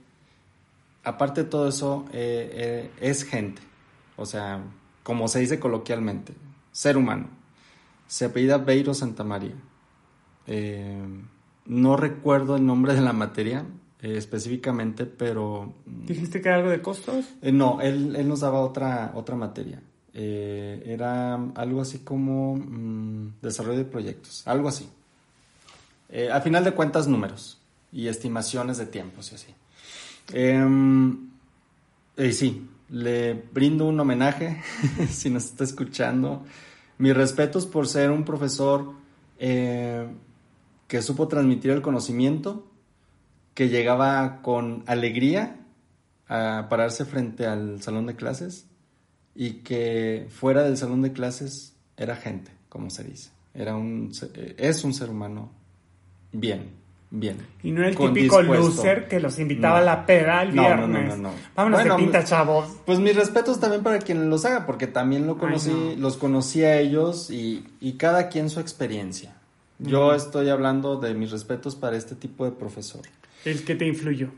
[1.03, 3.61] aparte de todo eso, eh, eh, es gente.
[4.15, 4.63] O sea,
[5.03, 6.33] como se dice coloquialmente,
[6.71, 7.27] ser humano.
[8.07, 9.55] Se apellida Beiro Santa María.
[10.47, 10.97] Eh,
[11.65, 13.65] no recuerdo el nombre de la materia
[14.01, 17.25] eh, específicamente, pero ¿Dijiste que era algo de costos?
[17.41, 19.81] eh, no, él, él nos daba otra, otra materia.
[20.13, 24.89] Eh, era algo así como mm, desarrollo de proyectos, algo así.
[26.33, 27.59] A final de cuentas, números
[27.91, 29.53] y estimaciones de tiempos y así.
[30.33, 31.29] Em,
[32.31, 34.59] sí, le brindo un homenaje
[35.11, 36.43] si nos está escuchando.
[36.97, 38.93] Mis respetos por ser un profesor
[39.37, 42.65] que supo transmitir el conocimiento,
[43.59, 45.57] que llegaba con alegría
[46.29, 48.67] a pararse frente al salón de clases
[49.35, 53.31] y que fuera del salón de clases era gente, como se dice.
[53.53, 55.51] Era un, eh, es un ser humano
[56.31, 56.69] bien,
[57.11, 57.35] bien.
[57.61, 59.81] Y no era el típico loser que los invitaba No.
[59.81, 61.17] a la peda el No, no, no, viernes.
[61.17, 61.31] no, no.
[61.53, 62.77] Vámonos Bueno, de pinta, chavos.
[62.85, 66.01] Pues mis respetos también para quien los haga, porque también lo conocí, Ay, no.
[66.03, 69.35] los conocí a ellos y, y cada quien su experiencia.
[69.79, 73.01] Yo estoy hablando de mis respetos para este tipo de profesor.
[73.45, 74.29] El que te influyó.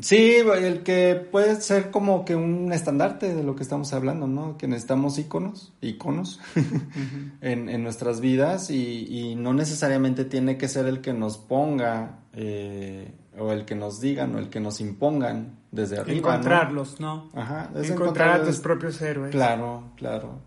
[0.00, 4.56] Sí, el que puede ser como que un estandarte de lo que estamos hablando, ¿no?
[4.56, 6.40] Que necesitamos íconos, iconos
[7.40, 12.18] en, en nuestras vidas y, y no necesariamente tiene que ser el que nos ponga
[12.32, 16.16] eh, o el que nos digan o el que nos impongan desde arriba.
[16.18, 17.28] Encontrarlos, ¿no?
[17.34, 19.30] Ajá, es Encontrar a tus propios héroes.
[19.30, 20.40] Claro, claro.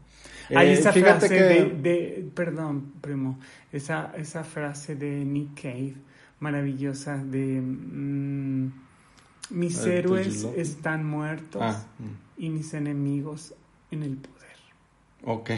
[0.56, 3.40] Hay Eh, esa frase que- de, de- perdón, primo,
[3.72, 5.96] esa, esa frase de Nick Cave,
[6.40, 8.72] maravillosa, de mm,
[9.52, 12.42] mis ver, héroes están muertos Ah, mm.
[12.44, 13.54] y mis enemigos
[13.92, 14.36] en el poder.
[15.24, 15.50] ok.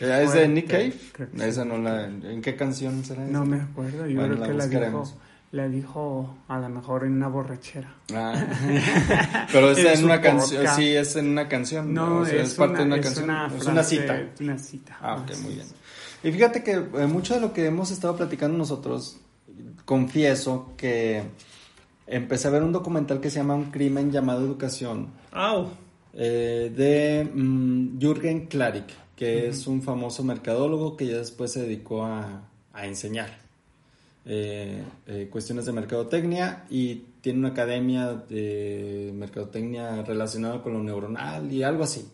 [0.00, 0.68] ¿Es de Nick.
[0.68, 0.94] Cave?
[1.38, 1.68] Esa sí.
[1.68, 2.04] no la...
[2.06, 3.32] ¿En qué canción será esa?
[3.32, 5.12] No me acuerdo, yo Bueno, creo la que la dijo,
[5.52, 7.94] la dijo a lo mejor en una borrachera.
[8.12, 8.34] Ah.
[9.52, 11.94] Pero es En una canción, sí, es en una canción.
[11.94, 13.24] No, o sea, es, parte una, de una es canción.
[13.24, 14.22] una es una cita.
[14.40, 14.98] Una cita.
[15.00, 15.66] Ah, ok, muy bien.
[16.22, 19.20] Y fíjate que eh, mucho de lo que hemos estado platicando nosotros,
[19.84, 21.22] confieso que
[22.06, 25.68] empecé a ver un documental que se llama Un crimen llamado educación, Au.
[26.14, 32.04] eh, de mm, Jürgen Klarik, que es un famoso mercadólogo que ya después se dedicó
[32.04, 32.42] a,
[32.72, 33.30] a enseñar
[34.24, 41.52] eh, eh, cuestiones de mercadotecnia y tiene una academia de mercadotecnia relacionada con lo neuronal
[41.52, 42.08] y algo así.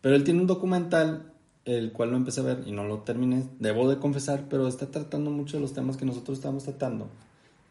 [0.00, 1.32] Pero él tiene un documental,
[1.70, 4.90] el cual lo empecé a ver y no lo terminé, debo de confesar, pero está
[4.90, 7.08] tratando mucho de los temas que nosotros estamos tratando.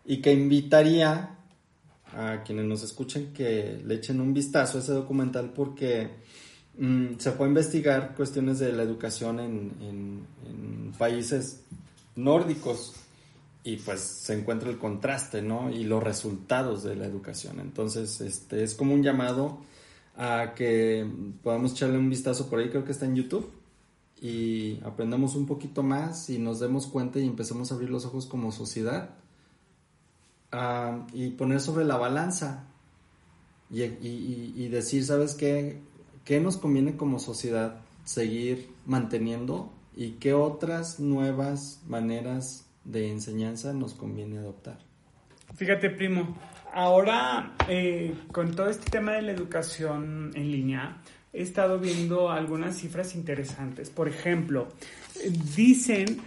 [0.05, 1.35] Y que invitaría
[2.13, 6.09] a quienes nos escuchen que le echen un vistazo a ese documental porque
[6.77, 11.61] mm, se fue a investigar cuestiones de la educación en, en- en países
[12.15, 12.93] nórdicos
[13.63, 15.69] y pues se encuentra el contraste, ¿no?
[15.69, 17.59] Y los resultados de la educación.
[17.59, 19.59] Entonces, este es como un llamado
[20.17, 21.05] a que
[21.43, 23.51] podamos echarle un vistazo por ahí, creo que está en YouTube,
[24.21, 28.25] y aprendamos un poquito más y nos demos cuenta y empecemos a abrir los ojos
[28.25, 29.11] como sociedad
[30.51, 32.65] ah, y poner sobre la balanza
[33.71, 35.79] y- y- y decir, ¿sabes qué?
[36.25, 43.93] ¿Qué nos conviene como sociedad seguir manteniendo y qué otras nuevas maneras de enseñanza nos
[43.93, 44.79] conviene adoptar?
[45.55, 46.35] Fíjate, primo,
[46.73, 51.01] ahora eh, con todo este tema de la educación en línea,
[51.33, 53.89] he estado viendo algunas cifras interesantes.
[53.89, 54.67] Por ejemplo,
[55.55, 56.19] dicen,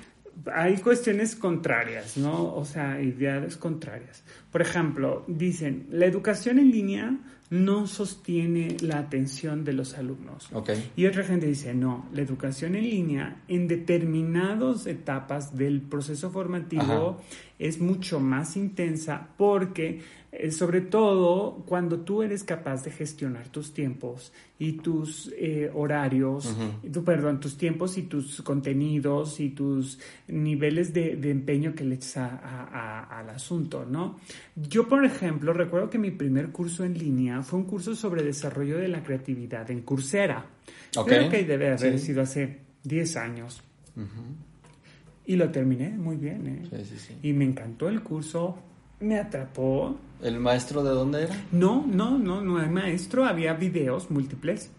[0.55, 2.55] hay cuestiones contrarias, ¿no?
[2.55, 4.23] O sea, ideales contrarias.
[4.51, 7.19] Por ejemplo, dicen, la educación en línea
[7.51, 10.49] no sostiene la atención de los alumnos.
[10.55, 10.71] Ok.
[10.97, 17.21] Y otra gente dice, no, la educación en línea en determinadas etapas del proceso formativo
[17.59, 20.01] es mucho más intensa porque,
[20.35, 26.57] eh, sobre todo, cuando tú eres capaz de gestionar tus tiempos y tus eh, horarios,
[26.91, 29.99] tu, perdón, tus tiempos y tus contenidos y tus
[30.29, 32.65] niveles de, de empeño que le echas a- a-
[33.03, 34.19] a- al asunto, ¿no?
[34.57, 38.79] Yo, por ejemplo, recuerdo que mi primer curso en línea fue un curso sobre desarrollo
[38.79, 40.47] de la creatividad en Coursera.
[41.07, 42.07] Creo que debe haber Sí.
[42.07, 43.63] sido hace 10 años.
[45.25, 46.63] Y lo terminé muy bien, ¿eh?
[46.71, 47.17] Sí, sí, sí.
[47.23, 48.59] Y me encantó el curso,
[49.03, 49.97] me atrapó.
[50.23, 51.37] ¿El maestro de dónde era?
[51.51, 54.71] No, no, no, no hay maestro, había videos múltiples.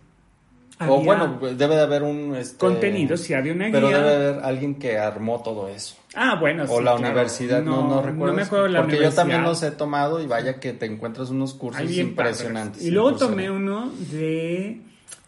[0.88, 2.36] O bueno, pues, debe de haber un...
[2.36, 4.00] Este, contenido, sí, había una Pero guía.
[4.00, 5.96] debe de haber alguien que armó todo eso.
[6.16, 7.00] Ah, bueno, O sí, la claro.
[7.00, 8.34] universidad, no, no, recuerdo.
[8.34, 11.54] me acuerdo la Porque yo también los he tomado y vaya que te encuentras unos
[11.54, 12.78] cursos impresionantes.
[12.78, 12.88] padres.
[12.88, 14.82] Y luego tomé uno de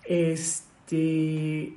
[0.06, 1.74] este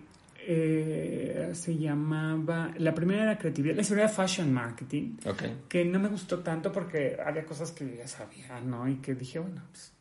[0.50, 5.42] eh, se llamaba la primera era creatividad, la segunda era fashion marketing, Ok.
[5.68, 8.88] que no me gustó tanto porque había cosas que yo ya sabía, ¿no?
[8.88, 9.92] Y que dije, bueno, pues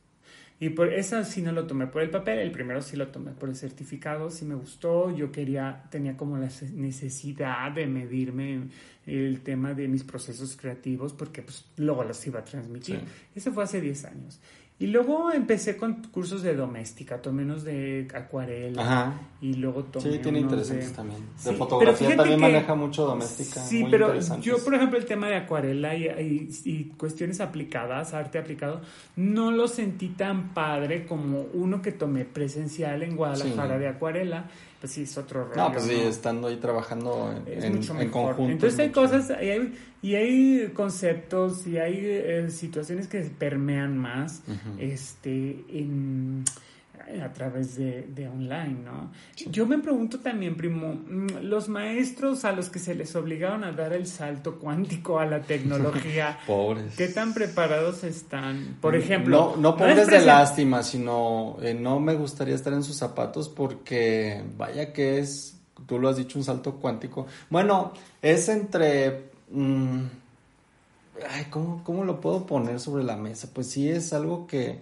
[0.60, 3.32] y por esa sí no lo tomé por el papel, el primero sí lo tomé
[3.32, 8.62] por el certificado, sí me gustó, yo quería, tenía como la necesidad de medirme
[9.06, 12.96] el tema de mis procesos creativos porque pues luego los iba a transmitir.
[13.00, 13.06] Sí.
[13.36, 14.40] Eso fue hace 10 años.
[14.80, 19.14] Y luego empecé con cursos de doméstica, tomé unos de acuarela Ajá.
[19.42, 21.22] y luego tomé Sí, tiene unos interesantes de- también.
[21.44, 23.60] De Sí, fotografía también que- maneja mucho doméstica.
[23.60, 28.14] Sí, muy pero yo, por ejemplo, el tema de acuarela y, y- y cuestiones aplicadas,
[28.14, 28.82] arte aplicado,
[29.16, 33.80] no lo sentí tan padre como uno que tomé presencial en Guadalajara Sí.
[33.80, 34.46] de acuarela.
[34.80, 35.56] Pues sí, es otro rollo.
[35.56, 36.08] No, pues sí, ¿no?
[36.10, 38.52] estando ahí trabajando en, en- conjunto.
[38.52, 43.98] Entonces es hay cosas y hay, y hay conceptos y hay eh, situaciones que permean
[43.98, 44.44] más
[44.78, 46.44] este en
[47.24, 49.12] a través de, de online, ¿no?
[49.50, 53.72] Yo me pregunto también, primo, mm, los maestros a los que se les obligaron a
[53.72, 56.96] dar el salto cuántico a la tecnología, Pobres.
[56.98, 58.78] ¿qué tan preparados están?
[58.82, 62.84] Por ejemplo, No, no es pobres de lástima, sino eh, no me gustaría estar en
[62.84, 67.26] sus zapatos porque vaya que es, tú lo has dicho, un salto cuántico.
[67.50, 69.32] Bueno, es entre...
[69.52, 70.02] mm,
[71.30, 73.50] ay, ¿cómo, ¿Cómo lo puedo poner sobre la mesa?
[73.54, 74.80] Pues sí es algo que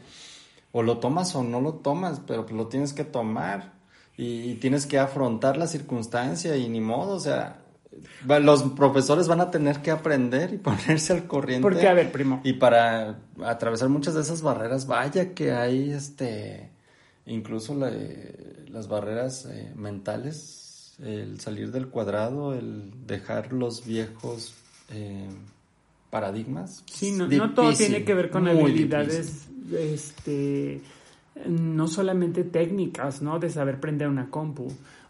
[0.77, 3.75] o lo tomas o no lo tomas, pero lo tienes que tomar
[4.17, 7.61] y, y tienes que afrontar la circunstancia y ni modo, o sea...
[8.27, 11.61] Los profesores van a tener que aprender y ponerse al corriente.
[11.61, 16.71] Porque, a ver, primo, Y para atravesar muchas de esas barreras, vaya que hay este,
[17.25, 17.93] incluso la-
[18.67, 24.53] las barreras eh, mentales, el salir del cuadrado, el dejar los viejos
[24.89, 25.29] eh,
[26.09, 26.83] paradigmas.
[26.91, 29.44] Sí, no, no todo tiene que ver con habilidades,
[29.77, 30.81] este,
[31.47, 33.39] no solamente técnicas, ¿no?
[33.39, 34.67] De saber prender una compu.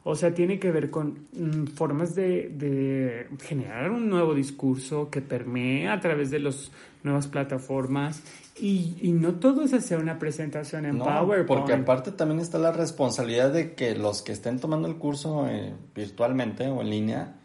[0.07, 5.21] O sea, tiene que ver con mm, formas de, de generar un nuevo discurso que
[5.21, 6.71] permee a través de las
[7.03, 8.21] nuevas plataformas.
[8.59, 11.47] Y, y no todo es hacer una presentación en No, PowerPoint.
[11.47, 15.73] porque aparte también está la responsabilidad de que los que estén tomando el curso eh,
[15.95, 17.35] virtualmente o en línea,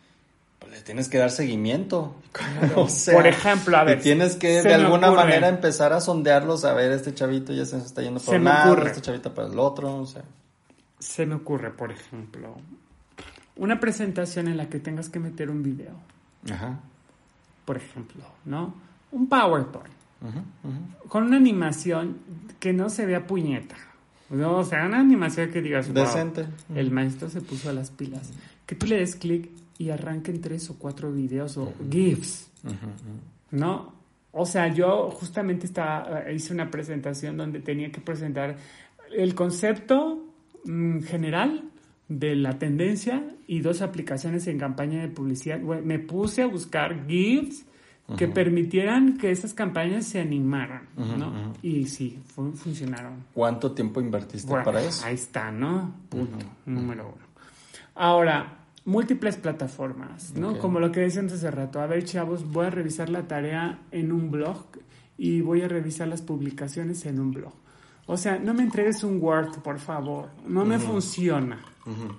[0.70, 2.14] les tienes que dar seguimiento.
[2.76, 5.24] o sea, Por ejemplo, a ver, tienes que de alguna ocurre.
[5.24, 8.44] manera empezar a sondearlos, a ver, este chavito ya se está yendo por Se un
[8.44, 8.88] lado, ocurre.
[8.90, 10.22] este chavito para el otro, o sea.
[10.98, 12.54] Se me ocurre, por ejemplo,
[13.56, 15.92] una presentación en la que tengas que meter un video.
[16.50, 16.78] Ajá.
[17.66, 18.74] por ejemplo, ¿no?
[19.12, 19.92] Un PowerPoint
[20.22, 21.08] ujú.
[21.08, 22.16] con una animación
[22.58, 23.76] que no se vea puñeta.
[24.30, 24.56] ¿no?
[24.58, 26.46] O sea, una animación que digas, wow, Decente.
[26.74, 28.30] el maestro se puso a las pilas.
[28.66, 33.58] Que tú le des clic y arranquen tres o cuatro videos o GIFs, Ujú, ujú.
[33.58, 33.92] ¿no?
[34.32, 38.56] O sea, yo justamente estaba, eh, hice una presentación donde tenía que presentar
[39.16, 40.22] el concepto
[40.64, 41.64] mm, general
[42.08, 45.58] de la tendencia y dos aplicaciones en campaña de publicidad.
[45.60, 47.64] Bueno, me puse a buscar GIFs
[48.18, 51.54] que permitieran que esas campañas se animaran, ¿no?
[51.62, 53.24] Y sí, fun- funcionaron.
[53.32, 55.06] ¿Cuánto tiempo invertiste Bueno, para eso?
[55.06, 55.94] Ahí está, ¿no?
[56.08, 57.24] Punto, número uno.
[57.94, 58.59] Ahora,
[58.90, 60.58] múltiples plataformas, ¿no?
[60.58, 61.80] Como lo que decíamos hace rato.
[61.80, 64.66] A ver, chavos, voy a revisar la tarea en un blog
[65.16, 67.52] y voy a revisar las publicaciones en un blog.
[68.06, 70.30] O sea, no me entregues un Word, por favor.
[70.46, 71.60] No me funciona,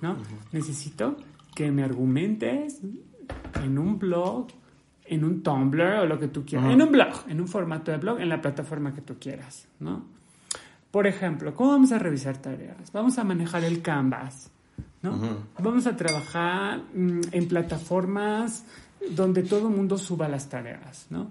[0.00, 0.16] ¿no?
[0.52, 1.16] Necesito
[1.54, 2.80] que me argumentes
[3.62, 4.46] en un blog,
[5.04, 6.72] en un Tumblr o lo que tú quieras.
[6.72, 10.04] En un blog, en un formato de blog, en la plataforma que tú quieras, ¿no?
[10.90, 12.92] Por ejemplo, ¿cómo vamos a revisar tareas?
[12.92, 14.50] Vamos a manejar el Canvas,
[15.02, 15.18] ¿no?
[15.58, 18.64] Vamos a trabajar mm, en plataformas
[19.10, 21.30] donde todo el mundo suba las tareas, ¿no?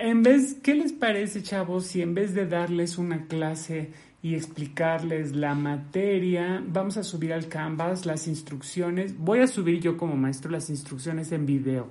[0.00, 3.90] En vez, ¿qué les parece, chavos, si en vez de darles una clase
[4.22, 9.16] y explicarles la materia, vamos a subir al Canvas las instrucciones?
[9.18, 11.88] Voy a subir yo como maestro las instrucciones en video.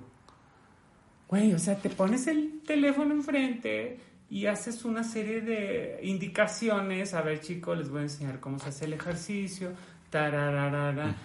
[1.28, 7.14] Güey, o sea, te pones el teléfono enfrente y haces una serie de indicaciones.
[7.14, 9.72] A ver, chicos, les voy a enseñar cómo se hace el ejercicio.
[10.10, 11.16] Tarararara.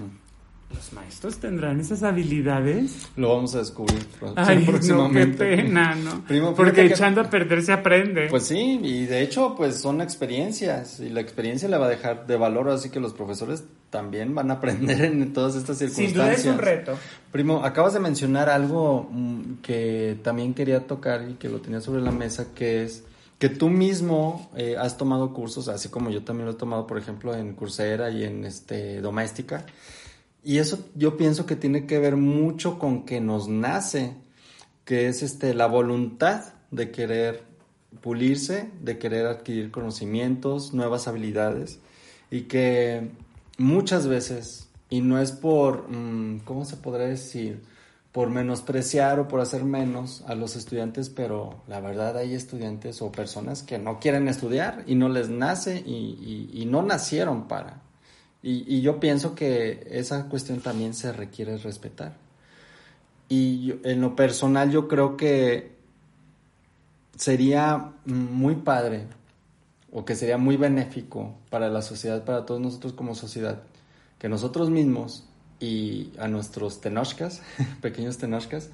[0.74, 3.08] ¿Los maestros tendrán esas habilidades?
[3.16, 4.06] Lo vamos a descubrir
[4.36, 5.44] Ay, próximamente.
[5.44, 6.24] no, qué pena, ¿no?
[6.26, 8.28] Primo, Porque que- echando a perder se aprende.
[8.30, 12.26] Pues sí, y de hecho, pues son experiencias, y la experiencia le va a dejar
[12.26, 16.42] de valor, así que los profesores también van a aprender en todas estas Sin circunstancias.
[16.42, 16.98] duda es un reto.
[17.30, 22.00] Primo, acabas de mencionar algo mm, que también quería tocar y que lo tenía sobre
[22.00, 23.04] la mesa, que es
[23.42, 26.96] que tú mismo eh, has tomado cursos, así como yo también lo he tomado, por
[26.96, 29.66] ejemplo, en Coursera y en este Doméstica.
[30.44, 34.14] Y eso yo pienso que tiene que ver mucho con que nos nace,
[34.84, 37.42] que es este la voluntad de querer
[38.00, 41.80] pulirse, de querer adquirir conocimientos, nuevas habilidades
[42.30, 43.10] y que
[43.58, 47.60] muchas veces y no es por mm, ¿cómo se podría decir?
[48.12, 53.10] Por menospreciar o por hacer menos a los estudiantes, pero la verdad hay estudiantes o
[53.10, 57.80] personas que no quieren estudiar y no les nace y, no nacieron para.
[58.42, 62.14] Y, yo pienso que esa cuestión también se requiere respetar.
[63.30, 65.72] Y en lo personal yo creo que
[67.16, 69.06] sería muy padre
[69.90, 73.62] o que sería muy benéfico para la sociedad, para todos nosotros como sociedad,
[74.18, 75.26] que nosotros mismos
[75.62, 77.40] y a nuestros tenochcas,
[77.80, 78.70] pequeños tenochcas,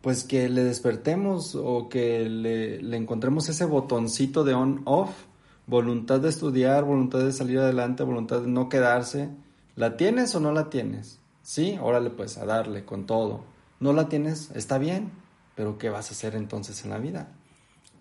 [0.00, 5.10] pues que le despertemos o que le, le encontremos ese botoncito de on-off,
[5.66, 9.30] voluntad de estudiar, voluntad de salir adelante, voluntad de no quedarse.
[9.76, 11.20] ¿La tienes o no la tienes?
[11.42, 13.44] Sí, órale pues a darle con todo.
[13.80, 14.50] ¿No la tienes?
[14.54, 15.12] Está bien,
[15.54, 17.28] pero ¿qué vas a hacer entonces en la vida?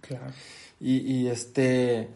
[0.01, 0.33] Claro.
[0.79, 2.09] Y, y este,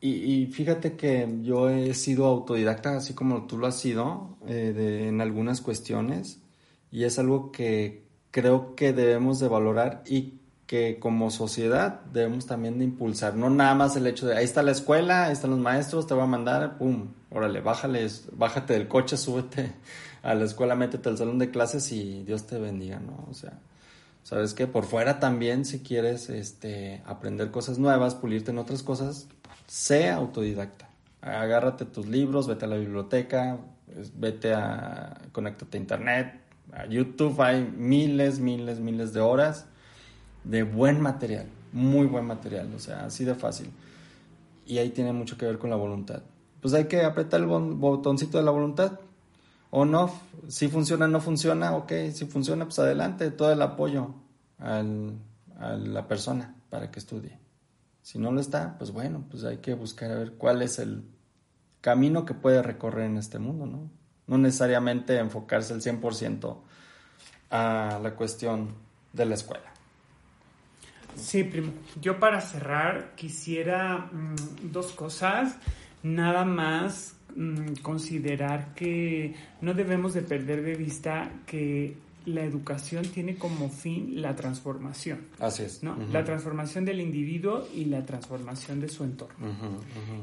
[0.00, 4.72] y, y fíjate que yo he sido autodidacta, así como tú lo has sido, eh,
[4.74, 6.40] de- en algunas cuestiones,
[6.90, 10.34] y es algo que creo que debemos de valorar y
[10.66, 14.62] que como sociedad debemos también de impulsar, no nada más el hecho de ahí está
[14.62, 18.86] la escuela, ahí están los maestros, te voy a mandar, pum, órale, bájale, bájate del
[18.88, 19.72] coche, súbete
[20.22, 23.26] a la escuela, métete al salón de clases y Dios te bendiga, ¿no?
[23.30, 23.58] O sea,
[24.22, 24.66] ¿Sabes qué?
[24.66, 29.28] Por fuera también, si quieres este, aprender cosas nuevas, pulirte en otras cosas,
[29.70, 30.88] sé autodidacta.
[31.20, 33.56] Agárrate tus libros, vete a la biblioteca,
[34.16, 36.40] vete a, conéctate a internet,
[36.72, 39.66] a YouTube, hay miles, miles, miles de horas
[40.42, 43.70] de buen material, muy buen material, o sea, así de fácil.
[44.66, 46.22] Y ahí tiene mucho que ver con la voluntad.
[46.60, 48.98] Pues hay que apretar el botoncito de la voluntad,
[49.70, 54.14] on off, si funciona, no funciona, ok, si funciona, pues adelante, todo el apoyo
[54.58, 57.39] a la persona para que estudie.
[58.10, 61.04] Si no lo está, pues bueno, pues hay que buscar a ver cuál es el
[61.80, 63.88] camino que puede recorrer en este mundo, ¿no?
[64.26, 66.56] No necesariamente enfocarse al 100%
[67.50, 68.74] a la cuestión
[69.12, 69.72] de la escuela.
[71.14, 71.72] Sí, primo.
[72.00, 75.54] Yo para cerrar quisiera mm, dos cosas.
[76.02, 81.96] Nada más mm, considerar que no debemos de perder de vista que
[82.34, 85.82] la educación tiene como fin la transformación, Así es.
[85.82, 85.96] ¿no?
[86.10, 89.48] La transformación del individuo y la transformación de su entorno.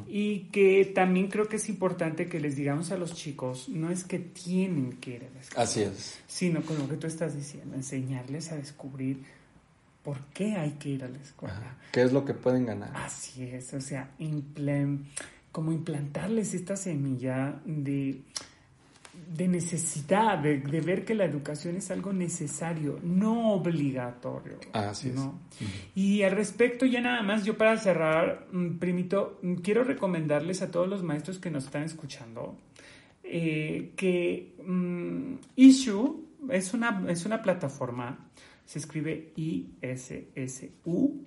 [0.07, 4.03] Y que también creo que es importante que les digamos a los chicos, no es
[4.03, 6.19] que tienen que ir a la escuela, Así es.
[6.27, 9.23] sino con lo que tú estás diciendo, enseñarles a descubrir
[10.03, 11.77] por qué hay que ir a la escuela.
[11.91, 12.91] ¿Qué es lo que pueden ganar?
[12.95, 14.11] Así es, o sea,
[15.51, 18.21] como implantarles esta semilla de,
[19.27, 24.59] de necesidad, de, de ver que la educación es algo necesario, no obligatorio.
[24.73, 25.15] Así es.
[25.95, 30.71] Y al respecto, ya nada más, yo para cerrar, mm, primito, mm, quiero recomendarles a
[30.71, 32.57] todos los maestros que nos están escuchando
[33.29, 38.29] eh, que mm, Issue es una, es una plataforma,
[38.65, 41.25] se escribe I-S-S-U.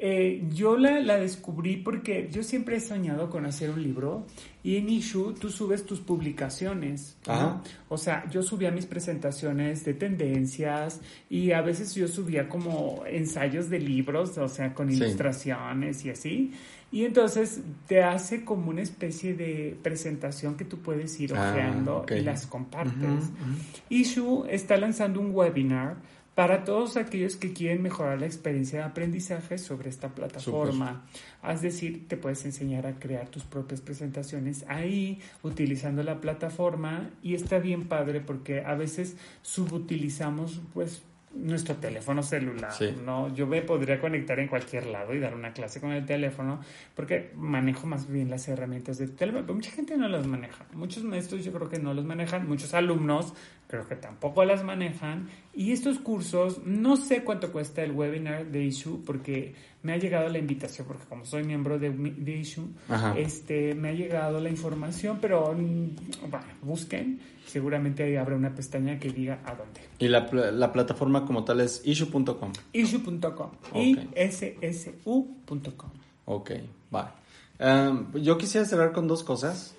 [0.00, 4.26] Eh, yo la, la descubrí porque yo siempre he soñado con hacer un libro
[4.62, 7.16] y en Issue tú subes tus publicaciones.
[7.26, 7.62] ¿no?
[7.88, 13.70] O sea, yo subía mis presentaciones de tendencias y a veces yo subía como ensayos
[13.70, 14.96] de libros, o sea, con Sí.
[14.98, 16.52] ilustraciones y así.
[16.90, 22.06] Y entonces te hace como una especie de presentación que tú puedes ir Ah, ojeando
[22.16, 22.94] y las compartes.
[23.02, 23.58] Ujú.
[23.90, 25.96] Issue está lanzando un webinar
[26.38, 31.04] para todos aquellos que quieren mejorar la experiencia de aprendizaje sobre esta plataforma.
[31.42, 37.34] Es decir, te puedes enseñar a crear tus propias presentaciones ahí, utilizando la plataforma, y
[37.34, 41.02] está bien padre porque a veces subutilizamos pues
[41.34, 42.94] nuestro teléfono celular, Sí.
[43.04, 43.32] ¿no?
[43.34, 46.60] Yo me podría conectar en cualquier lado y dar una clase con el teléfono
[46.96, 50.64] porque manejo más bien las herramientas del teléfono, pero mucha gente no las maneja.
[50.72, 53.34] Muchos maestros yo creo que no los manejan, muchos alumnos
[53.68, 58.64] creo que tampoco las manejan y estos cursos, no sé cuánto cuesta el webinar de
[58.64, 62.68] Issue porque me ha llegado la invitación, porque como soy miembro de, de Issue,
[63.16, 68.98] este, me ha llegado la información, pero mm, bueno, busquen, seguramente ahí habrá una pestaña
[68.98, 69.80] que diga a dónde.
[69.98, 72.52] Y la, la plataforma como tal es issue.com.
[72.72, 73.50] Issue.com.
[73.70, 74.10] Okay.
[74.14, 75.90] I-S-S-U.com.
[76.24, 76.50] Ok,
[76.90, 77.10] vale.
[77.58, 79.74] Em, yo quisiera cerrar con dos cosas.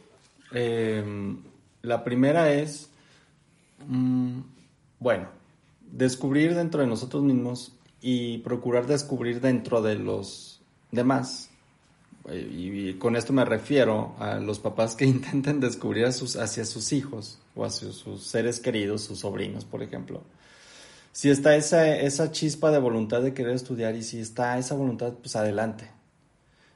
[0.51, 1.37] Em,
[1.81, 2.89] la primera es,
[3.87, 4.39] mm,
[4.99, 5.27] bueno,
[5.91, 10.61] descubrir dentro de nosotros mismos y procurar descubrir dentro de los
[10.91, 11.49] demás.
[12.31, 16.91] Y, con esto me refiero a los papás que intenten descubrir a sus, hacia sus
[16.93, 20.21] hijos o hacia sus seres queridos, sus sobrinos, por ejemplo.
[21.11, 25.13] Si está esa, esa chispa de voluntad de querer estudiar y si está esa voluntad,
[25.13, 25.89] pues adelante.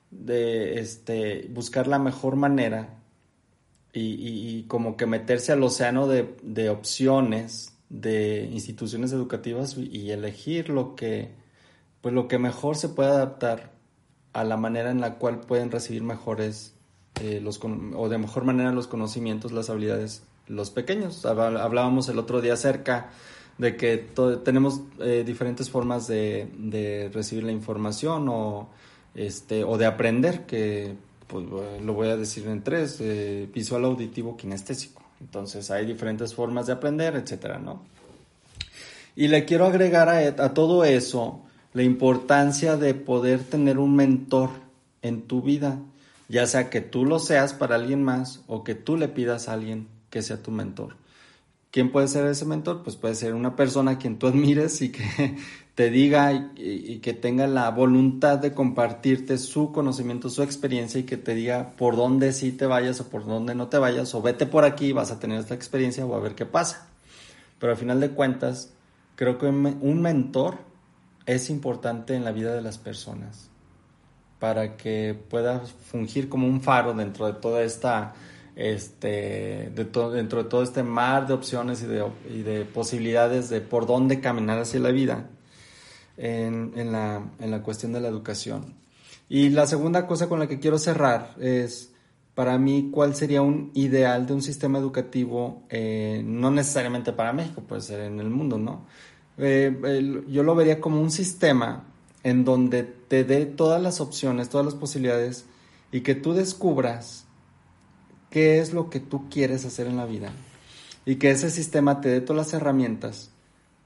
[0.10, 3.00] De este, buscar la mejor manera
[3.94, 10.96] y, como que meterse al océano de, de opciones, de instituciones educativas y elegir lo
[10.96, 11.30] que,
[12.02, 13.72] pues lo que mejor se puede adaptar
[14.34, 16.74] a la manera en la cual pueden recibir mejores
[17.22, 21.24] eh, los, o de mejor manera los conocimientos, las habilidades los pequeños.
[21.26, 23.12] Hablábamos el otro día acerca
[23.60, 23.98] de que
[24.44, 28.70] tenemos eh, diferentes formas de, de, recibir la información o,
[29.14, 30.96] este, o de aprender, que
[31.28, 35.03] pues, lo voy a decir en tres, eh, visual, auditivo, kinestésico.
[35.24, 37.82] Entonces hay diferentes formas de aprender, etcétera, ¿no?
[39.16, 41.42] Y le quiero agregar a, todo eso
[41.74, 44.50] la importancia de poder tener un mentor
[45.02, 45.80] en tu vida,
[46.28, 49.54] ya sea que tú lo seas para alguien más o que tú le pidas a
[49.54, 50.98] alguien que sea tu mentor.
[51.72, 52.84] ¿Quién puede ser ese mentor?
[52.84, 55.38] Pues puede ser una persona a quien tú admires y que
[55.76, 61.18] te diga y, que tenga la voluntad de compartirte su conocimiento, su experiencia y que
[61.18, 64.46] te diga por dónde sí te vayas o por dónde no te vayas o vete
[64.46, 66.88] por aquí, vas a tener esta experiencia o a ver qué pasa.
[67.60, 68.72] Pero al final de cuentas,
[69.16, 70.60] creo que un mentor
[71.26, 73.50] es importante en la vida de las personas
[74.40, 78.14] para que pueda fungir como un faro dentro de toda esta
[78.56, 81.88] este, de dentro de todo este mar de opciones y
[82.44, 85.30] de, posibilidades de por dónde caminar hacia la vida
[86.18, 88.76] en, la, en, la, cuestión de la educación.
[89.30, 91.92] Y la segunda cosa con la que quiero cerrar es,
[92.36, 95.64] para mí, cuál sería un ideal de un sistema educativo,
[96.24, 98.86] no necesariamente para México, puede ser en el mundo, ¿no?
[99.38, 101.86] Eh, yo lo vería como un sistema
[102.24, 105.46] en donde te dé todas las opciones, todas las posibilidades
[105.92, 107.26] y que tú descubras
[108.30, 110.32] qué es lo que tú quieres hacer en la vida
[111.06, 113.32] y que ese sistema te dé todas las herramientas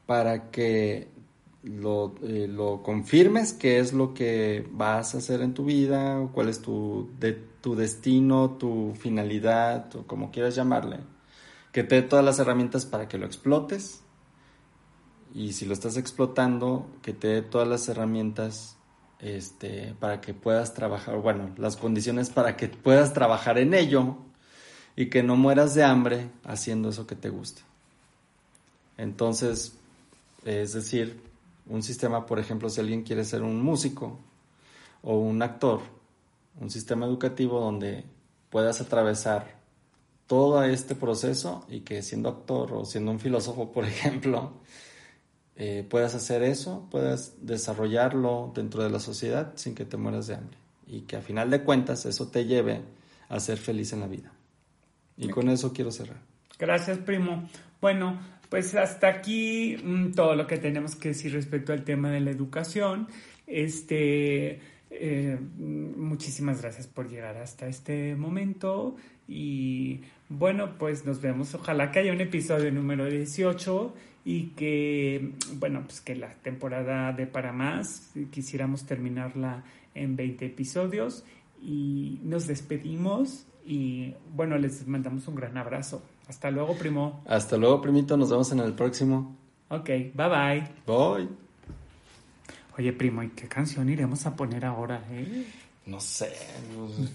[0.05, 1.09] para que
[1.67, 6.49] lo, eh, lo, confirmes, qué es lo que vas a hacer en tu vida, cuál
[6.49, 10.99] es tu, de, tu destino, tu finalidad, o como quieras llamarle,
[11.71, 14.01] que te dé todas las herramientas para que lo explotes
[15.33, 18.77] y si lo estás explotando, que te dé todas las herramientas
[19.19, 24.17] este, para que puedas trabajar, bueno, las condiciones para que puedas trabajar en ello
[24.95, 27.61] y que no mueras de hambre haciendo eso que te gusta.
[28.97, 29.77] Entonces,
[30.43, 31.21] es decir,
[31.69, 34.19] un sistema, por ejemplo, si alguien quiere ser un músico
[35.01, 35.81] o un actor,
[36.59, 38.05] un sistema educativo donde
[38.49, 39.57] puedas atravesar
[40.27, 44.53] todo este proceso y que siendo actor o siendo un filósofo, por ejemplo,
[45.55, 50.35] eh, puedas hacer eso, puedas desarrollarlo dentro de la sociedad sin que te mueras de
[50.35, 52.81] hambre y que a final de cuentas eso te lleve
[53.29, 54.31] a ser feliz en la vida.
[55.17, 56.21] Y con eso quiero cerrar.
[56.59, 57.49] Gracias, primo.
[57.81, 62.19] Bueno, pues hasta aquí mm, todo lo que tenemos que decir respecto al tema de
[62.19, 63.07] la educación.
[63.45, 64.59] Este,
[64.89, 68.95] eh, muchísimas gracias por llegar hasta este momento
[69.27, 71.53] y bueno, pues nos vemos.
[71.55, 73.93] Ojalá que haya un episodio número 18
[74.25, 79.63] y que, bueno, pues que la temporada de para más, quisiéramos terminarla
[79.95, 81.23] en 20 episodios
[81.61, 86.03] y nos despedimos y bueno, les mandamos un gran abrazo.
[86.27, 87.23] Hasta luego, primo.
[87.27, 88.17] Hasta luego, primito.
[88.17, 89.35] Nos vemos en el próximo.
[89.69, 90.67] Ok, bye bye.
[90.85, 91.29] Bye.
[92.77, 95.45] Oye, primo, ¿y qué canción iremos a poner ahora, eh?
[95.87, 96.33] No sé,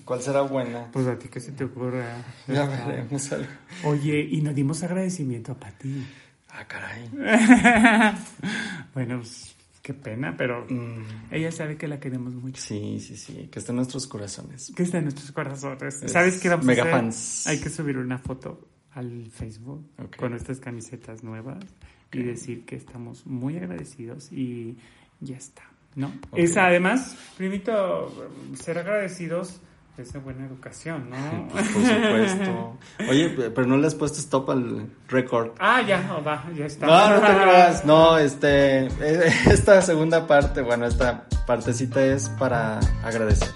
[0.05, 0.89] ¿cuál será buena?
[0.93, 2.25] Pues a ti que se te ocurra.
[2.49, 3.47] Ya veremos algo.
[3.85, 6.07] Oye, y nos dimos agradecimiento a Pati.
[6.49, 7.11] Ah, caray.
[8.95, 11.33] bueno, pues Qué pena, pero mm.
[11.33, 12.63] ella sabe que la queremos mucho.
[12.63, 14.73] Sí, sí, sí, que está en nuestros corazones.
[14.77, 16.05] Que está en nuestros corazones.
[16.07, 16.91] ¿Sabes qué vamos a hacer?
[16.91, 17.47] Fans.
[17.49, 19.87] Hay que subir una foto al Facebook
[20.17, 21.65] con nuestras camisetas nuevas
[22.13, 24.77] y decir que estamos muy agradecidos y
[25.21, 25.63] ya está,
[25.95, 26.13] ¿no?
[26.35, 28.13] Es además, primito,
[28.55, 29.61] ser agradecidos
[29.99, 31.49] es de buena educación, ¿no?
[31.49, 32.79] Pues, por supuesto.
[33.09, 35.53] Oye, pero no le has puesto stop al récord.
[35.59, 36.87] Ah, ya, no, va, ya está.
[36.87, 37.85] No, no te creas.
[37.93, 38.87] No, este,
[39.51, 43.51] esta segunda parte, bueno, esta partecita es para agradecer.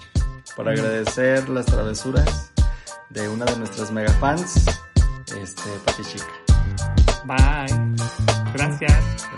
[0.55, 2.51] Para agradecer las travesuras
[3.09, 4.65] de una de nuestras mega fans,
[5.35, 6.25] este, Pati Chica.
[7.25, 7.95] Bye.
[8.53, 9.36] Gracias.